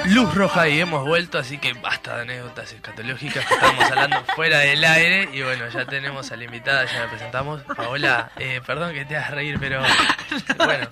Luz 0.09 0.33
roja 0.33 0.67
y 0.67 0.79
hemos 0.79 1.05
vuelto, 1.05 1.37
así 1.37 1.59
que 1.59 1.73
basta 1.73 2.15
de 2.15 2.21
anécdotas 2.23 2.73
escatológicas 2.73 3.45
que 3.45 3.53
estábamos 3.53 3.83
hablando 3.91 4.23
fuera 4.35 4.57
del 4.57 4.83
aire. 4.83 5.29
Y 5.31 5.43
bueno, 5.43 5.69
ya 5.69 5.85
tenemos 5.85 6.31
a 6.31 6.35
la 6.35 6.45
invitada, 6.45 6.85
ya 6.85 7.01
la 7.01 7.09
presentamos. 7.09 7.61
Paola, 7.61 8.31
eh, 8.37 8.59
perdón 8.65 8.93
que 8.93 9.05
te 9.05 9.15
hagas 9.15 9.31
reír, 9.31 9.57
pero 9.59 9.81
bueno. 10.57 10.87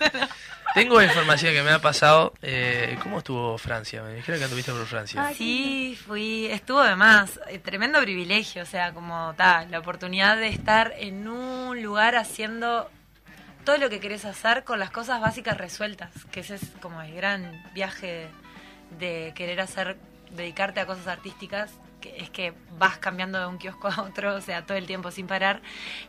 Tengo 0.75 1.01
información 1.01 1.55
que 1.55 1.63
me 1.63 1.71
ha 1.71 1.79
pasado. 1.79 2.35
Eh, 2.43 2.95
¿Cómo 3.01 3.17
estuvo 3.17 3.57
Francia? 3.57 4.03
Me 4.03 4.13
dijeron 4.13 4.39
que 4.39 4.43
anduviste 4.43 4.71
por 4.71 4.85
Francia. 4.85 5.33
Sí, 5.35 5.97
fui, 6.05 6.45
estuvo 6.51 6.83
de 6.83 6.95
más, 6.95 7.39
eh, 7.47 7.57
tremendo 7.57 7.99
privilegio, 7.99 8.61
o 8.61 8.67
sea, 8.67 8.93
como 8.93 9.33
ta, 9.35 9.65
la 9.65 9.79
oportunidad 9.79 10.37
de 10.37 10.49
estar 10.49 10.93
en 10.95 11.27
un 11.27 11.81
lugar 11.81 12.15
haciendo 12.15 12.87
todo 13.65 13.77
lo 13.79 13.89
que 13.89 13.99
querés 13.99 14.25
hacer 14.25 14.63
con 14.63 14.77
las 14.77 14.91
cosas 14.91 15.19
básicas 15.19 15.57
resueltas, 15.57 16.11
que 16.31 16.41
ese 16.41 16.55
es 16.55 16.61
como 16.79 17.01
el 17.01 17.15
gran 17.15 17.63
viaje 17.73 18.07
de 18.07 18.46
querer 18.99 19.61
hacer, 19.61 19.97
dedicarte 20.31 20.79
a 20.79 20.85
cosas 20.85 21.07
artísticas, 21.07 21.71
que 22.01 22.15
es 22.17 22.29
que 22.29 22.53
vas 22.77 22.97
cambiando 22.97 23.39
de 23.39 23.47
un 23.47 23.57
kiosco 23.57 23.87
a 23.87 24.01
otro, 24.01 24.35
o 24.35 24.41
sea, 24.41 24.65
todo 24.65 24.77
el 24.77 24.85
tiempo 24.85 25.11
sin 25.11 25.27
parar, 25.27 25.61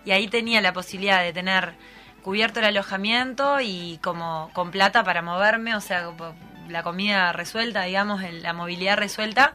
y 0.04 0.10
ahí 0.10 0.28
tenía 0.28 0.60
la 0.60 0.72
posibilidad 0.72 1.22
de 1.22 1.32
tener 1.32 1.74
cubierto 2.22 2.60
el 2.60 2.66
alojamiento 2.66 3.60
y 3.60 3.98
como 4.02 4.50
con 4.52 4.70
plata 4.70 5.02
para 5.04 5.22
moverme, 5.22 5.74
o 5.74 5.80
sea, 5.80 6.10
la 6.68 6.82
comida 6.82 7.32
resuelta, 7.32 7.84
digamos, 7.84 8.22
la 8.22 8.52
movilidad 8.52 8.98
resuelta, 8.98 9.54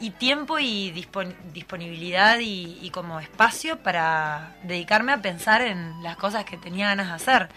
y 0.00 0.10
tiempo 0.10 0.58
y 0.58 0.90
dispon- 0.92 1.36
disponibilidad 1.52 2.40
y, 2.40 2.76
y 2.82 2.90
como 2.90 3.20
espacio 3.20 3.78
para 3.78 4.56
dedicarme 4.64 5.12
a 5.12 5.22
pensar 5.22 5.62
en 5.62 6.02
las 6.02 6.16
cosas 6.16 6.44
que 6.44 6.58
tenía 6.58 6.88
ganas 6.88 7.06
de 7.06 7.12
hacer. 7.14 7.48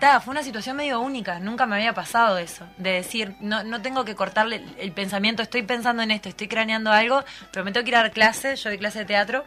Fue 0.00 0.32
una 0.32 0.42
situación 0.42 0.76
medio 0.76 1.00
única, 1.00 1.38
nunca 1.40 1.66
me 1.66 1.76
había 1.76 1.92
pasado 1.92 2.38
eso, 2.38 2.66
de 2.78 2.92
decir, 2.92 3.36
no, 3.40 3.64
no 3.64 3.82
tengo 3.82 4.04
que 4.04 4.14
cortarle 4.14 4.56
el, 4.56 4.74
el 4.78 4.92
pensamiento, 4.92 5.42
estoy 5.42 5.62
pensando 5.62 6.02
en 6.02 6.10
esto, 6.10 6.30
estoy 6.30 6.48
craneando 6.48 6.90
algo, 6.90 7.22
pero 7.52 7.64
me 7.66 7.72
tengo 7.72 7.84
que 7.84 7.90
ir 7.90 7.96
a 7.96 8.02
dar 8.02 8.10
clase, 8.10 8.56
yo 8.56 8.70
doy 8.70 8.78
clase 8.78 9.00
de 9.00 9.04
teatro, 9.04 9.44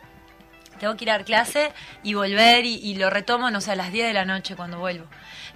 tengo 0.79 0.95
que 0.95 1.05
ir 1.05 1.09
a 1.09 1.13
dar 1.13 1.25
clase 1.25 1.71
y 2.03 2.13
volver 2.13 2.65
y, 2.65 2.75
y 2.75 2.95
lo 2.95 3.09
retomo, 3.09 3.49
no 3.49 3.61
sé, 3.61 3.71
a 3.71 3.75
las 3.75 3.91
10 3.91 4.07
de 4.07 4.13
la 4.13 4.25
noche 4.25 4.55
cuando 4.55 4.77
vuelvo. 4.77 5.07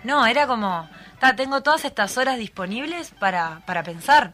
No, 0.04 0.26
era 0.26 0.48
como, 0.48 0.90
ta, 1.20 1.36
tengo 1.36 1.62
todas 1.62 1.86
estas 1.86 2.18
horas 2.18 2.38
disponibles 2.38 3.12
para, 3.20 3.62
para 3.66 3.84
pensar, 3.84 4.34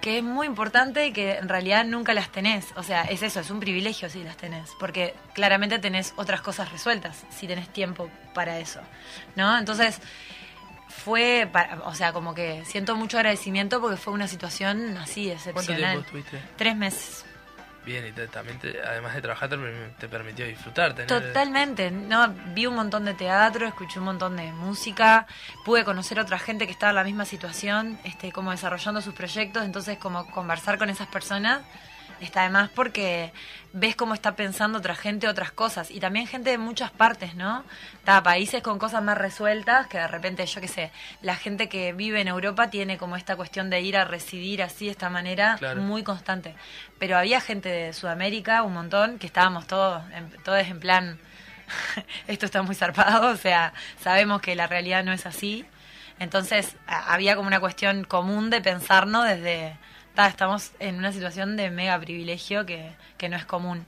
que 0.00 0.18
es 0.18 0.22
muy 0.24 0.46
importante 0.46 1.06
y 1.06 1.12
que 1.12 1.36
en 1.38 1.48
realidad 1.48 1.84
nunca 1.84 2.12
las 2.14 2.30
tenés. 2.30 2.66
O 2.76 2.82
sea, 2.82 3.02
es 3.04 3.22
eso, 3.22 3.40
es 3.40 3.50
un 3.50 3.58
privilegio 3.60 4.10
si 4.10 4.22
las 4.22 4.36
tenés, 4.36 4.70
porque 4.78 5.14
claramente 5.32 5.78
tenés 5.78 6.12
otras 6.16 6.42
cosas 6.42 6.70
resueltas 6.72 7.24
si 7.30 7.46
tenés 7.46 7.68
tiempo 7.72 8.10
para 8.34 8.58
eso, 8.58 8.80
¿no? 9.36 9.56
Entonces, 9.58 10.00
fue, 10.88 11.48
para- 11.50 11.80
o 11.84 11.94
sea, 11.94 12.12
como 12.12 12.34
que 12.34 12.64
siento 12.66 12.94
mucho 12.96 13.16
agradecimiento 13.16 13.80
porque 13.80 13.96
fue 13.96 14.12
una 14.12 14.28
situación 14.28 14.96
así 14.98 15.26
¿Cuánto 15.26 15.50
excepcional. 15.50 15.80
tiempo 15.92 16.00
estuviste? 16.18 16.40
Tres 16.56 16.76
meses. 16.76 17.24
Bien, 17.84 18.06
y 18.06 18.12
te- 18.12 18.28
también, 18.28 18.58
te- 18.58 18.80
además 18.82 19.14
de 19.14 19.20
trabajar, 19.22 19.50
te, 19.98 20.08
permitió 20.08 20.46
disfrutar. 20.46 20.94
Totalmente, 20.94 21.90
no 21.90 22.32
vi 22.54 22.66
un 22.66 22.74
montón 22.74 23.04
de 23.04 23.14
teatro, 23.14 23.66
escuché 23.66 23.98
un 23.98 24.06
montón 24.06 24.36
de 24.36 24.50
música, 24.52 25.26
pude 25.64 25.84
conocer 25.84 26.18
a 26.18 26.22
otra 26.22 26.38
gente 26.38 26.64
que 26.66 26.72
estaba 26.72 26.90
en 26.90 26.96
la 26.96 27.04
misma 27.04 27.24
situación, 27.26 27.98
este, 28.04 28.32
como 28.32 28.52
desarrollando 28.52 29.00
sus 29.02 29.14
proyectos, 29.14 29.64
entonces 29.64 29.98
como 29.98 30.26
conversar 30.30 30.78
con 30.78 30.88
esas 30.88 31.08
personas 31.08 31.60
está 32.20 32.40
además 32.40 32.70
porque 32.74 33.32
ves 33.72 33.96
cómo 33.96 34.14
está 34.14 34.36
pensando 34.36 34.78
otra 34.78 34.94
gente 34.94 35.26
otras 35.26 35.50
cosas 35.50 35.90
y 35.90 35.98
también 35.98 36.26
gente 36.26 36.50
de 36.50 36.58
muchas 36.58 36.90
partes, 36.90 37.34
¿no? 37.34 37.64
Está 37.94 38.22
países 38.22 38.62
con 38.62 38.78
cosas 38.78 39.02
más 39.02 39.18
resueltas 39.18 39.88
que 39.88 39.98
de 39.98 40.06
repente, 40.06 40.46
yo 40.46 40.60
qué 40.60 40.68
sé, 40.68 40.90
la 41.22 41.34
gente 41.34 41.68
que 41.68 41.92
vive 41.92 42.20
en 42.20 42.28
Europa 42.28 42.70
tiene 42.70 42.98
como 42.98 43.16
esta 43.16 43.34
cuestión 43.36 43.70
de 43.70 43.80
ir 43.80 43.96
a 43.96 44.04
residir 44.04 44.62
así 44.62 44.84
de 44.86 44.92
esta 44.92 45.10
manera 45.10 45.56
Claro. 45.58 45.82
muy 45.82 46.02
constante. 46.04 46.54
Pero 46.98 47.18
había 47.18 47.40
gente 47.40 47.68
de 47.68 47.92
Sudamérica, 47.92 48.62
un 48.62 48.74
montón, 48.74 49.18
que 49.18 49.26
estábamos 49.26 49.66
todos 49.66 50.02
en, 50.12 50.30
todos 50.44 50.60
en 50.66 50.78
plan, 50.80 51.18
esto 52.28 52.46
está 52.46 52.62
muy 52.62 52.74
zarpado, 52.74 53.28
o 53.28 53.36
sea, 53.36 53.72
sabemos 54.00 54.40
que 54.40 54.54
la 54.54 54.66
realidad 54.66 55.02
no 55.04 55.12
es 55.12 55.26
así. 55.26 55.64
Entonces 56.20 56.76
había 56.86 57.34
como 57.34 57.48
una 57.48 57.58
cuestión 57.58 58.04
común 58.04 58.48
de 58.50 58.60
pensarnos 58.60 59.24
desde, 59.24 59.76
ta, 60.14 60.28
estamos 60.28 60.72
en 60.78 60.96
una 60.96 61.12
situación 61.12 61.56
de 61.56 61.70
mega 61.70 61.98
privilegio 61.98 62.64
que, 62.64 62.92
que 63.18 63.28
no 63.28 63.36
es 63.36 63.44
común. 63.44 63.86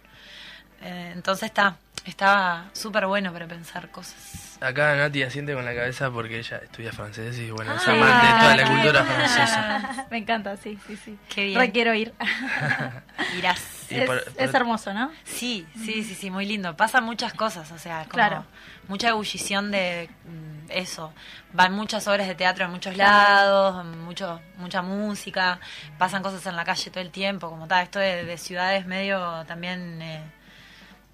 Eh, 0.83 1.13
entonces 1.15 1.45
está, 1.45 1.77
estaba 2.05 2.71
súper 2.73 3.07
bueno 3.07 3.33
para 3.33 3.47
pensar 3.47 3.91
cosas. 3.91 4.46
Acá 4.61 4.97
Nati 4.97 5.23
asiente 5.23 5.53
con 5.55 5.65
la 5.65 5.75
cabeza 5.75 6.11
porque 6.11 6.39
ella 6.39 6.57
estudia 6.63 6.91
francés 6.93 7.39
y 7.39 7.51
bueno, 7.51 7.75
es 7.75 7.87
Ah, 7.87 7.93
amante 7.93 8.27
de 8.27 8.33
toda 8.33 8.57
la 8.57 8.67
cultura 8.67 9.03
bien. 9.03 9.15
francesa. 9.15 10.07
Me 10.11 10.19
encanta, 10.19 10.57
sí, 10.57 10.79
sí, 10.87 10.97
sí. 10.97 11.19
Qué 11.29 11.45
bien. 11.45 11.61
Re 11.61 11.71
quiero 11.73 11.93
ir. 11.95 12.15
Irás. 13.39 13.61
Es, 13.91 14.05
por- 14.07 14.17
es 14.17 14.33
por- 14.51 14.57
hermoso, 14.57 14.93
¿no? 14.95 15.13
Sí, 15.25 15.67
sí, 15.77 16.03
sí, 16.03 16.15
sí, 16.15 16.31
muy 16.31 16.45
lindo. 16.47 16.77
Pasan 16.77 17.05
muchas 17.05 17.35
cosas, 17.35 17.71
o 17.71 17.79
sea, 17.79 17.99
como 18.05 18.13
Claro. 18.15 18.45
mucha 18.89 19.11
ebullición 19.11 19.71
de 19.71 20.09
mm, 20.25 20.71
eso. 20.71 21.13
Van 21.53 21.73
muchas 21.73 22.09
obras 22.09 22.27
de 22.27 22.35
teatro 22.35 22.65
en 22.65 22.71
muchos 22.73 22.97
lados, 22.97 23.85
mucho, 23.85 24.41
mucha 24.57 24.83
música, 24.83 25.61
pasan 25.99 26.23
cosas 26.23 26.45
en 26.47 26.57
la 26.57 26.65
calle 26.65 26.91
todo 26.91 27.01
el 27.03 27.11
tiempo, 27.11 27.49
como 27.49 27.69
tal, 27.69 27.85
esto 27.85 27.99
de, 28.01 28.25
de 28.25 28.39
ciudades 28.39 28.87
medio 28.87 29.45
también 29.47 30.01
eh, 30.03 30.23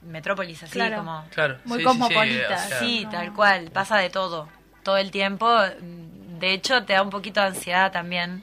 metrópolis, 0.04 0.62
así 0.62 0.72
Claro. 0.72 0.96
como... 0.98 1.26
Claro, 1.34 1.58
Muy 1.64 1.78
sí, 1.78 1.84
sí, 1.84 1.90
sí, 1.92 1.98
cosmopolita, 1.98 2.54
o 2.54 2.68
sea, 2.68 2.78
Sí, 2.80 3.04
No. 3.04 3.10
tal 3.10 3.32
cual, 3.32 3.70
pasa 3.70 3.96
de 3.98 4.10
todo, 4.10 4.48
todo 4.82 4.96
el 4.98 5.10
tiempo. 5.10 5.48
De 5.80 6.52
hecho, 6.52 6.84
te 6.84 6.92
da 6.94 7.02
un 7.02 7.10
poquito 7.10 7.40
de 7.40 7.46
ansiedad 7.48 7.92
también. 7.92 8.42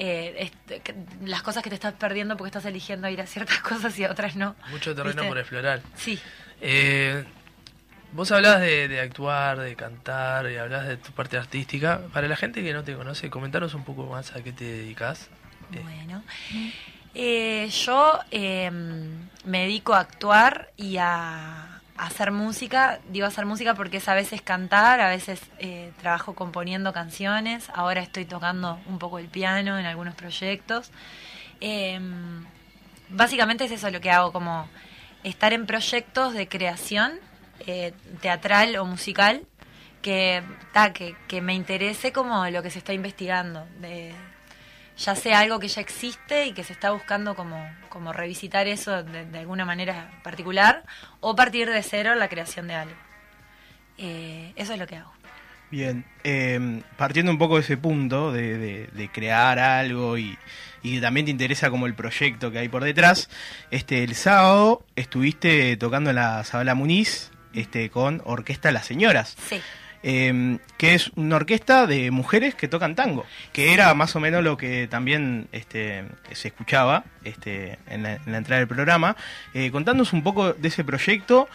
eh, 0.00 0.36
este, 0.38 0.78
que- 0.78 0.94
las 1.24 1.42
cosas 1.42 1.60
que 1.64 1.70
te 1.70 1.74
estás 1.74 1.92
perdiendo 1.94 2.36
porque 2.36 2.48
estás 2.48 2.64
eligiendo 2.66 3.08
ir 3.08 3.20
a 3.20 3.26
ciertas 3.26 3.58
cosas 3.62 3.98
y 3.98 4.04
a 4.04 4.12
otras 4.12 4.36
no. 4.36 4.54
Mucho 4.70 4.94
terreno 4.94 5.14
¿Viste? 5.16 5.28
por 5.28 5.38
explorar. 5.38 5.80
Sí. 5.96 6.20
Eh, 6.60 7.24
vos 8.12 8.30
hablabas 8.30 8.60
de, 8.60 8.86
de 8.86 9.00
actuar, 9.00 9.58
de 9.58 9.74
cantar, 9.74 10.48
y 10.52 10.56
hablabas 10.56 10.86
de 10.86 10.98
tu 10.98 11.10
parte 11.10 11.36
artística. 11.36 12.00
Para 12.12 12.28
la 12.28 12.36
gente 12.36 12.62
que 12.62 12.72
no 12.72 12.84
te 12.84 12.94
conoce, 12.94 13.28
comentaros 13.28 13.74
un 13.74 13.82
poco 13.82 14.06
más 14.06 14.36
a 14.36 14.42
qué 14.44 14.52
te 14.52 14.62
dedicas. 14.64 15.30
Eh, 15.72 15.80
Bueno, 15.82 16.22
Eh, 16.54 16.72
yo 17.18 18.18
eh, 18.30 18.70
me 19.44 19.62
dedico 19.62 19.94
a 19.94 20.00
actuar 20.00 20.70
y 20.76 20.98
a, 20.98 21.80
hacer 21.96 22.30
música. 22.30 23.00
Digo 23.08 23.26
hacer 23.26 23.44
música 23.44 23.74
porque 23.74 23.96
es 23.96 24.08
a 24.08 24.14
veces 24.14 24.40
cantar, 24.40 25.00
a 25.00 25.08
veces 25.08 25.40
eh, 25.58 25.92
trabajo 26.00 26.34
componiendo 26.34 26.92
canciones. 26.92 27.68
Ahora 27.74 28.00
estoy 28.00 28.24
tocando 28.24 28.78
un 28.86 28.98
poco 28.98 29.18
el 29.18 29.26
piano 29.26 29.78
en 29.78 29.84
algunos 29.84 30.14
proyectos. 30.14 30.90
Eh, 31.60 32.00
básicamente 33.08 33.64
es 33.64 33.72
eso 33.72 33.90
lo 33.90 34.00
que 34.00 34.10
hago, 34.10 34.32
como 34.32 34.68
estar 35.24 35.52
en 35.52 35.66
proyectos 35.66 36.34
de 36.34 36.48
creación 36.48 37.18
eh, 37.66 37.92
teatral 38.20 38.76
o 38.76 38.84
musical 38.84 39.42
que, 40.00 40.42
que 41.26 41.40
me 41.40 41.54
interese 41.54 42.12
como 42.12 42.48
lo 42.48 42.62
que 42.62 42.70
se 42.70 42.78
está 42.78 42.92
investigando. 42.92 43.66
De, 43.80 44.14
ya 44.98 45.14
sea 45.14 45.40
algo 45.40 45.58
que 45.60 45.68
ya 45.68 45.80
existe 45.80 46.46
y 46.46 46.52
que 46.52 46.64
se 46.64 46.72
está 46.72 46.90
buscando 46.90 47.34
como, 47.36 47.64
como 47.88 48.12
revisitar 48.12 48.66
eso 48.66 49.02
de, 49.02 49.24
de 49.26 49.38
alguna 49.38 49.64
manera 49.64 50.10
particular, 50.22 50.84
o 51.20 51.34
partir 51.36 51.70
de 51.70 51.82
cero 51.82 52.14
la 52.16 52.28
creación 52.28 52.66
de 52.68 52.74
algo. 52.74 52.96
Eh, 53.98 54.52
eso 54.56 54.72
es 54.72 54.78
lo 54.78 54.86
que 54.86 54.96
hago. 54.96 55.12
Bien, 55.70 56.04
eh, 56.24 56.82
partiendo 56.96 57.30
un 57.30 57.38
poco 57.38 57.56
de 57.56 57.60
ese 57.62 57.76
punto 57.76 58.32
de, 58.32 58.56
de- 58.56 58.86
de 58.86 59.08
crear 59.10 59.58
algo 59.58 60.16
y, 60.16 60.38
y 60.82 60.98
también 61.00 61.26
te 61.26 61.30
interesa 61.30 61.68
como 61.68 61.86
el 61.86 61.94
proyecto 61.94 62.50
que 62.50 62.58
hay 62.60 62.68
por 62.68 62.82
detrás, 62.84 63.28
este 63.70 64.02
el 64.02 64.14
sábado 64.14 64.82
estuviste 64.96 65.76
tocando 65.76 66.08
en 66.10 66.16
la 66.16 66.42
Sabala 66.44 66.74
Muniz 66.74 67.30
este, 67.52 67.90
con 67.90 68.22
Orquesta 68.24 68.72
Las 68.72 68.86
Señoras, 68.86 69.36
Sí, 69.46 69.60
eh, 70.10 70.58
que 70.78 70.94
es 70.94 71.10
una 71.16 71.36
orquesta 71.36 71.86
de 71.86 72.10
mujeres 72.10 72.54
que 72.54 72.66
tocan 72.66 72.94
tango, 72.94 73.26
que 73.52 73.74
era 73.74 73.92
más 73.92 74.16
o 74.16 74.20
menos 74.20 74.42
lo 74.42 74.56
que 74.56 74.88
también 74.88 75.48
este, 75.52 76.02
se 76.32 76.48
escuchaba 76.48 77.04
este, 77.24 77.78
en, 77.88 78.04
la, 78.04 78.14
en 78.14 78.32
la 78.32 78.38
entrada 78.38 78.60
del 78.60 78.68
programa. 78.68 79.16
Eh, 79.52 79.70
contándonos 79.70 80.14
un 80.14 80.22
poco 80.22 80.54
de 80.54 80.68
ese 80.68 80.82
proyecto 80.82 81.46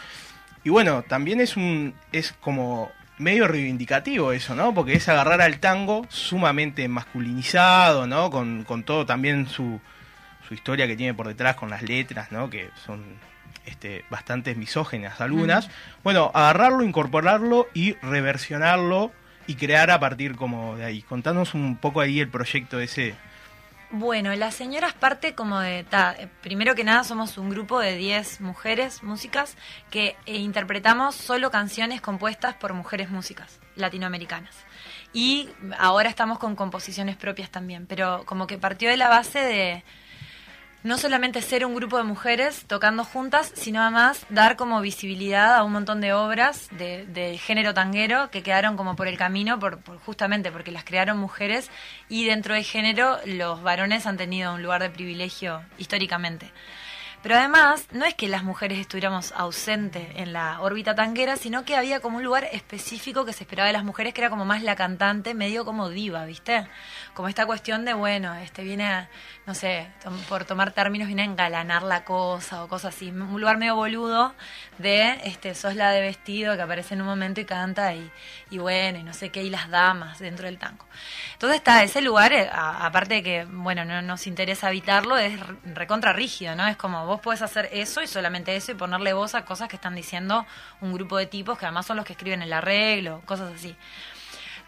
y 0.63 0.69
bueno, 0.69 1.01
también 1.01 1.41
es 1.41 1.57
un 1.57 1.95
es 2.11 2.33
como 2.33 2.91
medio 3.17 3.47
reivindicativo 3.47 4.31
eso, 4.31 4.53
¿no? 4.53 4.71
Porque 4.71 4.93
es 4.93 5.09
agarrar 5.09 5.41
al 5.41 5.59
tango 5.59 6.05
sumamente 6.09 6.87
masculinizado, 6.87 8.05
¿no? 8.05 8.29
Con, 8.29 8.65
con 8.65 8.83
todo 8.83 9.03
también 9.03 9.47
su, 9.47 9.81
su 10.47 10.53
historia 10.53 10.85
que 10.85 10.95
tiene 10.95 11.15
por 11.15 11.27
detrás 11.27 11.55
con 11.55 11.71
las 11.71 11.81
letras, 11.81 12.31
¿no? 12.31 12.51
Que 12.51 12.69
son 12.85 13.03
este, 13.65 14.05
bastante 14.09 14.55
misógenas 14.55 15.21
algunas. 15.21 15.69
Bueno, 16.03 16.31
agarrarlo, 16.33 16.83
incorporarlo 16.83 17.67
y 17.73 17.93
reversionarlo 17.93 19.11
y 19.47 19.55
crear 19.55 19.91
a 19.91 19.99
partir 19.99 20.35
como 20.35 20.77
de 20.77 20.85
ahí. 20.85 21.01
Contanos 21.01 21.53
un 21.53 21.77
poco 21.77 22.01
ahí 22.01 22.19
el 22.19 22.29
proyecto 22.29 22.79
ese. 22.79 23.15
Bueno, 23.95 24.33
las 24.35 24.55
señoras 24.55 24.93
parte 24.93 25.35
como 25.35 25.59
de... 25.59 25.83
ta, 25.83 26.15
primero 26.41 26.73
que 26.73 26.83
nada 26.83 27.03
somos 27.03 27.37
un 27.37 27.51
grupo 27.51 27.79
de 27.79 27.95
10 27.95 28.41
mujeres 28.41 29.03
músicas 29.03 29.55
que 29.91 30.15
eh, 30.25 30.37
interpretamos 30.37 31.13
solo 31.13 31.51
canciones 31.51 32.01
compuestas 32.01 32.55
por 32.55 32.73
mujeres 32.73 33.11
músicas 33.11 33.59
latinoamericanas. 33.75 34.55
Y 35.13 35.47
ahora 35.77 36.09
estamos 36.09 36.39
con 36.39 36.55
composiciones 36.55 37.17
propias 37.17 37.51
también, 37.51 37.85
pero 37.85 38.23
como 38.25 38.47
que 38.47 38.57
partió 38.57 38.89
de 38.89 38.97
la 38.97 39.09
base 39.09 39.39
de... 39.39 39.83
no 40.83 40.97
solamente 40.97 41.41
ser 41.41 41.65
un 41.65 41.75
grupo 41.75 41.97
de 41.97 42.03
mujeres 42.03 42.65
tocando 42.67 43.03
juntas, 43.05 43.51
sino 43.55 43.81
además 43.81 44.25
dar 44.29 44.55
como 44.57 44.81
visibilidad 44.81 45.55
a 45.55 45.63
un 45.63 45.71
montón 45.71 46.01
de 46.01 46.13
obras 46.13 46.67
de, 46.71 47.05
de 47.05 47.37
género 47.37 47.73
tanguero 47.73 48.29
que 48.31 48.43
quedaron 48.43 48.75
como 48.77 48.95
por 48.95 49.07
el 49.07 49.17
camino, 49.17 49.59
por, 49.59 49.79
por- 49.79 49.97
justamente 49.99 50.51
porque 50.51 50.71
las 50.71 50.83
crearon 50.83 51.17
mujeres 51.17 51.71
y 52.09 52.25
dentro 52.25 52.53
del 52.53 52.63
género 52.65 53.17
los 53.25 53.63
varones 53.63 54.05
han 54.05 54.17
tenido 54.17 54.53
un 54.53 54.61
lugar 54.61 54.81
de 54.81 54.89
privilegio 54.89 55.61
históricamente. 55.77 56.51
Pero 57.23 57.37
además, 57.37 57.87
no 57.93 58.03
es 58.03 58.15
que 58.15 58.27
las 58.27 58.43
mujeres 58.43 58.79
estuviéramos 58.79 59.31
ausentes 59.31 60.09
en 60.15 60.33
la 60.33 60.59
órbita 60.59 60.93
tanguera, 60.93 61.37
sino 61.37 61.63
que 61.63 61.77
había 61.77 62.01
como 62.01 62.17
un 62.17 62.23
lugar 62.23 62.49
específico 62.51 63.23
que 63.23 63.31
se 63.31 63.43
esperaba 63.45 63.67
de 63.67 63.71
las 63.73 63.85
mujeres, 63.85 64.13
que 64.13 64.19
era 64.19 64.29
como 64.29 64.43
más 64.43 64.61
la 64.61 64.75
cantante, 64.75 65.33
medio 65.33 65.63
como 65.63 65.87
diva, 65.87 66.25
¿viste? 66.25 66.67
Como 67.13 67.29
esta 67.29 67.45
cuestión 67.45 67.85
de, 67.85 67.93
bueno, 67.93 68.35
este 68.35 68.63
viene 68.63 68.87
a, 68.87 69.09
no 69.45 69.55
sé, 69.55 69.87
por 70.27 70.43
tomar 70.43 70.71
términos, 70.73 71.07
viene 71.07 71.21
a 71.21 71.25
engalanar 71.25 71.83
la 71.83 72.03
cosa 72.03 72.65
o 72.65 72.67
cosas 72.67 72.93
así. 72.93 73.09
Un 73.09 73.39
lugar 73.39 73.57
medio 73.57 73.75
boludo 73.75 74.35
de, 74.77 75.21
este, 75.23 75.55
sos 75.55 75.75
la 75.75 75.91
de 75.91 76.01
vestido 76.01 76.57
que 76.57 76.61
aparece 76.61 76.93
en 76.95 77.01
un 77.01 77.07
momento 77.07 77.39
y 77.39 77.45
canta 77.45 77.93
y, 77.93 78.11
y 78.49 78.57
bueno, 78.57 78.99
y 78.99 79.03
no 79.03 79.13
sé 79.13 79.29
qué, 79.29 79.43
y 79.43 79.49
las 79.49 79.69
damas 79.69 80.19
dentro 80.19 80.45
del 80.45 80.57
tango. 80.57 80.85
Entonces 81.31 81.57
está 81.57 81.83
ese 81.83 82.01
lugar, 82.01 82.33
eh, 82.33 82.49
aparte 82.51 83.13
de 83.15 83.23
que, 83.23 83.45
bueno, 83.49 83.85
no 83.85 84.01
nos 84.01 84.27
interesa 84.27 84.67
habitarlo, 84.67 85.17
es 85.17 85.39
re- 85.39 85.55
recontra 85.73 86.11
rígido, 86.11 86.53
¿no? 86.55 86.67
Es 86.67 86.75
como 86.75 87.12
vos 87.13 87.21
podés 87.21 87.43
hacer 87.43 87.69
eso 87.71 88.01
y 88.01 88.07
solamente 88.07 88.55
eso 88.55 88.71
y 88.71 88.75
ponerle 88.75 89.13
voz 89.13 89.35
a 89.35 89.45
cosas 89.45 89.67
que 89.67 89.75
están 89.75 89.93
diciendo 89.93 90.47
un 90.81 90.93
grupo 90.93 91.17
de 91.17 91.27
tipos 91.27 91.59
que 91.59 91.65
además 91.65 91.85
son 91.85 91.97
los 91.97 92.05
que 92.05 92.13
escriben 92.13 92.41
el 92.41 92.51
arreglo, 92.51 93.21
cosas 93.25 93.53
así. 93.53 93.75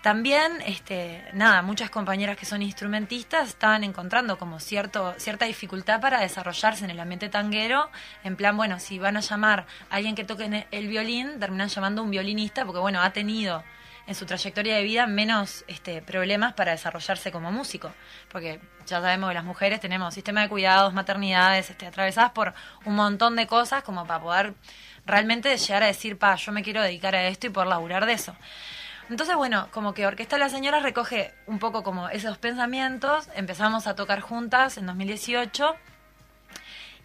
También, 0.03 0.61
este, 0.67 1.25
nada, 1.33 1.63
muchas 1.63 1.89
compañeras 1.89 2.37
que 2.37 2.45
son 2.45 2.61
instrumentistas 2.61 3.49
estaban 3.49 3.83
encontrando 3.83 4.37
como 4.37 4.59
cierto, 4.59 5.15
cierta 5.17 5.45
dificultad 5.45 5.99
para 5.99 6.19
desarrollarse 6.19 6.85
en 6.85 6.91
el 6.91 6.99
ambiente 6.99 7.29
tanguero, 7.29 7.89
en 8.23 8.35
plan, 8.35 8.55
bueno, 8.55 8.79
si 8.79 8.99
van 8.99 9.17
a 9.17 9.21
llamar 9.21 9.65
a 9.89 9.95
alguien 9.95 10.13
que 10.13 10.23
toque 10.23 10.67
el 10.69 10.87
violín, 10.87 11.39
terminan 11.39 11.69
llamando 11.69 12.01
a 12.01 12.05
un 12.05 12.11
violinista, 12.11 12.63
porque 12.65 12.79
bueno, 12.79 13.01
ha 13.01 13.11
tenido 13.11 13.63
en 14.05 14.13
su 14.13 14.27
trayectoria 14.27 14.75
de 14.75 14.83
vida 14.83 15.07
menos 15.07 15.65
este, 15.67 16.03
problemas 16.03 16.53
para 16.53 16.73
desarrollarse 16.73 17.31
como 17.31 17.51
músico, 17.51 17.91
porque 18.29 18.59
ya 18.85 19.01
sabemos 19.01 19.29
que 19.29 19.33
las 19.33 19.43
mujeres 19.43 19.79
tenemos 19.79 20.13
sistema 20.13 20.41
de 20.41 20.49
cuidados, 20.49 20.93
maternidades, 20.93 21.69
este, 21.69 21.87
atravesadas 21.87 22.31
por 22.31 22.53
un 22.85 22.95
montón 22.95 23.35
de 23.35 23.47
cosas 23.47 23.83
como 23.83 24.05
para 24.05 24.21
poder 24.21 24.53
realmente 25.05 25.55
llegar 25.55 25.83
a 25.83 25.87
decir, 25.87 26.17
pa, 26.17 26.35
yo 26.35 26.51
me 26.51 26.63
quiero 26.63 26.81
dedicar 26.81 27.15
a 27.15 27.27
esto 27.27 27.47
y 27.47 27.49
poder 27.49 27.69
laburar 27.69 28.05
de 28.05 28.13
eso. 28.13 28.35
Entonces, 29.09 29.35
bueno, 29.35 29.67
como 29.71 29.93
que 29.93 30.07
Orquesta 30.07 30.35
de 30.35 30.39
las 30.39 30.51
Señoras 30.51 30.81
recoge 30.81 31.33
un 31.45 31.59
poco 31.59 31.83
como 31.83 32.09
esos 32.09 32.37
pensamientos, 32.37 33.29
empezamos 33.35 33.85
a 33.85 33.95
tocar 33.95 34.21
juntas 34.21 34.77
en 34.77 34.87
2018 34.87 35.75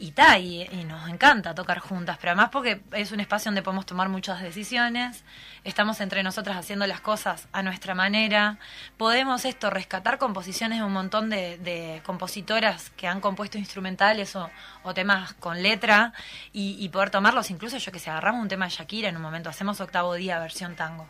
y 0.01 0.15
y, 0.39 0.85
nos 0.85 1.09
encanta 1.11 1.55
tocar 1.55 1.79
juntas, 1.79 2.17
pero 2.19 2.33
además 2.33 2.49
porque 2.51 2.81
es 2.93 3.13
un 3.13 3.21
espacio 3.21 3.51
donde 3.51 3.63
podemos 3.63 3.85
tomar 3.85 4.09
muchas 4.09 4.41
decisiones, 4.41 5.25
estamos 5.63 6.01
entre 6.01 6.23
nosotras 6.23 6.57
haciendo 6.57 6.87
las 6.87 7.03
cosas 7.03 7.49
a 7.53 7.63
nuestra 7.63 7.95
manera, 7.95 8.59
podemos 8.97 9.45
esto, 9.45 9.69
rescatar 9.69 10.17
composiciones 10.17 10.79
de 10.79 10.85
un 10.85 10.93
montón 10.95 11.29
de, 11.29 11.59
de 11.59 12.03
compositoras 12.07 12.91
que 12.97 13.07
han 13.09 13.21
compuesto 13.21 13.59
instrumentales 13.59 14.35
o, 14.37 14.51
o 14.83 14.95
temas 14.95 15.35
con 15.35 15.63
letra 15.63 16.15
y, 16.53 16.77
y 16.83 16.89
poder 16.89 17.11
tomarlos, 17.11 17.51
incluso 17.51 17.77
yo 17.77 17.93
que 17.93 17.99
sé, 17.99 18.09
agarramos 18.09 18.41
un 18.43 18.49
tema 18.49 18.65
de 18.65 18.71
Shakira 18.71 19.11
en 19.11 19.17
un 19.17 19.23
momento, 19.23 19.51
hacemos 19.51 19.81
octavo 19.83 20.15
día 20.15 20.39
versión 20.39 20.77
tango, 20.77 21.07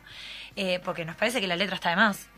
eh, 0.56 0.80
porque 0.84 1.04
nos 1.04 1.14
parece 1.14 1.40
que 1.40 1.46
la 1.46 1.56
letra 1.56 1.76
está 1.76 1.90
de 1.90 1.96
más. 1.96 2.28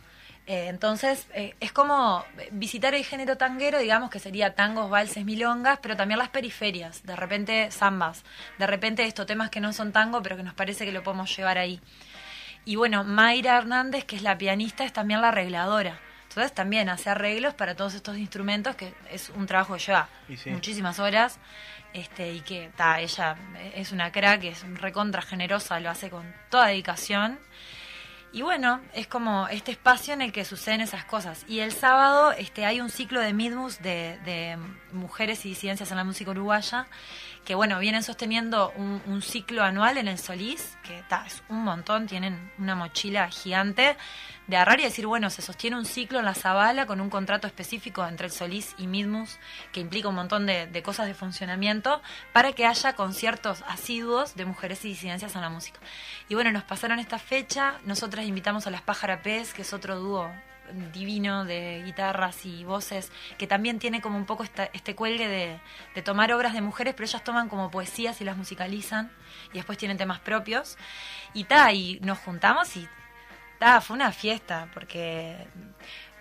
Eh, 0.46 0.66
entonces, 0.68 1.28
eh, 1.34 1.54
es 1.60 1.72
como 1.72 2.24
visitar 2.50 2.94
el 2.94 3.04
género 3.04 3.36
tanguero, 3.36 3.78
digamos 3.78 4.10
que 4.10 4.18
sería 4.18 4.54
tangos, 4.54 4.90
valses, 4.90 5.24
milongas, 5.24 5.78
pero 5.80 5.96
también 5.96 6.18
las 6.18 6.30
periferias, 6.30 7.04
de 7.04 7.14
repente 7.14 7.70
zambas, 7.70 8.24
de 8.58 8.66
repente 8.66 9.04
estos 9.04 9.26
temas 9.26 9.50
que 9.50 9.60
no 9.60 9.72
son 9.72 9.92
tango, 9.92 10.20
pero 10.20 10.36
que 10.36 10.42
nos 10.42 10.54
parece 10.54 10.84
que 10.84 10.92
lo 10.92 11.04
podemos 11.04 11.34
llevar 11.36 11.58
ahí. 11.58 11.80
Y 12.64 12.76
bueno, 12.76 13.04
Mayra 13.04 13.56
Hernández, 13.56 14.04
que 14.04 14.16
es 14.16 14.22
la 14.22 14.36
pianista, 14.36 14.84
es 14.84 14.92
también 14.92 15.20
la 15.20 15.28
arregladora. 15.28 16.00
Entonces 16.28 16.54
también 16.54 16.88
hace 16.88 17.10
arreglos 17.10 17.54
para 17.54 17.76
todos 17.76 17.94
estos 17.94 18.16
instrumentos, 18.16 18.74
que 18.74 18.94
es 19.10 19.30
un 19.30 19.46
trabajo 19.46 19.74
que 19.74 19.80
lleva 19.80 20.08
sí. 20.36 20.50
muchísimas 20.50 20.98
horas. 20.98 21.38
Este, 21.92 22.32
y 22.32 22.40
que 22.40 22.70
ta, 22.74 23.00
ella 23.00 23.36
es 23.74 23.92
una 23.92 24.10
crack, 24.10 24.44
es 24.44 24.62
recontra 24.80 25.20
generosa, 25.20 25.78
lo 25.78 25.90
hace 25.90 26.08
con 26.08 26.34
toda 26.48 26.68
dedicación. 26.68 27.38
Y 28.34 28.40
bueno, 28.40 28.80
es 28.94 29.06
como 29.06 29.46
este 29.48 29.72
espacio 29.72 30.14
en 30.14 30.22
el 30.22 30.32
que 30.32 30.46
suceden 30.46 30.80
esas 30.80 31.04
cosas. 31.04 31.44
Y 31.48 31.58
el 31.60 31.70
sábado 31.70 32.32
este, 32.32 32.64
hay 32.64 32.80
un 32.80 32.88
ciclo 32.88 33.20
de 33.20 33.34
Midmus 33.34 33.82
de, 33.82 34.18
de 34.24 34.56
mujeres 34.92 35.44
y 35.44 35.50
disidencias 35.50 35.90
en 35.90 35.98
la 35.98 36.04
música 36.04 36.30
uruguaya, 36.30 36.86
que 37.44 37.54
bueno, 37.54 37.78
vienen 37.78 38.02
sosteniendo 38.02 38.72
un, 38.76 39.02
un 39.06 39.20
ciclo 39.20 39.62
anual 39.62 39.98
en 39.98 40.08
el 40.08 40.18
Solís, 40.18 40.78
que 40.82 41.02
ta, 41.10 41.24
es 41.26 41.42
un 41.50 41.62
montón, 41.62 42.06
tienen 42.06 42.50
una 42.58 42.74
mochila 42.74 43.28
gigante 43.28 43.96
de 44.46 44.56
agarrar 44.56 44.80
y 44.80 44.84
decir, 44.84 45.06
bueno, 45.06 45.30
se 45.30 45.42
sostiene 45.42 45.76
un 45.76 45.84
ciclo 45.84 46.18
en 46.18 46.24
la 46.24 46.34
Zabala 46.34 46.86
con 46.86 47.00
un 47.00 47.10
contrato 47.10 47.46
específico 47.46 48.06
entre 48.06 48.26
el 48.26 48.32
Solís 48.32 48.74
y 48.78 48.86
Midmus, 48.86 49.38
que 49.72 49.80
implica 49.80 50.08
un 50.08 50.14
montón 50.14 50.46
de, 50.46 50.66
de 50.66 50.82
cosas 50.82 51.06
de 51.06 51.14
funcionamiento, 51.14 52.02
para 52.32 52.52
que 52.52 52.66
haya 52.66 52.94
conciertos 52.94 53.62
asiduos 53.68 54.34
de 54.34 54.44
mujeres 54.44 54.84
y 54.84 54.88
disidencias 54.88 55.34
en 55.36 55.42
la 55.42 55.50
música. 55.50 55.78
Y 56.28 56.34
bueno, 56.34 56.50
nos 56.52 56.64
pasaron 56.64 56.98
esta 56.98 57.18
fecha, 57.18 57.78
nosotras 57.84 58.26
invitamos 58.26 58.66
a 58.66 58.70
las 58.70 58.82
Pájarapés, 58.82 59.54
que 59.54 59.62
es 59.62 59.72
otro 59.72 59.98
dúo 59.98 60.30
divino 60.92 61.44
de 61.44 61.82
guitarras 61.84 62.46
y 62.46 62.64
voces, 62.64 63.12
que 63.36 63.46
también 63.46 63.78
tiene 63.78 64.00
como 64.00 64.16
un 64.16 64.24
poco 64.24 64.44
este 64.44 64.94
cuelgue 64.94 65.28
de, 65.28 65.60
de 65.94 66.02
tomar 66.02 66.32
obras 66.32 66.54
de 66.54 66.62
mujeres, 66.62 66.94
pero 66.94 67.04
ellas 67.06 67.24
toman 67.24 67.48
como 67.48 67.70
poesías 67.70 68.20
y 68.20 68.24
las 68.24 68.36
musicalizan, 68.36 69.10
y 69.52 69.56
después 69.56 69.76
tienen 69.76 69.98
temas 69.98 70.20
propios. 70.20 70.78
Y 71.34 71.44
ta, 71.44 71.72
y 71.72 72.00
nos 72.00 72.18
juntamos 72.18 72.76
y 72.76 72.88
ta, 73.62 73.80
fue 73.80 73.94
una 73.94 74.10
fiesta, 74.10 74.66
porque 74.74 75.36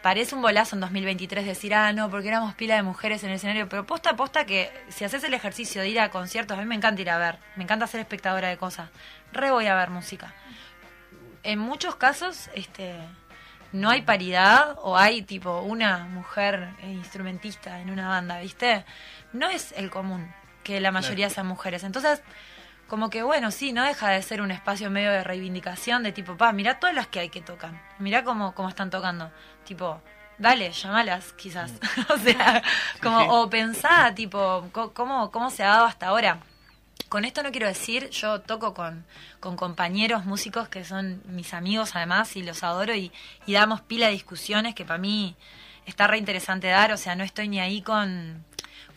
parece 0.03 0.35
un 0.35 0.43
bolazo 0.43 0.75
en 0.75 0.81
2023 0.81 1.43
decir, 1.43 1.73
ah, 1.73 1.91
no, 1.91 2.07
porque 2.11 2.27
éramos 2.27 2.53
pila 2.53 2.75
de 2.75 2.83
mujeres 2.83 3.23
en 3.23 3.29
el 3.31 3.37
escenario, 3.37 3.67
pero 3.67 3.83
posta 3.83 4.11
a 4.11 4.15
posta 4.15 4.45
que 4.45 4.71
si 4.89 5.05
haces 5.05 5.23
el 5.23 5.33
ejercicio 5.33 5.81
de 5.81 5.89
ir 5.89 5.99
a 5.99 6.11
conciertos, 6.11 6.55
a 6.55 6.61
mí 6.61 6.67
me 6.67 6.75
encanta 6.75 7.01
ir 7.01 7.09
a 7.09 7.17
ver, 7.17 7.39
me 7.55 7.63
encanta 7.63 7.87
ser 7.87 7.99
espectadora 7.99 8.47
de 8.49 8.57
cosas, 8.57 8.91
re 9.33 9.49
voy 9.49 9.65
a 9.65 9.73
ver 9.73 9.89
música. 9.89 10.35
En 11.41 11.57
muchos 11.57 11.95
casos, 11.95 12.51
este 12.53 12.93
no 13.71 13.89
hay 13.89 14.03
paridad 14.03 14.75
o 14.83 14.95
hay 14.95 15.23
tipo 15.23 15.61
una 15.61 16.05
mujer 16.05 16.75
eh, 16.83 16.91
instrumentista 16.91 17.79
en 17.81 17.89
una 17.89 18.07
banda, 18.07 18.39
¿viste? 18.39 18.85
No 19.33 19.49
es 19.49 19.71
el 19.71 19.89
común 19.89 20.31
que 20.63 20.79
la 20.79 20.91
mayoría 20.91 21.31
sean 21.31 21.47
mujeres. 21.47 21.83
Entonces, 21.83 22.21
como 22.91 23.09
que 23.09 23.23
bueno, 23.23 23.51
sí, 23.51 23.71
no 23.71 23.85
deja 23.85 24.09
de 24.09 24.21
ser 24.21 24.41
un 24.41 24.51
espacio 24.51 24.91
medio 24.91 25.11
de 25.11 25.23
reivindicación 25.23 26.03
de 26.03 26.11
tipo, 26.11 26.35
pa, 26.35 26.51
mirá 26.51 26.77
todas 26.77 26.93
las 26.93 27.07
que 27.07 27.21
hay 27.21 27.29
que 27.29 27.39
tocan, 27.39 27.81
mirá 27.99 28.25
cómo, 28.25 28.53
cómo 28.53 28.67
están 28.67 28.89
tocando, 28.89 29.31
tipo, 29.63 30.01
dale, 30.37 30.69
llamalas 30.73 31.31
quizás, 31.31 31.71
o 32.13 32.17
sea, 32.17 32.61
como, 33.01 33.21
sí. 33.21 33.27
o 33.29 33.49
pensá, 33.49 34.13
tipo, 34.13 34.69
cómo, 34.93 35.31
cómo 35.31 35.49
se 35.49 35.63
ha 35.63 35.69
dado 35.69 35.85
hasta 35.85 36.07
ahora. 36.07 36.39
Con 37.07 37.23
esto 37.23 37.43
no 37.43 37.51
quiero 37.51 37.67
decir, 37.67 38.09
yo 38.09 38.41
toco 38.41 38.73
con, 38.73 39.05
con 39.39 39.55
compañeros 39.55 40.25
músicos 40.25 40.67
que 40.67 40.83
son 40.83 41.21
mis 41.27 41.53
amigos 41.53 41.95
además 41.95 42.35
y 42.35 42.43
los 42.43 42.61
adoro 42.61 42.93
y, 42.93 43.13
y 43.45 43.53
damos 43.53 43.79
pila 43.79 44.07
de 44.07 44.11
discusiones 44.11 44.75
que 44.75 44.83
para 44.83 44.99
mí 44.99 45.37
está 45.85 46.07
re 46.07 46.17
interesante 46.17 46.67
dar, 46.67 46.91
o 46.91 46.97
sea, 46.97 47.15
no 47.15 47.23
estoy 47.23 47.47
ni 47.47 47.61
ahí 47.61 47.81
con, 47.81 48.43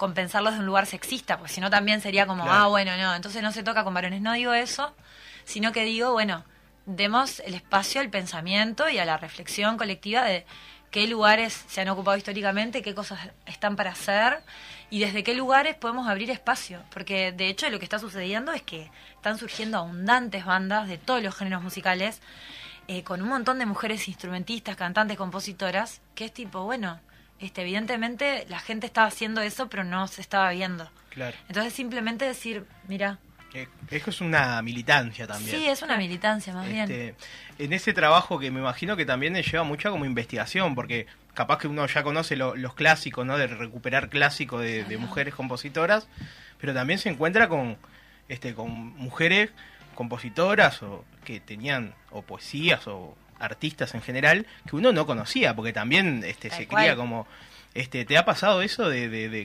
con 0.05 0.13
pensarlos 0.13 0.53
de 0.53 0.59
un 0.59 0.67
lugar 0.67 0.85
sexista, 0.85 1.39
pues 1.39 1.53
si 1.53 1.63
no 1.63 1.71
también 1.71 2.03
sería 2.03 2.27
como, 2.27 2.45
Claro. 2.45 2.65
ah, 2.65 2.67
bueno, 2.67 2.95
no, 2.99 3.15
entonces 3.15 3.43
no 3.43 3.53
se 3.53 3.63
toca 3.63 3.85
con 3.85 3.95
varones. 3.95 4.21
No 4.21 4.35
digo 4.35 4.53
eso, 4.53 4.95
sino 5.47 5.73
que 5.73 5.83
digo, 5.87 6.13
bueno, 6.13 6.45
demos 6.85 7.41
el 7.41 7.55
espacio 7.55 8.03
al 8.03 8.11
pensamiento 8.11 8.87
y 8.91 8.99
a 8.99 9.07
la 9.07 9.17
reflexión 9.17 9.79
colectiva 9.79 10.23
de 10.25 10.45
qué 10.91 11.07
lugares 11.07 11.65
se 11.69 11.81
han 11.81 11.89
ocupado 11.89 12.19
históricamente, 12.19 12.83
qué 12.83 12.95
cosas 12.95 13.19
están 13.47 13.77
para 13.77 13.93
hacer 13.93 14.43
y 14.91 14.99
desde 14.99 15.25
qué 15.25 15.33
lugares 15.33 15.75
podemos 15.75 16.07
abrir 16.07 16.31
espacio. 16.31 16.83
Porque 16.93 17.33
de 17.33 17.49
hecho 17.49 17.71
lo 17.71 17.79
que 17.79 17.87
está 17.87 17.99
sucediendo 17.99 18.53
es 18.53 18.61
que 18.61 18.91
están 19.15 19.39
surgiendo 19.39 19.79
abundantes 19.79 20.45
bandas 20.45 20.87
de 20.87 20.99
todos 20.99 21.23
los 21.23 21.35
géneros 21.35 21.63
musicales 21.63 22.21
eh, 22.89 23.05
con 23.05 23.23
un 23.23 23.29
montón 23.31 23.59
de 23.59 23.65
mujeres 23.65 24.07
instrumentistas, 24.07 24.77
cantantes, 24.77 25.17
compositoras, 25.17 26.03
que 26.15 26.27
es 26.27 26.35
tipo, 26.35 26.63
bueno, 26.65 27.01
este, 27.41 27.63
evidentemente 27.63 28.47
la 28.49 28.59
gente 28.59 28.87
estaba 28.87 29.07
haciendo 29.09 29.41
eso, 29.41 29.69
pero 29.69 29.85
no 29.85 30.07
se 30.09 30.21
estaba 30.21 30.51
viendo. 30.51 30.91
Claro. 31.11 31.37
Entonces 31.49 31.73
simplemente 31.73 32.25
decir, 32.25 32.65
mira, 32.89 33.19
Eh, 33.55 33.69
Eso 33.91 34.11
es 34.11 34.21
una 34.21 34.61
militancia 34.63 35.27
también. 35.29 35.57
sí, 35.57 35.69
es 35.69 35.83
una 35.83 35.97
militancia 35.97 36.53
más 36.53 36.67
bien. 36.69 36.91
Este, 36.91 37.15
en 37.59 37.73
ese 37.73 37.93
trabajo 37.93 38.39
que 38.41 38.51
me 38.51 38.59
imagino 38.59 38.97
que 38.97 39.07
también 39.07 39.33
le 39.35 39.43
lleva 39.45 39.63
mucha 39.63 39.91
como 39.91 40.05
investigación, 40.07 40.75
porque 40.75 41.07
capaz 41.35 41.59
que 41.59 41.69
uno 41.69 41.87
ya 41.87 42.03
conoce 42.03 42.35
lo- 42.35 42.57
los 42.57 42.75
clásicos, 42.75 43.25
¿no? 43.25 43.39
De 43.39 43.47
recuperar 43.47 44.09
clásicos 44.09 44.61
de, 44.61 44.83
de 44.85 44.99
mujeres 44.99 45.35
compositoras, 45.35 46.09
pero 46.61 46.75
también 46.75 46.99
se 46.99 47.11
encuentra 47.11 47.49
con, 47.49 47.77
este, 48.29 48.55
con 48.55 48.71
mujeres 48.97 49.51
compositoras 49.95 50.83
o 50.83 51.05
que 51.25 51.39
tenían 51.41 51.95
o 52.11 52.23
poesías 52.23 52.87
o 52.89 53.17
artistas 53.45 53.95
en 53.95 54.03
general 54.03 54.47
que 54.69 54.77
uno 54.77 54.93
no 54.93 55.07
conocía, 55.07 55.55
porque 55.55 55.73
también 55.73 56.23
este, 56.25 56.49
Tal 56.51 56.59
se 56.59 56.67
cual. 56.69 56.83
cría 56.85 56.97
como 56.97 57.27
Este, 57.75 58.05
¿Te 58.05 58.17
ha 58.17 58.25
pasado 58.25 58.63
eso 58.63 58.89
de, 58.89 59.09
de, 59.09 59.29
de, 59.29 59.45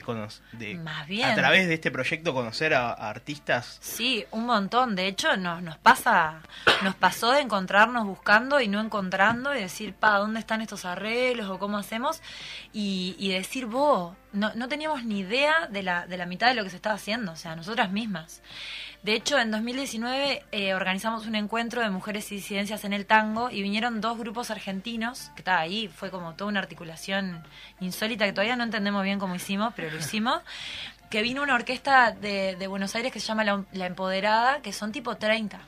de- 0.52 0.74
Más 0.76 1.08
bien. 1.08 1.28
a 1.28 1.34
través 1.34 1.66
de 1.66 1.74
este 1.74 1.90
proyecto 1.90 2.32
conocer 2.32 2.74
a, 2.74 2.90
a 2.90 3.10
artistas? 3.10 3.78
Sí, 3.80 4.24
un 4.30 4.46
montón. 4.46 4.94
De 4.94 5.08
hecho, 5.08 5.36
nos, 5.36 5.62
nos 5.62 5.78
pasa, 5.78 6.40
nos 6.82 6.94
pasó 6.94 7.32
de 7.32 7.40
encontrarnos 7.40 8.06
buscando 8.06 8.60
y 8.60 8.68
no 8.68 8.80
encontrando 8.80 9.52
y 9.56 9.60
decir, 9.62 9.94
pa, 9.94 10.18
¿dónde 10.18 10.38
están 10.38 10.60
estos 10.62 10.84
arreglos 10.84 11.50
o 11.50 11.58
cómo 11.58 11.76
hacemos? 11.76 12.22
Y, 12.72 13.16
y 13.18 13.30
decir, 13.32 13.66
vos, 13.66 14.14
no, 14.32 14.52
no 14.54 14.68
teníamos 14.68 15.04
ni 15.04 15.20
idea 15.20 15.66
de 15.70 15.82
la, 15.82 16.06
de 16.06 16.16
la 16.16 16.26
mitad 16.26 16.48
de 16.48 16.54
lo 16.54 16.64
que 16.64 16.70
se 16.70 16.76
estaba 16.76 16.94
haciendo, 16.94 17.32
o 17.32 17.36
sea, 17.36 17.56
nosotras 17.56 17.90
mismas. 17.90 18.42
De 19.02 19.14
hecho, 19.14 19.38
en 19.38 19.50
2019 19.50 20.44
eh, 20.52 20.74
organizamos 20.74 21.26
un 21.26 21.34
encuentro 21.34 21.80
de 21.80 21.88
mujeres 21.90 22.30
y 22.32 22.36
disidencias 22.36 22.84
en 22.84 22.92
el 22.92 23.06
tango 23.06 23.50
y 23.50 23.62
vinieron 23.62 24.00
dos 24.00 24.18
grupos 24.18 24.50
argentinos, 24.50 25.30
que 25.34 25.40
estaba 25.40 25.58
ahí, 25.58 25.88
fue 25.88 26.10
como 26.10 26.34
toda 26.34 26.50
una 26.50 26.60
articulación 26.60 27.42
insólita 27.80 28.26
que 28.26 28.32
todavía 28.32 28.56
no 28.56 28.64
entendemos 28.64 29.02
bien 29.02 29.18
cómo 29.18 29.34
hicimos, 29.34 29.72
pero 29.74 29.90
lo 29.90 29.96
hicimos. 30.00 30.42
Que 31.08 31.22
vino 31.22 31.42
una 31.42 31.54
orquesta 31.54 32.12
de, 32.12 32.56
de 32.56 32.66
Buenos 32.66 32.94
Aires 32.94 33.10
que 33.10 33.20
se 33.20 33.26
llama 33.26 33.42
La, 33.42 33.64
La 33.72 33.86
Empoderada, 33.86 34.60
que 34.60 34.72
son 34.72 34.92
tipo 34.92 35.16
30 35.16 35.60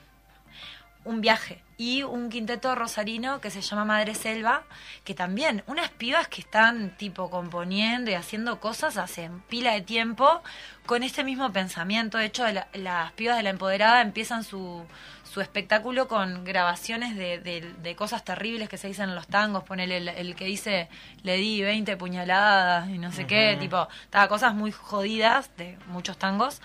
un 1.04 1.20
viaje 1.20 1.62
y 1.78 2.02
un 2.04 2.30
quinteto 2.30 2.74
rosarino 2.76 3.40
que 3.40 3.50
se 3.50 3.60
llama 3.60 3.84
Madre 3.84 4.14
Selva, 4.14 4.62
que 5.04 5.14
también 5.14 5.64
unas 5.66 5.90
pibas 5.90 6.28
que 6.28 6.40
están 6.40 6.96
tipo 6.96 7.28
componiendo 7.28 8.10
y 8.10 8.14
haciendo 8.14 8.60
cosas 8.60 8.96
hace 8.98 9.30
pila 9.48 9.72
de 9.72 9.80
tiempo 9.80 10.42
con 10.86 11.02
este 11.02 11.24
mismo 11.24 11.52
pensamiento. 11.52 12.18
De 12.18 12.26
hecho, 12.26 12.46
la- 12.52 12.68
las 12.74 13.10
pibas 13.12 13.36
de 13.36 13.42
la 13.42 13.50
empoderada 13.50 14.00
empiezan 14.00 14.44
su, 14.44 14.84
su 15.24 15.40
espectáculo 15.40 16.06
con 16.06 16.44
grabaciones 16.44 17.16
de, 17.16 17.40
de- 17.40 17.72
de 17.82 17.96
cosas 17.96 18.22
terribles 18.24 18.68
que 18.68 18.76
se 18.78 18.86
dicen 18.86 19.08
en 19.08 19.16
los 19.16 19.26
tangos. 19.26 19.64
Ponele 19.64 19.96
el, 19.96 20.08
el 20.08 20.36
que 20.36 20.44
dice 20.44 20.88
le 21.24 21.36
di 21.36 21.62
20 21.62 21.96
puñaladas 21.96 22.88
y 22.90 22.98
no 22.98 23.10
sé 23.10 23.26
qué, 23.26 23.56
tipo, 23.58 23.88
estaba 24.04 24.28
cosas 24.28 24.54
muy 24.54 24.70
jodidas 24.70 25.50
de 25.56 25.76
muchos 25.88 26.16
tangos. 26.16 26.60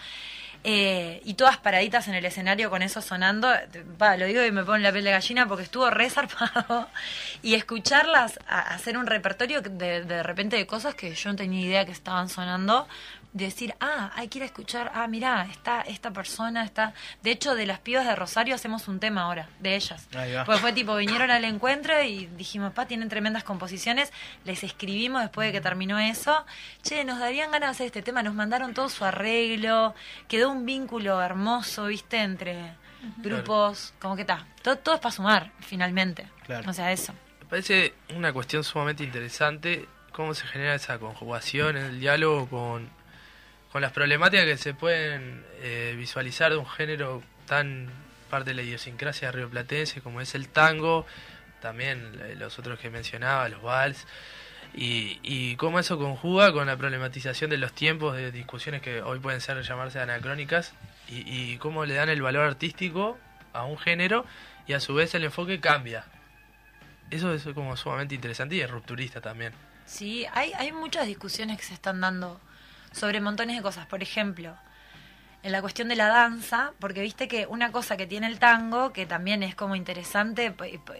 Eh, 0.69 1.21
y 1.23 1.35
todas 1.35 1.55
paraditas 1.57 2.09
en 2.09 2.15
el 2.15 2.25
escenario 2.25 2.69
con 2.69 2.81
eso 2.81 3.01
sonando. 3.01 3.47
Lo 4.17 4.25
digo 4.25 4.43
y 4.43 4.51
me 4.51 4.65
pone 4.65 4.83
la 4.83 4.91
piel 4.91 5.05
de 5.05 5.11
gallina 5.11 5.47
porque 5.47 5.63
estuvo 5.63 5.89
re 5.89 6.09
zarpado. 6.09 6.89
Y 7.41 7.53
escucharlas 7.55 8.37
a- 8.49 8.73
hacer 8.75 8.97
un 8.97 9.07
repertorio 9.07 9.61
de, 9.61 10.03
de 10.03 10.23
repente 10.23 10.57
de 10.57 10.67
cosas 10.67 10.93
que 10.93 11.13
yo 11.15 11.29
no 11.29 11.35
tenía 11.37 11.61
idea 11.65 11.85
que 11.85 11.93
estaban 11.93 12.27
sonando. 12.27 12.85
Decir, 13.45 13.75
ah, 13.79 14.11
hay 14.15 14.27
que 14.27 14.39
ir 14.39 14.43
a 14.43 14.47
escuchar, 14.47 14.91
ah, 14.95 15.07
mirá, 15.07 15.47
está 15.51 15.81
esta 15.81 16.11
persona, 16.11 16.63
está... 16.63 16.93
De 17.21 17.31
hecho, 17.31 17.53
de 17.55 17.65
las 17.65 17.79
pibas 17.79 18.05
de 18.05 18.15
Rosario 18.15 18.55
hacemos 18.55 18.87
un 18.87 18.99
tema 18.99 19.23
ahora, 19.23 19.47
de 19.59 19.75
ellas. 19.75 20.07
Ahí 20.15 20.33
va. 20.33 20.43
Pues 20.43 20.59
fue 20.59 20.73
tipo, 20.73 20.95
vinieron 20.95 21.29
al 21.29 21.45
encuentro 21.45 22.01
y 22.01 22.25
dijimos, 22.37 22.73
pa, 22.73 22.87
tienen 22.87 23.09
tremendas 23.09 23.43
composiciones. 23.43 24.11
Les 24.43 24.63
escribimos 24.63 25.21
después 25.21 25.47
de 25.47 25.51
que 25.51 25.61
terminó 25.61 25.99
eso. 25.99 26.45
Che, 26.81 27.03
nos 27.05 27.19
darían 27.19 27.51
ganas 27.51 27.69
de 27.69 27.71
hacer 27.71 27.85
este 27.87 28.01
tema. 28.01 28.23
Nos 28.23 28.33
mandaron 28.33 28.73
todo 28.73 28.89
su 28.89 29.05
arreglo. 29.05 29.93
Quedó 30.27 30.49
un 30.49 30.65
vínculo 30.65 31.21
hermoso, 31.21 31.85
viste, 31.85 32.17
entre 32.17 32.73
grupos. 33.17 33.93
Como 33.99 34.15
que 34.15 34.21
está. 34.21 34.47
Todo, 34.63 34.77
todo 34.77 34.95
es 34.95 35.01
para 35.01 35.11
sumar, 35.11 35.51
finalmente. 35.59 36.27
Claro. 36.45 36.69
O 36.69 36.73
sea, 36.73 36.91
eso. 36.91 37.13
Me 37.41 37.45
parece 37.45 37.93
una 38.15 38.33
cuestión 38.33 38.63
sumamente 38.63 39.03
interesante 39.03 39.87
cómo 40.17 40.33
se 40.33 40.47
genera 40.47 40.73
esa 40.73 40.97
conjugación 40.97 41.77
en 41.77 41.85
el 41.85 41.99
diálogo 41.99 42.47
con, 42.47 42.89
con 43.77 43.83
las 43.83 43.91
problemáticas 43.91 44.47
que 44.47 44.57
se 44.57 44.73
pueden 44.73 45.45
eh, 45.61 45.93
visualizar 45.95 46.49
de 46.49 46.57
un 46.57 46.65
género 46.65 47.21
tan 47.45 47.87
parte 48.27 48.49
de 48.49 48.55
la 48.55 48.63
idiosincrasia 48.63 49.31
rioplatense 49.31 50.01
como 50.01 50.19
es 50.19 50.33
el 50.33 50.49
tango, 50.49 51.05
también 51.61 52.19
eh, 52.23 52.33
los 52.39 52.57
otros 52.57 52.79
que 52.79 52.89
mencionaba, 52.89 53.47
los 53.49 53.61
vals, 53.61 54.07
y, 54.73 55.19
y 55.21 55.57
cómo 55.57 55.77
eso 55.77 55.99
conjuga 55.99 56.51
con 56.53 56.65
la 56.65 56.75
problematización 56.75 57.51
de 57.51 57.59
los 57.59 57.71
tiempos 57.71 58.15
de 58.15 58.31
discusiones 58.31 58.81
que 58.81 59.03
hoy 59.03 59.19
pueden 59.19 59.41
ser 59.41 59.61
llamarse 59.61 59.99
anacrónicas, 59.99 60.73
y, 61.07 61.17
y 61.31 61.57
cómo 61.57 61.85
le 61.85 61.93
dan 61.93 62.09
el 62.09 62.23
valor 62.23 62.47
artístico 62.47 63.19
a 63.53 63.65
un 63.65 63.77
género 63.77 64.25
y 64.65 64.73
a 64.73 64.79
su 64.79 64.95
vez 64.95 65.13
el 65.13 65.23
enfoque 65.23 65.59
cambia. 65.59 66.03
Eso 67.11 67.31
es 67.31 67.43
como 67.53 67.77
sumamente 67.77 68.15
interesante 68.15 68.55
y 68.55 68.61
es 68.61 68.71
rupturista 68.71 69.21
también. 69.21 69.53
Sí, 69.85 70.25
hay, 70.33 70.51
hay 70.53 70.71
muchas 70.71 71.05
discusiones 71.05 71.59
que 71.59 71.63
se 71.63 71.75
están 71.75 72.01
dando 72.01 72.41
sobre 72.91 73.21
montones 73.21 73.55
de 73.55 73.61
cosas. 73.61 73.85
Por 73.87 74.01
ejemplo, 74.01 74.55
en 75.43 75.51
la 75.51 75.61
cuestión 75.61 75.87
de 75.87 75.95
la 75.95 76.07
danza, 76.07 76.73
porque 76.79 77.01
viste 77.01 77.27
que 77.27 77.45
una 77.47 77.71
cosa 77.71 77.95
que 77.95 78.07
tiene 78.07 78.27
el 78.27 78.39
tango, 78.39 78.91
que 78.91 79.05
también 79.05 79.43
es 79.43 79.55
como 79.55 79.75
interesante, 79.75 80.53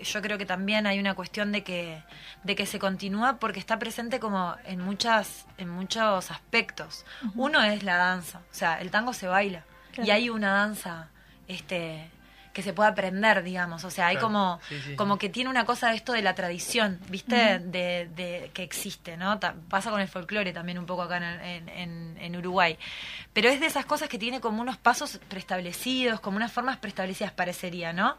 yo 0.04 0.22
creo 0.22 0.38
que 0.38 0.46
también 0.46 0.88
hay 0.88 1.00
una 1.00 1.16
cuestión 1.16 1.52
de 1.52 1.64
que, 1.64 2.02
de 2.44 2.56
que 2.56 2.66
se 2.66 2.80
continúa 2.80 3.40
porque 3.40 3.60
está 3.60 3.80
presente 3.80 4.20
como 4.20 4.56
en 4.66 4.80
muchas, 4.80 5.46
en 5.58 5.70
muchos 5.70 6.32
aspectos. 6.32 7.06
Uno 7.36 7.64
es 7.64 7.84
la 7.84 7.98
danza, 7.98 8.40
o 8.40 8.54
sea, 8.54 8.80
el 8.80 8.92
tango 8.92 9.14
se 9.14 9.28
baila. 9.28 9.64
Claro. 9.92 10.08
Y 10.08 10.12
hay 10.12 10.30
una 10.30 10.54
danza, 10.54 11.10
este 11.48 12.10
que 12.58 12.64
se 12.64 12.74
puede 12.74 12.90
aprender, 12.90 13.44
digamos, 13.44 13.84
o 13.84 13.92
sea, 13.92 14.08
hay 14.08 14.16
Claro, 14.16 14.28
como, 14.30 14.60
sí, 14.68 14.82
sí. 14.84 14.96
como 14.96 15.20
que 15.20 15.30
tiene 15.30 15.48
una 15.48 15.64
cosa 15.64 15.90
de 15.90 15.96
esto 15.96 16.12
de 16.14 16.24
la 16.24 16.34
tradición, 16.34 17.00
¿viste? 17.08 17.60
de, 17.60 18.10
de 18.16 18.50
que 18.52 18.64
existe, 18.64 19.16
¿no? 19.16 19.38
Ta- 19.38 19.54
pasa 19.70 19.92
con 19.92 20.02
el 20.02 20.08
folclore 20.08 20.54
también 20.54 20.80
un 20.80 20.88
poco 20.88 21.04
acá 21.04 21.18
en, 21.18 21.24
en- 21.24 21.70
en- 21.70 22.18
en 22.20 22.36
Uruguay. 22.36 22.76
Pero 23.34 23.50
es 23.50 23.60
de 23.60 23.68
esas 23.68 23.86
cosas 23.86 24.10
que 24.10 24.18
tiene 24.18 24.42
como 24.42 24.60
unos 24.60 24.78
pasos 24.78 25.20
preestablecidos, 25.30 26.20
como 26.20 26.38
unas 26.38 26.52
formas 26.52 26.78
preestablecidas 26.78 27.32
parecería, 27.32 27.94
¿no? 27.94 28.18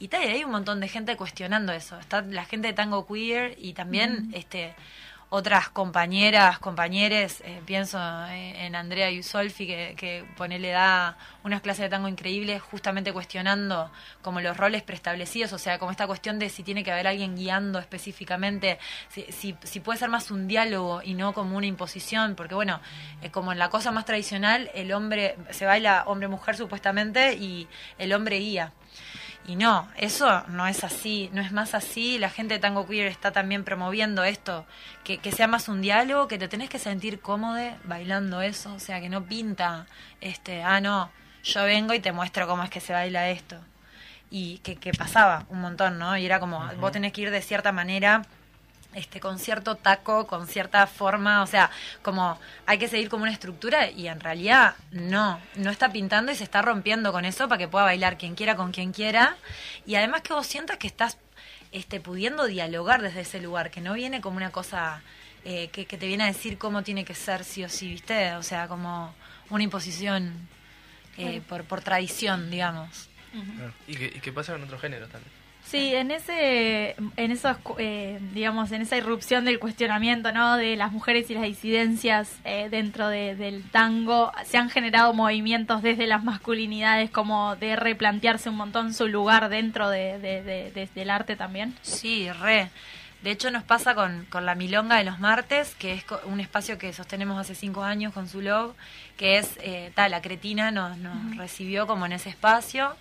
Y 0.00 0.08
tal, 0.08 0.24
y 0.24 0.26
hay 0.26 0.42
un 0.42 0.50
montón 0.50 0.80
de 0.80 0.88
gente 0.88 1.16
cuestionando 1.16 1.72
eso. 1.72 1.96
Está 2.00 2.22
la 2.22 2.44
gente 2.44 2.66
de 2.66 2.74
tango 2.74 3.06
queer 3.06 3.54
y 3.58 3.72
también 3.74 4.30
este 4.32 4.74
otras 5.28 5.68
compañeras, 5.68 6.58
compañeres, 6.60 7.42
eh, 7.44 7.60
pienso 7.66 7.98
en, 8.28 8.56
en 8.56 8.76
Andrea 8.76 9.10
Yusolfi, 9.10 9.66
que, 9.66 9.94
que 9.96 10.24
ponele 10.36 10.70
da 10.70 11.18
unas 11.42 11.62
clases 11.62 11.82
de 11.82 11.88
tango 11.88 12.08
increíbles, 12.08 12.62
justamente 12.62 13.12
cuestionando 13.12 13.90
como 14.22 14.40
los 14.40 14.56
roles 14.56 14.82
preestablecidos, 14.82 15.52
o 15.52 15.58
sea, 15.58 15.78
como 15.78 15.90
esta 15.90 16.06
cuestión 16.06 16.38
de 16.38 16.48
si 16.48 16.62
tiene 16.62 16.84
que 16.84 16.92
haber 16.92 17.08
alguien 17.08 17.34
guiando 17.34 17.78
específicamente, 17.78 18.78
si, 19.08 19.22
si, 19.32 19.56
si 19.62 19.80
puede 19.80 19.98
ser 19.98 20.10
más 20.10 20.30
un 20.30 20.46
diálogo 20.46 21.02
y 21.02 21.14
no 21.14 21.32
como 21.34 21.56
una 21.56 21.66
imposición, 21.66 22.36
porque 22.36 22.54
bueno, 22.54 22.80
eh, 23.22 23.30
como 23.30 23.52
en 23.52 23.58
la 23.58 23.68
cosa 23.68 23.90
más 23.90 24.04
tradicional, 24.04 24.70
el 24.74 24.92
hombre, 24.92 25.36
se 25.50 25.66
baila 25.66 26.04
hombre-mujer 26.06 26.56
supuestamente 26.56 27.34
y 27.34 27.66
el 27.98 28.12
hombre 28.12 28.38
guía. 28.38 28.72
Y 29.46 29.54
no, 29.54 29.88
eso 29.96 30.42
no 30.48 30.66
es 30.66 30.82
así, 30.82 31.30
no 31.32 31.40
es 31.40 31.52
más 31.52 31.74
así. 31.74 32.18
La 32.18 32.30
gente 32.30 32.54
de 32.54 32.60
Tango 32.60 32.86
Queer 32.86 33.06
está 33.06 33.30
también 33.30 33.62
promoviendo 33.62 34.24
esto, 34.24 34.66
que, 35.04 35.18
que 35.18 35.30
sea 35.30 35.46
más 35.46 35.68
un 35.68 35.80
diálogo, 35.80 36.26
que 36.26 36.38
te 36.38 36.48
tenés 36.48 36.68
que 36.68 36.80
sentir 36.80 37.20
cómodo 37.20 37.56
bailando 37.84 38.42
eso, 38.42 38.74
o 38.74 38.80
sea, 38.80 39.00
que 39.00 39.08
no 39.08 39.24
pinta, 39.24 39.86
este, 40.20 40.62
ah, 40.64 40.80
no, 40.80 41.10
yo 41.44 41.62
vengo 41.62 41.94
y 41.94 42.00
te 42.00 42.10
muestro 42.10 42.48
cómo 42.48 42.64
es 42.64 42.70
que 42.70 42.80
se 42.80 42.92
baila 42.92 43.30
esto. 43.30 43.56
Y 44.30 44.58
que, 44.58 44.74
que 44.76 44.90
pasaba 44.92 45.46
un 45.48 45.60
montón, 45.60 45.98
¿no? 45.98 46.16
Y 46.16 46.26
era 46.26 46.40
como, 46.40 46.60
vos 46.80 46.90
tenés 46.90 47.12
que 47.12 47.20
ir 47.22 47.30
de 47.30 47.40
cierta 47.40 47.70
manera 47.70 48.22
este, 48.96 49.20
con 49.20 49.38
cierto 49.38 49.74
taco, 49.74 50.26
con 50.26 50.46
cierta 50.46 50.86
forma, 50.86 51.42
o 51.42 51.46
sea, 51.46 51.70
como 52.02 52.40
hay 52.64 52.78
que 52.78 52.88
seguir 52.88 53.10
como 53.10 53.24
una 53.24 53.32
estructura 53.32 53.90
y 53.90 54.08
en 54.08 54.20
realidad 54.20 54.74
no, 54.90 55.38
no 55.54 55.70
está 55.70 55.92
pintando 55.92 56.32
y 56.32 56.34
se 56.34 56.44
está 56.44 56.62
rompiendo 56.62 57.12
con 57.12 57.26
eso 57.26 57.46
para 57.46 57.58
que 57.58 57.68
pueda 57.68 57.84
bailar 57.84 58.16
quien 58.16 58.34
quiera 58.34 58.56
con 58.56 58.72
quien 58.72 58.92
quiera 58.92 59.36
y 59.84 59.96
además 59.96 60.22
que 60.22 60.32
vos 60.32 60.46
sientas 60.46 60.78
que 60.78 60.86
estás 60.86 61.18
este, 61.72 62.00
pudiendo 62.00 62.46
dialogar 62.46 63.02
desde 63.02 63.20
ese 63.20 63.38
lugar, 63.38 63.70
que 63.70 63.82
no 63.82 63.92
viene 63.92 64.22
como 64.22 64.38
una 64.38 64.50
cosa 64.50 65.02
eh, 65.44 65.68
que, 65.68 65.84
que 65.84 65.98
te 65.98 66.06
viene 66.06 66.24
a 66.24 66.28
decir 66.28 66.56
cómo 66.56 66.82
tiene 66.82 67.04
que 67.04 67.14
ser 67.14 67.44
sí 67.44 67.64
o 67.64 67.68
sí, 67.68 67.88
¿viste? 67.88 68.34
O 68.36 68.42
sea, 68.42 68.66
como 68.66 69.14
una 69.50 69.62
imposición 69.62 70.48
eh, 71.18 71.42
por, 71.46 71.64
por 71.64 71.82
tradición, 71.82 72.50
digamos. 72.50 73.10
Y 73.86 73.94
que, 73.94 74.06
y 74.06 74.20
que 74.20 74.32
pasa 74.32 74.52
con 74.52 74.62
otros 74.62 74.80
géneros 74.80 75.10
también. 75.10 75.35
Sí, 75.68 75.92
en 75.96 76.12
ese, 76.12 76.94
en 77.16 77.32
esos, 77.32 77.56
eh, 77.78 78.20
digamos, 78.32 78.70
en 78.70 78.82
esa 78.82 78.96
irrupción 78.96 79.44
del 79.44 79.58
cuestionamiento, 79.58 80.30
¿no? 80.30 80.56
De 80.56 80.76
las 80.76 80.92
mujeres 80.92 81.28
y 81.28 81.34
las 81.34 81.42
disidencias 81.42 82.30
eh, 82.44 82.68
dentro 82.70 83.08
de- 83.08 83.34
del 83.34 83.64
tango, 83.70 84.30
se 84.44 84.58
han 84.58 84.70
generado 84.70 85.12
movimientos 85.12 85.82
desde 85.82 86.06
las 86.06 86.22
masculinidades 86.22 87.10
como 87.10 87.56
de 87.56 87.74
replantearse 87.74 88.48
un 88.48 88.56
montón 88.56 88.94
su 88.94 89.08
lugar 89.08 89.48
dentro 89.48 89.90
de, 89.90 90.20
de- 90.20 90.42
de- 90.44 90.70
de- 90.70 90.88
del 90.94 91.10
arte 91.10 91.34
también. 91.34 91.74
Sí, 91.82 92.30
re. 92.30 92.70
De 93.22 93.32
hecho, 93.32 93.50
nos 93.50 93.64
pasa 93.64 93.96
con, 93.96 94.24
con 94.30 94.46
la 94.46 94.54
Milonga 94.54 94.98
de 94.98 95.04
los 95.04 95.18
martes, 95.18 95.74
que 95.74 95.94
es 95.94 96.04
un 96.26 96.38
espacio 96.38 96.78
que 96.78 96.92
sostenemos 96.92 97.40
hace 97.40 97.56
cinco 97.56 97.82
años 97.82 98.12
con 98.12 98.28
su 98.28 98.40
log, 98.40 98.76
que 99.16 99.38
es, 99.38 99.58
eh, 99.62 99.90
tal, 99.96 100.12
la 100.12 100.22
cretina 100.22 100.70
nos, 100.70 100.96
nos 100.98 101.36
recibió 101.36 101.88
como 101.88 102.06
en 102.06 102.12
ese 102.12 102.28
espacio. 102.28 102.94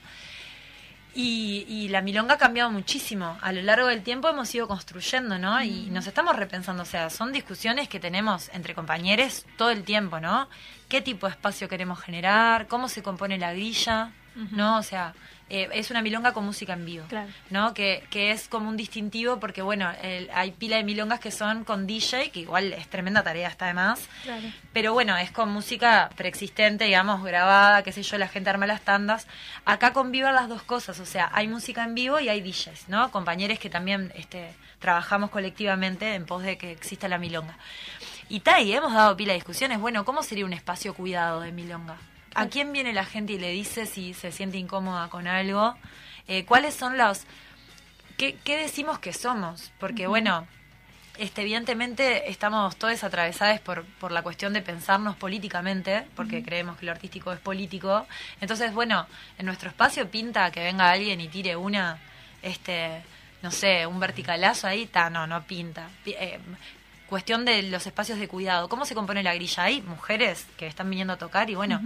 Y, 1.18 1.66
y 1.70 1.88
la 1.88 2.02
milonga 2.02 2.34
ha 2.34 2.38
cambiado 2.38 2.70
muchísimo. 2.70 3.38
A 3.42 3.54
lo 3.54 3.62
largo 3.62 3.88
del 3.88 4.04
tiempo 4.04 4.28
hemos 4.28 4.54
ido 4.54 4.68
construyendo, 4.68 5.40
¿no? 5.40 5.64
Y 5.64 5.90
nos 5.90 6.08
estamos 6.08 6.36
repensando. 6.36 6.84
O 6.84 6.86
sea, 6.86 7.10
son 7.10 7.32
discusiones 7.32 7.88
que 7.88 8.02
tenemos 8.02 8.50
entre 8.54 8.76
compañeros 8.76 9.46
todo 9.58 9.70
el 9.70 9.84
tiempo, 9.84 10.20
¿no? 10.20 10.50
qué 10.88 11.02
tipo 11.02 11.28
de 11.28 11.32
espacio 11.32 11.68
queremos 11.68 12.00
generar, 12.00 12.68
cómo 12.68 12.90
se 12.90 13.04
compone 13.04 13.38
la 13.38 13.54
grilla, 13.54 14.12
¿no? 14.52 14.78
O 14.78 14.84
sea, 14.84 15.14
eh, 15.50 15.70
es 15.74 15.92
una 15.92 16.02
milonga 16.02 16.34
con 16.34 16.44
música 16.44 16.74
en 16.74 16.86
vivo, 16.86 17.06
Claro. 17.08 17.30
¿no? 17.52 17.74
Que, 17.74 18.04
que 18.10 18.32
es 18.32 18.48
como 18.48 18.68
un 18.68 18.78
distintivo 18.78 19.40
porque, 19.40 19.62
bueno, 19.62 19.92
el- 20.02 20.30
hay 20.34 20.52
pila 20.52 20.78
de 20.78 20.84
milongas 20.84 21.20
que 21.20 21.30
son 21.32 21.64
con 21.64 21.86
DJ, 21.86 22.32
que 22.32 22.40
igual 22.40 22.74
es 22.74 22.88
tremenda 22.88 23.22
tarea, 23.24 23.48
está 23.48 23.68
de 23.68 23.74
más. 23.76 24.08
Claro. 24.24 24.48
Pero 24.74 24.94
bueno, 24.94 25.16
es 25.18 25.30
con 25.32 25.50
música 25.52 26.10
preexistente, 26.16 26.86
digamos, 26.86 27.24
grabada, 27.24 27.84
qué 27.84 27.92
sé 27.92 28.02
yo, 28.02 28.18
la 28.18 28.28
gente 28.28 28.50
arma 28.50 28.66
las 28.66 28.82
tandas. 28.82 29.28
Acá 29.66 29.94
conviven 29.94 30.34
las 30.34 30.50
dos 30.50 30.64
cosas, 30.64 31.00
o 31.00 31.06
sea, 31.06 31.30
hay 31.32 31.48
música 31.48 31.84
en 31.84 31.94
vivo 31.96 32.20
y 32.20 32.30
hay 32.30 32.42
DJs, 32.42 32.90
¿no? 32.90 33.12
Compañeros 33.12 33.60
que 33.60 33.70
también 33.70 34.12
este, 34.16 34.52
trabajamos 34.80 35.30
colectivamente 35.30 36.16
en 36.16 36.26
pos 36.26 36.42
de 36.44 36.58
que 36.58 36.72
exista 36.72 37.08
la 37.08 37.18
milonga. 37.20 37.58
Y 38.30 38.40
ta, 38.40 38.60
y 38.62 38.74
hemos 38.74 38.92
dado 38.94 39.16
pila 39.16 39.34
de 39.34 39.38
discusiones, 39.38 39.80
bueno, 39.80 40.04
¿cómo 40.06 40.24
sería 40.24 40.46
un 40.46 40.54
espacio 40.54 40.96
cuidado 40.96 41.42
de 41.42 41.52
milonga? 41.52 41.98
¿A 42.36 42.48
quién 42.48 42.72
viene 42.74 42.94
la 42.94 43.06
gente 43.06 43.34
y 43.34 43.40
le 43.40 43.52
dice 43.52 43.86
si 43.86 44.14
se 44.14 44.32
siente 44.32 44.58
incómoda 44.58 45.08
con 45.10 45.26
algo? 45.28 45.76
Eh, 46.28 46.46
¿Cuáles 46.46 46.76
son 46.76 46.98
los... 46.98 47.24
¿Qué, 48.18 48.38
qué 48.44 48.58
decimos 48.58 49.00
que 49.00 49.14
somos? 49.14 49.72
Porque 49.80 50.08
bueno, 50.08 50.46
este, 51.18 51.42
evidentemente 51.44 52.30
estamos 52.30 52.76
todos 52.76 53.04
atravesados 53.04 53.60
por, 53.62 53.86
por 54.00 54.12
la 54.12 54.22
cuestión 54.22 54.54
de 54.54 54.62
pensarnos 54.62 55.16
políticamente, 55.16 56.06
porque 56.16 56.44
creemos 56.44 56.78
que 56.78 56.86
lo 56.86 56.92
artístico 56.92 57.32
es 57.32 57.40
político. 57.40 58.06
Entonces, 58.42 58.74
bueno, 58.74 59.08
en 59.38 59.46
nuestro 59.46 59.70
espacio 59.70 60.10
pinta 60.10 60.52
que 60.52 60.64
venga 60.64 60.92
alguien 60.92 61.22
y 61.22 61.28
tire 61.30 61.56
una, 61.56 61.98
este, 62.42 63.02
no 63.42 63.52
sé, 63.52 63.86
un 63.86 64.00
verticalazo 64.00 64.68
ahí, 64.68 64.88
ta, 64.88 65.10
no, 65.10 65.26
no 65.26 65.44
pinta. 65.44 65.88
Pi- 66.04 66.16
eh, 66.20 66.40
cuestión 67.08 67.46
de 67.46 67.64
los 67.64 67.86
espacios 67.86 68.20
de 68.20 68.28
cuidado. 68.28 68.68
¿Cómo 68.68 68.86
se 68.86 68.96
compone 68.96 69.24
la 69.24 69.36
grilla? 69.36 69.64
Hay 69.64 69.82
mujeres 69.82 70.48
que 70.58 70.68
están 70.68 70.90
viniendo 70.90 71.14
a 71.14 71.18
tocar 71.18 71.50
y 71.50 71.56
bueno, 71.56 71.82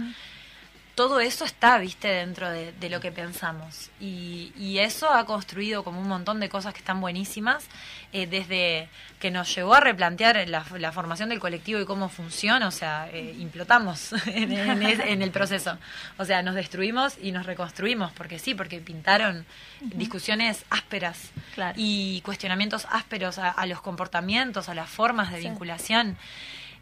todo 0.94 1.20
eso 1.20 1.44
está, 1.44 1.78
viste, 1.78 2.08
dentro 2.08 2.50
de, 2.50 2.72
de 2.72 2.90
lo 2.90 3.00
que 3.00 3.10
pensamos. 3.12 3.90
Y, 4.00 4.52
y 4.58 4.78
eso 4.78 5.10
ha 5.10 5.24
construido 5.24 5.82
como 5.84 6.00
un 6.00 6.08
montón 6.08 6.40
de 6.40 6.48
cosas 6.48 6.72
que 6.74 6.80
están 6.80 7.00
buenísimas, 7.00 7.64
eh, 8.12 8.26
desde 8.26 8.88
que 9.20 9.30
nos 9.30 9.54
llevó 9.54 9.74
a 9.74 9.80
replantear 9.80 10.46
la, 10.48 10.64
la 10.78 10.92
formación 10.92 11.28
del 11.28 11.38
colectivo 11.40 11.80
y 11.80 11.84
cómo 11.86 12.08
funciona, 12.08 12.66
o 12.66 12.70
sea, 12.70 13.08
eh, 13.12 13.34
implotamos 13.38 14.12
en, 14.26 14.52
en 14.52 14.82
es- 14.82 14.98
en 15.00 15.22
el 15.22 15.30
proceso. 15.30 15.78
O 16.18 16.24
sea, 16.24 16.42
nos 16.42 16.54
destruimos 16.54 17.16
y 17.22 17.32
nos 17.32 17.46
reconstruimos, 17.46 18.12
porque 18.12 18.38
sí, 18.38 18.54
porque 18.54 18.80
pintaron 18.80 19.46
discusiones 19.80 20.64
ásperas 20.70 21.30
Claro. 21.54 21.74
y 21.76 22.20
cuestionamientos 22.22 22.86
ásperos 22.90 23.38
a, 23.38 23.50
a 23.50 23.66
los 23.66 23.80
comportamientos, 23.80 24.68
a 24.68 24.74
las 24.74 24.88
formas 24.90 25.30
de 25.30 25.40
Sí. 25.40 25.48
vinculación. 25.48 26.16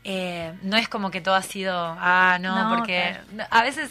Eh, 0.04 0.52
no 0.62 0.76
es 0.76 0.88
como 0.88 1.10
que 1.10 1.20
todo 1.20 1.34
ha 1.34 1.42
sido, 1.42 1.74
ah, 1.76 2.38
no, 2.40 2.64
No, 2.70 2.76
porque 2.76 3.16
claro. 3.34 3.48
a 3.50 3.62
veces 3.62 3.90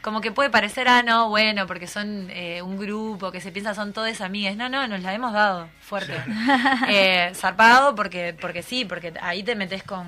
como 0.00 0.20
que 0.20 0.30
puede 0.32 0.50
parecer, 0.50 0.86
ah, 0.88 1.02
no, 1.02 1.28
bueno, 1.30 1.66
porque 1.66 1.86
son 1.86 2.28
eh, 2.30 2.60
un 2.62 2.78
grupo 2.78 3.32
que 3.32 3.40
se 3.40 3.50
piensa 3.52 3.74
son 3.74 3.92
todas 3.94 4.20
amigas. 4.20 4.54
No, 4.56 4.68
no, 4.68 4.86
nos 4.86 5.00
la 5.00 5.14
hemos 5.14 5.32
dado 5.32 5.68
fuerte. 5.80 6.14
Eh, 6.88 7.32
zarpado 7.34 7.94
porque, 7.94 8.36
porque 8.40 8.62
sí, 8.62 8.84
porque 8.84 9.14
ahí 9.22 9.42
te 9.42 9.54
metes 9.54 9.82
con 9.82 10.06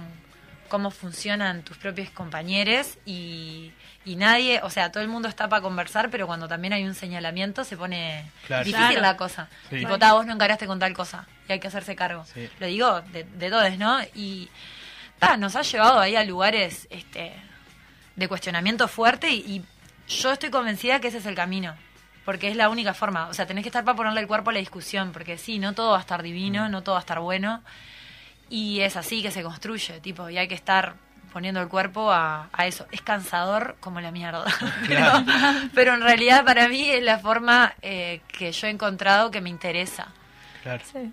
cómo 0.68 0.90
funcionan 0.90 1.62
tus 1.62 1.76
propios 1.78 2.10
compañeros 2.10 2.98
y, 3.06 3.72
y 4.04 4.16
nadie, 4.16 4.60
o 4.62 4.68
sea, 4.70 4.90
todo 4.92 5.02
el 5.02 5.08
mundo 5.08 5.28
está 5.28 5.48
para 5.48 5.62
conversar, 5.62 6.10
pero 6.10 6.26
cuando 6.26 6.48
también 6.48 6.72
hay 6.74 6.84
un 6.84 6.94
señalamiento 6.94 7.62
se 7.64 7.76
pone 7.76 8.30
Claro. 8.46 8.64
difícil 8.64 8.86
Claro. 8.88 9.00
la 9.00 9.16
cosa. 9.16 9.48
Sí. 9.70 9.78
Tipo, 9.78 9.98
"Ta, 9.98 10.12
vos 10.12 10.26
no 10.26 10.32
encaraste 10.34 10.66
con 10.66 10.78
tal 10.78 10.92
cosa 10.92 11.26
y 11.48 11.52
hay 11.52 11.60
que 11.60 11.68
hacerse 11.68 11.94
cargo. 11.96 12.24
Sí. 12.34 12.48
Lo 12.58 12.66
digo 12.66 13.00
de, 13.12 13.24
de 13.24 13.48
todos, 13.50 13.78
¿no? 13.78 13.98
Y 14.14 14.50
ta, 15.18 15.36
nos 15.36 15.56
ha 15.56 15.62
llevado 15.62 16.00
ahí 16.00 16.16
a 16.16 16.24
lugares 16.24 16.86
este, 16.90 17.32
de 18.14 18.28
cuestionamiento 18.28 18.88
fuerte 18.88 19.30
y, 19.30 19.40
y 19.46 19.64
yo 20.08 20.32
estoy 20.32 20.50
convencida 20.50 21.00
que 21.00 21.08
ese 21.08 21.18
es 21.18 21.26
el 21.26 21.34
camino. 21.34 21.74
Porque 22.24 22.48
es 22.48 22.56
la 22.56 22.68
única 22.68 22.92
forma. 22.92 23.28
O 23.28 23.34
sea, 23.34 23.46
tenés 23.46 23.62
que 23.62 23.68
estar 23.68 23.84
para 23.84 23.96
ponerle 23.96 24.20
el 24.20 24.26
cuerpo 24.26 24.50
a 24.50 24.52
la 24.52 24.58
discusión. 24.58 25.12
Porque 25.12 25.38
sí, 25.38 25.60
no 25.60 25.74
todo 25.74 25.92
va 25.92 25.98
a 25.98 26.00
estar 26.00 26.24
divino, 26.24 26.68
no 26.68 26.82
todo 26.82 26.94
va 26.94 26.98
a 26.98 27.00
estar 27.00 27.20
bueno. 27.20 27.62
Y 28.50 28.80
es 28.80 28.96
así 28.96 29.22
que 29.22 29.30
se 29.30 29.42
construye, 29.44 30.00
tipo, 30.00 30.28
y 30.28 30.38
hay 30.38 30.48
que 30.48 30.54
estar 30.54 30.94
poniendo 31.32 31.60
el 31.60 31.68
cuerpo 31.68 32.10
a, 32.10 32.48
a 32.52 32.66
eso. 32.66 32.86
Es 32.90 33.02
cansador 33.02 33.76
como 33.78 34.00
la 34.00 34.10
mierda. 34.10 34.44
pero, 34.88 35.12
pero 35.74 35.94
en 35.94 36.00
realidad 36.00 36.44
para 36.44 36.68
mí 36.68 36.88
es 36.90 37.02
la 37.02 37.18
forma 37.18 37.74
eh, 37.82 38.20
que 38.26 38.50
yo 38.52 38.66
he 38.66 38.70
encontrado 38.70 39.30
que 39.30 39.40
me 39.40 39.50
interesa. 39.50 40.08
Claro. 40.62 40.82
Sí. 40.90 41.12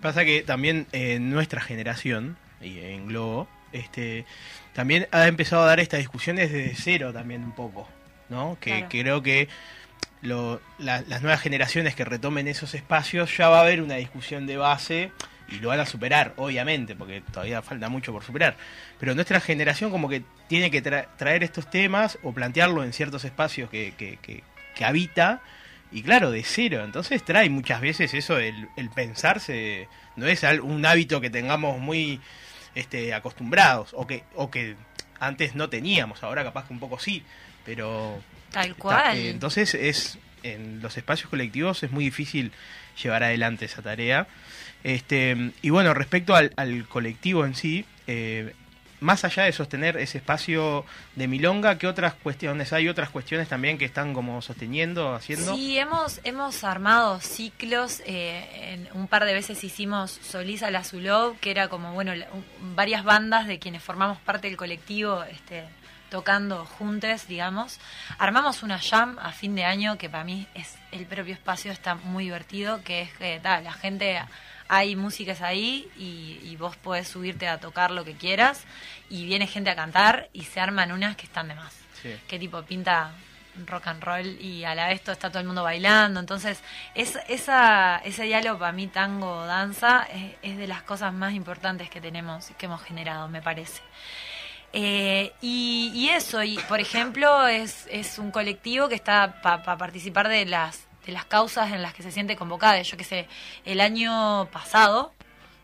Pasa 0.00 0.24
que 0.24 0.42
también 0.42 0.86
eh, 0.92 1.18
nuestra 1.18 1.60
generación, 1.60 2.36
y 2.60 2.78
en 2.80 3.06
Globo, 3.08 3.48
este, 3.72 4.24
también 4.72 5.06
ha 5.12 5.26
empezado 5.26 5.62
a 5.62 5.66
dar 5.66 5.80
estas 5.80 5.98
discusiones 5.98 6.50
desde 6.52 6.74
cero 6.74 7.12
también 7.12 7.42
un 7.44 7.52
poco, 7.52 7.88
¿no? 8.28 8.56
Que 8.60 8.70
Claro. 8.70 8.86
creo 8.88 9.22
que 9.22 9.48
lo- 10.22 10.60
la- 10.78 11.02
las 11.02 11.22
nuevas 11.22 11.40
generaciones 11.40 11.94
que 11.94 12.04
retomen 12.04 12.48
esos 12.48 12.74
espacios 12.74 13.36
ya 13.36 13.48
va 13.48 13.58
a 13.58 13.62
haber 13.62 13.82
una 13.82 13.94
discusión 13.96 14.46
de 14.46 14.56
base 14.56 15.12
y 15.48 15.60
lo 15.60 15.68
van 15.68 15.80
a 15.80 15.86
superar, 15.86 16.34
obviamente, 16.36 16.94
porque 16.96 17.22
todavía 17.32 17.62
falta 17.62 17.88
mucho 17.88 18.12
por 18.12 18.24
superar. 18.24 18.56
Pero 18.98 19.14
nuestra 19.14 19.40
generación 19.40 19.90
como 19.90 20.08
que 20.08 20.22
tiene 20.48 20.70
que 20.70 20.82
tra- 20.82 21.06
traer 21.16 21.42
estos 21.44 21.70
temas 21.70 22.18
o 22.22 22.32
plantearlo 22.32 22.82
en 22.84 22.92
ciertos 22.92 23.24
espacios 23.24 23.70
que, 23.70 23.94
que, 23.96 24.18
que- 24.20 24.42
que 24.74 24.84
habita 24.84 25.40
y 25.90 26.02
claro, 26.02 26.30
de 26.30 26.42
cero. 26.42 26.82
Entonces 26.84 27.24
trae 27.24 27.48
muchas 27.48 27.80
veces 27.80 28.12
eso, 28.12 28.38
el, 28.38 28.68
el 28.76 28.90
pensarse, 28.90 29.88
no 30.16 30.26
es 30.26 30.42
un 30.62 30.84
hábito 30.84 31.20
que 31.20 31.30
tengamos 31.30 31.78
muy 31.80 32.20
este, 32.78 33.12
acostumbrados 33.14 33.90
o 33.92 34.06
que, 34.06 34.22
o 34.34 34.50
que 34.50 34.76
antes 35.20 35.54
no 35.54 35.68
teníamos, 35.68 36.22
ahora 36.22 36.44
capaz 36.44 36.66
que 36.68 36.72
un 36.74 36.80
poco 36.80 36.98
sí, 36.98 37.22
pero... 37.64 38.20
Tal 38.52 38.70
está- 38.70 38.80
cual. 38.82 39.16
eh, 39.18 39.30
entonces 39.30 39.74
es 39.74 40.18
en 40.44 40.80
los 40.80 40.96
espacios 40.96 41.28
colectivos 41.28 41.82
es 41.82 41.90
muy 41.90 42.04
difícil 42.04 42.52
llevar 43.02 43.24
adelante 43.24 43.64
esa 43.64 43.82
tarea. 43.82 44.26
Este, 44.84 45.50
y 45.62 45.70
bueno, 45.70 45.92
respecto 45.94 46.34
al, 46.36 46.52
al 46.56 46.86
colectivo 46.88 47.44
en 47.44 47.54
sí, 47.56 47.84
eh, 48.06 48.54
más 49.00 49.24
allá 49.24 49.44
de 49.44 49.52
sostener 49.52 49.96
ese 49.96 50.18
espacio 50.18 50.84
de 51.14 51.28
milonga, 51.28 51.78
¿qué 51.78 51.86
otras 51.86 52.14
cuestiones? 52.14 52.72
Hay 52.72 52.88
otras 52.88 53.10
cuestiones 53.10 53.48
también 53.48 53.78
que 53.78 53.84
están 53.84 54.14
como 54.14 54.42
sosteniendo, 54.42 55.14
haciendo. 55.14 55.54
Sí, 55.54 55.78
hemos, 55.78 56.20
hemos 56.24 56.64
armado 56.64 57.20
ciclos. 57.20 58.00
eh, 58.06 58.72
en 58.72 58.88
un 58.94 59.08
par 59.08 59.24
de 59.24 59.34
veces 59.34 59.62
hicimos 59.64 60.10
Solís 60.10 60.62
a 60.62 60.70
la 60.70 60.84
Zulov, 60.84 61.38
que 61.38 61.50
era 61.50 61.68
como, 61.68 61.92
bueno, 61.92 62.12
varias 62.60 63.04
bandas 63.04 63.46
de 63.46 63.58
quienes 63.58 63.82
formamos 63.82 64.18
parte 64.18 64.48
del 64.48 64.56
colectivo 64.56 65.22
este, 65.24 65.64
tocando 66.10 66.64
juntes, 66.64 67.28
digamos. 67.28 67.78
Armamos 68.18 68.62
una 68.62 68.78
jam 68.78 69.18
a 69.20 69.32
fin 69.32 69.54
de 69.54 69.64
año, 69.64 69.98
que 69.98 70.08
para 70.08 70.24
mí 70.24 70.46
es 70.54 70.76
el 70.92 71.06
propio 71.06 71.34
espacio, 71.34 71.72
está 71.72 71.94
muy 71.94 72.24
divertido, 72.24 72.82
que 72.82 73.02
es 73.02 73.12
que 73.12 73.40
ta, 73.42 73.60
la 73.60 73.72
gente. 73.72 74.20
Hay 74.68 74.96
músicas 74.96 75.40
ahí 75.40 75.88
y, 75.96 76.38
y 76.42 76.56
vos 76.56 76.76
podés 76.76 77.08
subirte 77.08 77.48
a 77.48 77.58
tocar 77.58 77.90
lo 77.90 78.04
que 78.04 78.14
quieras 78.14 78.64
y 79.08 79.24
viene 79.24 79.46
gente 79.46 79.70
a 79.70 79.76
cantar 79.76 80.28
y 80.32 80.44
se 80.44 80.60
arman 80.60 80.92
unas 80.92 81.16
que 81.16 81.24
están 81.26 81.48
de 81.48 81.54
más 81.54 81.74
Sí. 82.02 82.14
que 82.28 82.38
tipo 82.38 82.62
pinta 82.62 83.10
rock 83.66 83.88
and 83.88 84.04
roll 84.04 84.26
y 84.40 84.62
a 84.62 84.72
la 84.76 84.86
vez 84.86 85.00
todo 85.02 85.12
está 85.14 85.30
todo 85.30 85.40
el 85.40 85.46
mundo 85.46 85.64
bailando. 85.64 86.20
Entonces, 86.20 86.60
es, 86.94 87.18
esa, 87.26 87.96
ese 88.04 88.22
diálogo 88.22 88.60
para 88.60 88.70
mí, 88.70 88.86
tango, 88.86 89.44
danza, 89.46 90.06
es, 90.12 90.34
es 90.42 90.56
de 90.58 90.68
las 90.68 90.82
cosas 90.82 91.12
más 91.12 91.32
importantes 91.34 91.90
que 91.90 92.00
tenemos, 92.00 92.50
que 92.56 92.66
hemos 92.66 92.80
generado, 92.82 93.26
me 93.28 93.42
parece. 93.42 93.82
Eh, 94.72 95.32
y, 95.40 95.90
y 95.94 96.10
eso, 96.10 96.42
y 96.42 96.58
por 96.68 96.78
ejemplo, 96.78 97.46
es, 97.48 97.88
es 97.90 98.18
un 98.18 98.30
colectivo 98.30 98.88
que 98.88 98.94
está 98.94 99.40
para 99.42 99.76
participar 99.78 100.28
de 100.28 100.44
las, 100.44 100.86
de 101.08 101.12
las 101.14 101.24
causas 101.24 101.72
en 101.72 101.80
las 101.80 101.94
que 101.94 102.02
se 102.02 102.12
siente 102.12 102.36
convocada. 102.36 102.80
Yo 102.82 102.98
que 102.98 103.02
sé, 103.04 103.26
el 103.64 103.80
año 103.80 104.46
pasado, 104.52 105.14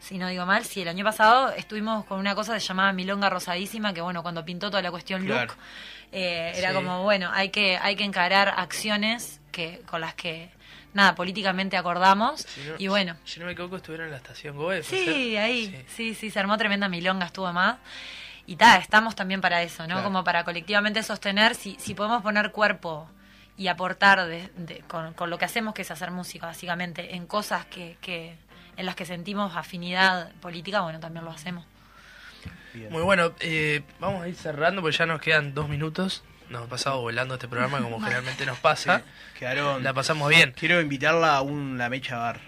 si 0.01 0.16
no 0.16 0.26
digo 0.28 0.47
mal, 0.47 0.64
sí, 0.64 0.80
el 0.80 0.88
año 0.88 1.05
pasado 1.05 1.51
estuvimos 1.51 2.07
con 2.07 2.18
una 2.18 2.34
cosa 2.34 2.57
llamaba 2.57 2.95
Milonga 2.95 3.28
Rosadísima, 3.28 3.92
que 3.92 4.01
bueno, 4.01 4.22
cuando 4.22 4.42
pintó 4.42 4.70
toda 4.70 4.80
la 4.82 4.90
cuestión 4.90 5.26
Claro. 5.26 5.53
look, 5.53 5.57
eh, 6.12 6.53
era 6.57 6.70
Sí. 6.70 6.74
como, 6.74 7.03
bueno, 7.03 7.30
hay 7.30 7.51
que, 7.51 7.76
hay 7.76 7.95
que 7.95 8.05
encarar 8.05 8.55
acciones 8.57 9.42
que 9.53 9.82
con 9.84 10.01
las 10.01 10.14
que, 10.14 10.49
nada, 10.95 11.14
políticamente 11.14 11.76
acordamos. 11.76 12.40
Si 12.40 12.61
no- 12.62 12.74
y 12.78 12.86
bueno, 12.88 13.16
Si 13.26 13.38
no 13.38 13.45
me 13.45 13.53
equivoco, 13.53 13.76
estuvieron 13.76 14.07
en 14.07 14.12
la 14.12 14.16
estación 14.16 14.57
Goe. 14.57 14.80
¿puede 14.80 14.82
Sí, 14.82 15.36
ahí, 15.36 15.66
Sí. 15.66 15.84
sí. 15.95 16.14
sí, 16.14 16.30
se 16.30 16.40
armó 16.40 16.57
tremenda 16.57 16.88
milonga, 16.88 17.26
estuvo 17.26 17.53
más. 17.53 17.76
Y 18.47 18.57
ta, 18.57 18.76
estamos 18.78 19.14
también 19.14 19.42
para 19.42 19.62
eso, 19.62 19.82
¿no? 19.82 19.88
Claro. 19.97 20.05
Como 20.05 20.24
para 20.24 20.42
colectivamente 20.45 21.03
sostener, 21.03 21.55
si, 21.55 21.76
si 21.78 21.92
podemos 21.95 22.22
poner 22.22 22.51
cuerpo 22.51 23.09
y 23.57 23.69
aportar 23.69 24.27
de- 24.27 24.51
de- 24.57 24.81
con, 24.89 25.15
con 25.15 25.31
lo 25.31 25.39
que 25.39 25.45
hacemos, 25.45 25.75
que 25.75 25.83
es 25.83 25.91
hacer 25.91 26.11
música, 26.11 26.47
básicamente, 26.47 27.15
en 27.15 27.27
cosas 27.27 27.65
que, 27.67 27.97
que 28.01 28.37
en 28.77 28.87
las 28.87 28.97
que 28.97 29.07
sentimos 29.07 29.57
afinidad 29.57 30.33
política, 30.41 30.81
bueno, 30.81 30.99
también 31.01 31.25
lo 31.25 31.31
hacemos. 31.31 31.65
Bien. 32.73 32.91
Muy 32.91 33.03
bueno, 33.03 33.33
eh, 33.41 33.83
vamos 34.01 34.23
a 34.25 34.29
ir 34.29 34.35
cerrando 34.35 34.83
porque 34.83 34.97
ya 34.97 35.07
nos 35.07 35.21
quedan 35.21 35.55
dos 35.55 35.69
minutos. 35.69 36.25
Nos 36.51 36.65
ha 36.65 36.69
pasado 36.69 37.01
volando 37.01 37.35
este 37.35 37.47
programa 37.49 37.81
como 37.81 38.01
generalmente 38.03 38.45
nos 38.45 38.59
pasa. 38.59 39.03
Quedaron. 39.39 39.83
La 39.85 39.95
pasamos 39.95 40.29
bien. 40.29 40.53
Quiero 40.59 40.81
invitarla 40.81 41.37
a 41.37 41.43
un 41.43 41.79
La 41.79 41.89
Mecha 41.89 42.19
Bar. 42.19 42.41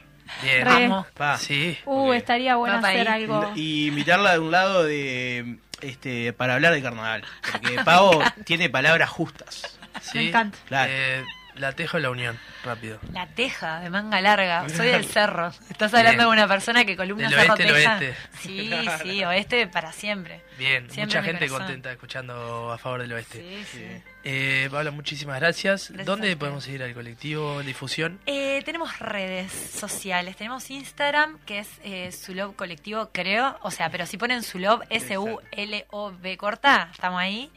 Bien. 0.42 0.66
Re. 0.66 0.88
Vamos. 0.88 1.06
Pa. 1.14 1.38
Sí. 1.38 1.78
Uh, 1.86 2.12
estaría 2.12 2.56
bueno 2.56 2.78
ahí. 2.84 2.96
hacer 2.96 3.08
algo. 3.08 3.52
Y 3.54 3.86
invitarla 3.86 4.32
de 4.32 4.38
un 4.40 4.50
lado 4.50 4.82
de 4.82 5.58
este, 5.80 6.32
para 6.32 6.54
hablar 6.54 6.72
de 6.74 6.82
carnaval. 6.82 7.22
Porque 7.52 7.76
Pavo 7.84 8.20
tiene 8.44 8.68
palabras 8.68 9.08
justas. 9.08 9.75
¿Sí? 10.02 10.18
Me 10.18 10.28
encanta. 10.28 10.58
Claro. 10.66 10.92
Eh, 10.94 11.24
la 11.56 11.72
tejo 11.72 11.98
la 11.98 12.10
unión, 12.10 12.38
rápido. 12.64 12.98
La 13.14 13.26
teja 13.28 13.80
de 13.80 13.88
manga 13.88 14.20
larga. 14.20 14.68
Soy 14.68 14.88
del 14.88 15.04
cerro. 15.10 15.48
Estás 15.70 15.94
hablando 15.94 16.18
Bien. 16.24 16.28
de 16.28 16.32
una 16.42 16.46
persona 16.48 16.84
que 16.84 16.96
columna 16.98 17.30
Del 17.30 17.38
cerro 17.40 17.54
oeste 17.54 17.72
teja. 17.72 17.92
oeste. 17.96 18.14
Sí, 18.40 18.70
sí, 19.02 19.24
oeste 19.24 19.66
para 19.66 19.90
siempre. 19.92 20.42
Bien, 20.58 20.82
Siempre 20.90 21.04
mucha 21.06 21.22
gente 21.22 21.48
corazón. 21.48 21.66
contenta 21.66 21.92
escuchando 21.92 22.70
a 22.72 22.76
favor 22.76 23.00
del 23.00 23.12
oeste. 23.14 23.38
Sí, 23.40 23.64
sí. 23.78 23.86
Eh, 24.24 24.68
Pablo, 24.70 24.92
muchísimas 24.92 25.40
gracias. 25.40 25.90
¿Dónde 26.04 26.36
podemos 26.36 26.64
seguir 26.64 26.82
al 26.82 26.92
colectivo 26.92 27.62
difusión? 27.62 28.18
Eh, 28.26 28.60
tenemos 28.66 28.98
redes 28.98 29.50
sociales, 29.52 30.36
tenemos 30.36 30.68
Instagram, 30.70 31.38
que 31.46 31.60
es 31.60 31.68
eh, 31.84 32.12
Sulov 32.12 32.54
Colectivo, 32.54 33.08
creo. 33.14 33.56
O 33.62 33.70
sea, 33.70 33.88
pero 33.88 34.04
si 34.04 34.18
ponen 34.18 34.42
Sulov, 34.42 34.82
S-U-L-O-V 34.90 36.36
corta, 36.36 36.90
estamos 36.92 37.20
ahí. 37.20 37.50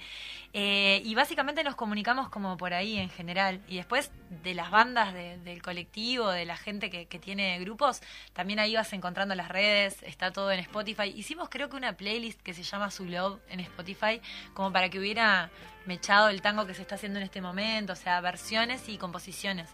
Eh, 0.51 1.01
y 1.05 1.13
básicamente 1.13 1.63
nos 1.63 1.75
comunicamos 1.75 2.29
como 2.29 2.57
por 2.57 2.73
ahí 2.73 2.97
en 2.97 3.09
general. 3.11 3.61
Y 3.67 3.75
después 3.77 4.09
de 4.43 4.55
las 4.55 4.71
bandas 4.71 5.13
de- 5.13 5.37
del 5.37 5.61
colectivo, 5.61 6.31
de 6.31 6.45
la 6.45 6.57
gente 6.57 6.89
que, 6.89 7.05
que 7.05 7.19
tiene 7.19 7.59
grupos, 7.59 8.01
también 8.33 8.57
ahí 8.59 8.73
vas 8.75 8.91
encontrando 8.93 9.35
las 9.35 9.49
redes, 9.49 10.01
está 10.01 10.31
todo 10.31 10.51
en 10.51 10.59
Spotify. 10.59 11.13
Hicimos 11.15 11.49
creo 11.49 11.69
que 11.69 11.75
una 11.75 11.93
playlist 11.93 12.41
que 12.41 12.55
se 12.55 12.63
llama 12.63 12.89
Sulov 12.89 13.39
en 13.49 13.59
Spotify, 13.59 14.21
como 14.55 14.73
para 14.73 14.89
que 14.89 14.97
hubiera 14.97 15.51
mechado 15.85 16.29
el 16.29 16.41
tango 16.41 16.65
que 16.65 16.73
se 16.73 16.81
está 16.81 16.95
haciendo 16.95 17.19
en 17.19 17.25
este 17.25 17.41
momento, 17.41 17.93
o 17.93 17.95
sea, 17.95 18.19
versiones 18.21 18.89
y 18.89 18.97
composiciones. 18.97 19.69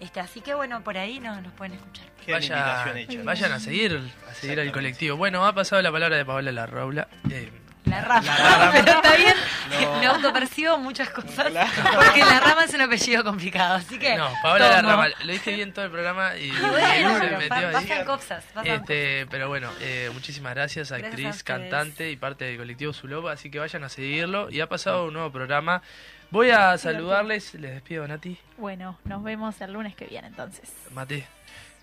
Este, 0.00 0.20
así 0.20 0.40
que 0.40 0.54
bueno, 0.54 0.82
por 0.84 0.96
ahí 0.98 1.18
no, 1.20 1.40
nos 1.40 1.52
pueden 1.54 1.74
escuchar. 1.74 2.06
Hecha. 2.26 3.22
vayan 3.24 3.52
a 3.52 3.58
seguir, 3.60 4.12
a 4.30 4.34
seguir 4.34 4.60
al 4.60 4.72
colectivo. 4.72 5.16
Bueno, 5.16 5.44
ha 5.46 5.52
pasado 5.54 5.82
la 5.82 5.90
palabra 5.92 6.16
de 6.16 6.24
Paola 6.24 6.50
Larraula. 6.52 7.08
Eh, 7.30 7.50
La 7.84 8.00
rama. 8.00 8.22
La 8.22 8.36
rama. 8.58 8.70
Pero 8.84 8.92
está 8.96 9.16
bien, 9.16 9.34
No. 9.82 9.98
me 10.00 10.06
autopercibo 10.06 10.78
muchas 10.78 11.10
cosas. 11.10 11.52
Porque 11.94 12.20
la 12.20 12.40
rama 12.40 12.64
es 12.64 12.74
un 12.74 12.80
apellido 12.80 13.22
complicado. 13.24 13.74
Así 13.74 13.98
que. 13.98 14.16
no, 14.16 14.30
Paola 14.42 14.76
tomo. 14.76 14.88
Larraula. 14.88 15.16
Lo 15.24 15.32
dije 15.32 15.52
bien 15.54 15.72
todo 15.72 15.84
el 15.84 15.90
programa 15.90 16.36
y, 16.36 16.44
y 16.46 16.50
bueno, 16.50 17.18
se 17.18 17.30
metió 17.36 17.68
ahí. 17.68 17.72
pasan 17.72 18.04
cosas. 18.04 18.44
pasan 18.54 18.72
Este, 18.72 19.26
pero 19.30 19.48
bueno, 19.48 19.70
eh, 19.80 20.10
muchísimas 20.14 20.54
gracias, 20.54 20.88
Gracias 20.90 21.04
a 21.04 21.06
actriz, 21.08 21.42
cantante 21.44 22.10
y 22.10 22.16
parte 22.16 22.44
del 22.46 22.56
colectivo 22.56 22.92
Zuloba, 22.92 23.32
así 23.32 23.50
que 23.50 23.58
vayan 23.58 23.84
a 23.84 23.88
seguirlo. 23.88 24.50
Y 24.50 24.60
ha 24.60 24.68
pasado 24.68 25.06
un 25.06 25.12
nuevo 25.14 25.30
programa. 25.30 25.82
Voy 26.30 26.50
a 26.50 26.76
saludarles, 26.78 27.54
les 27.54 27.72
despido, 27.74 28.08
Nati, 28.08 28.36
Bueno, 28.56 28.98
nos 29.04 29.22
vemos 29.22 29.60
el 29.60 29.72
lunes 29.72 29.94
que 29.94 30.06
viene 30.06 30.26
entonces. 30.28 30.72
Mate. 30.92 31.26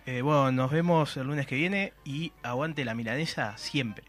Eh, 0.07 0.21
bueno, 0.23 0.51
nos 0.51 0.71
vemos 0.71 1.15
el 1.15 1.27
lunes 1.27 1.45
que 1.45 1.55
viene 1.55 1.93
y 2.03 2.33
aguante 2.43 2.83
la 2.83 2.95
milanesa 2.95 3.55
siempre. 3.57 4.03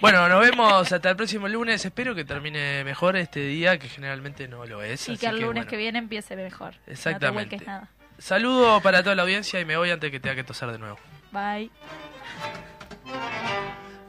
Bueno, 0.00 0.28
nos 0.28 0.40
vemos 0.40 0.92
hasta 0.92 1.10
el 1.10 1.16
próximo 1.16 1.48
lunes. 1.48 1.84
Espero 1.84 2.14
que 2.14 2.24
termine 2.24 2.84
mejor 2.84 3.16
este 3.16 3.40
día, 3.40 3.78
que 3.78 3.88
generalmente 3.88 4.48
no 4.48 4.64
lo 4.64 4.82
es. 4.82 5.08
Y 5.08 5.12
así 5.12 5.20
que 5.20 5.26
el 5.26 5.40
lunes 5.40 5.52
bueno. 5.52 5.66
que 5.70 5.76
viene 5.76 5.98
empiece 5.98 6.36
mejor. 6.36 6.74
Exactamente. 6.86 7.26
No 7.26 7.30
te 7.30 7.34
vuelques 7.34 7.66
nada. 7.66 7.88
Saludo 8.18 8.80
para 8.80 9.02
toda 9.02 9.14
la 9.14 9.22
audiencia 9.22 9.60
y 9.60 9.64
me 9.64 9.76
voy 9.76 9.90
antes 9.90 10.10
que 10.10 10.18
tenga 10.20 10.34
que 10.34 10.44
toser 10.44 10.72
de 10.72 10.78
nuevo. 10.78 10.98
Bye. 11.30 11.70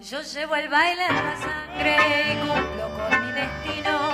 Yo 0.02 0.22
llevo 0.22 0.56
el 0.56 0.70
baile 0.70 1.06
en 1.08 1.16
la 1.16 1.38
sangre 1.38 1.98
cumplo 2.40 2.90
con 2.98 3.26
mi 3.26 3.32
destino. 3.34 4.12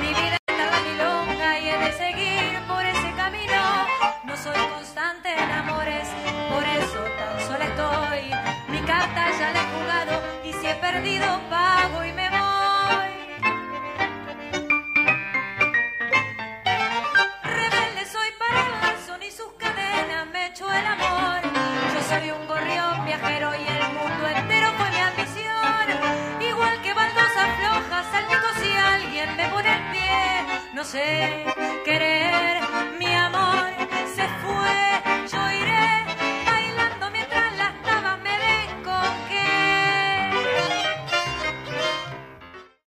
Mi 0.00 0.08
vida 0.08 0.36
es 0.46 0.58
la 0.58 0.80
milonga 0.80 1.60
y 1.60 1.68
he 1.68 1.78
de 1.78 1.92
seguir 1.92 2.37
perdido 10.80 11.40
pago 11.50 12.04
y 12.04 12.12
me 12.12 12.28
voy. 12.30 13.12
Rebelde 17.42 18.06
soy 18.12 18.30
para 18.38 18.68
lazo 18.80 19.18
ni 19.18 19.30
sus 19.30 19.52
cadenas 19.58 20.26
me 20.32 20.46
echó 20.46 20.72
el 20.72 20.86
amor. 20.86 21.40
Yo 21.94 22.00
soy 22.08 22.30
un 22.30 22.46
gorrión 22.46 23.04
viajero 23.04 23.50
y 23.54 23.66
el 23.66 23.92
mundo 23.92 24.28
entero 24.28 24.72
fue 24.78 24.90
mi 24.90 25.00
ambición. 25.10 25.86
Igual 26.40 26.82
que 26.82 26.94
baldosas 26.94 27.48
flojas, 27.58 28.06
salpico 28.12 28.48
si 28.60 28.72
alguien 28.72 29.36
me 29.36 29.48
pone 29.48 29.72
el 29.76 29.82
pie. 29.92 30.74
No 30.74 30.84
sé 30.84 31.44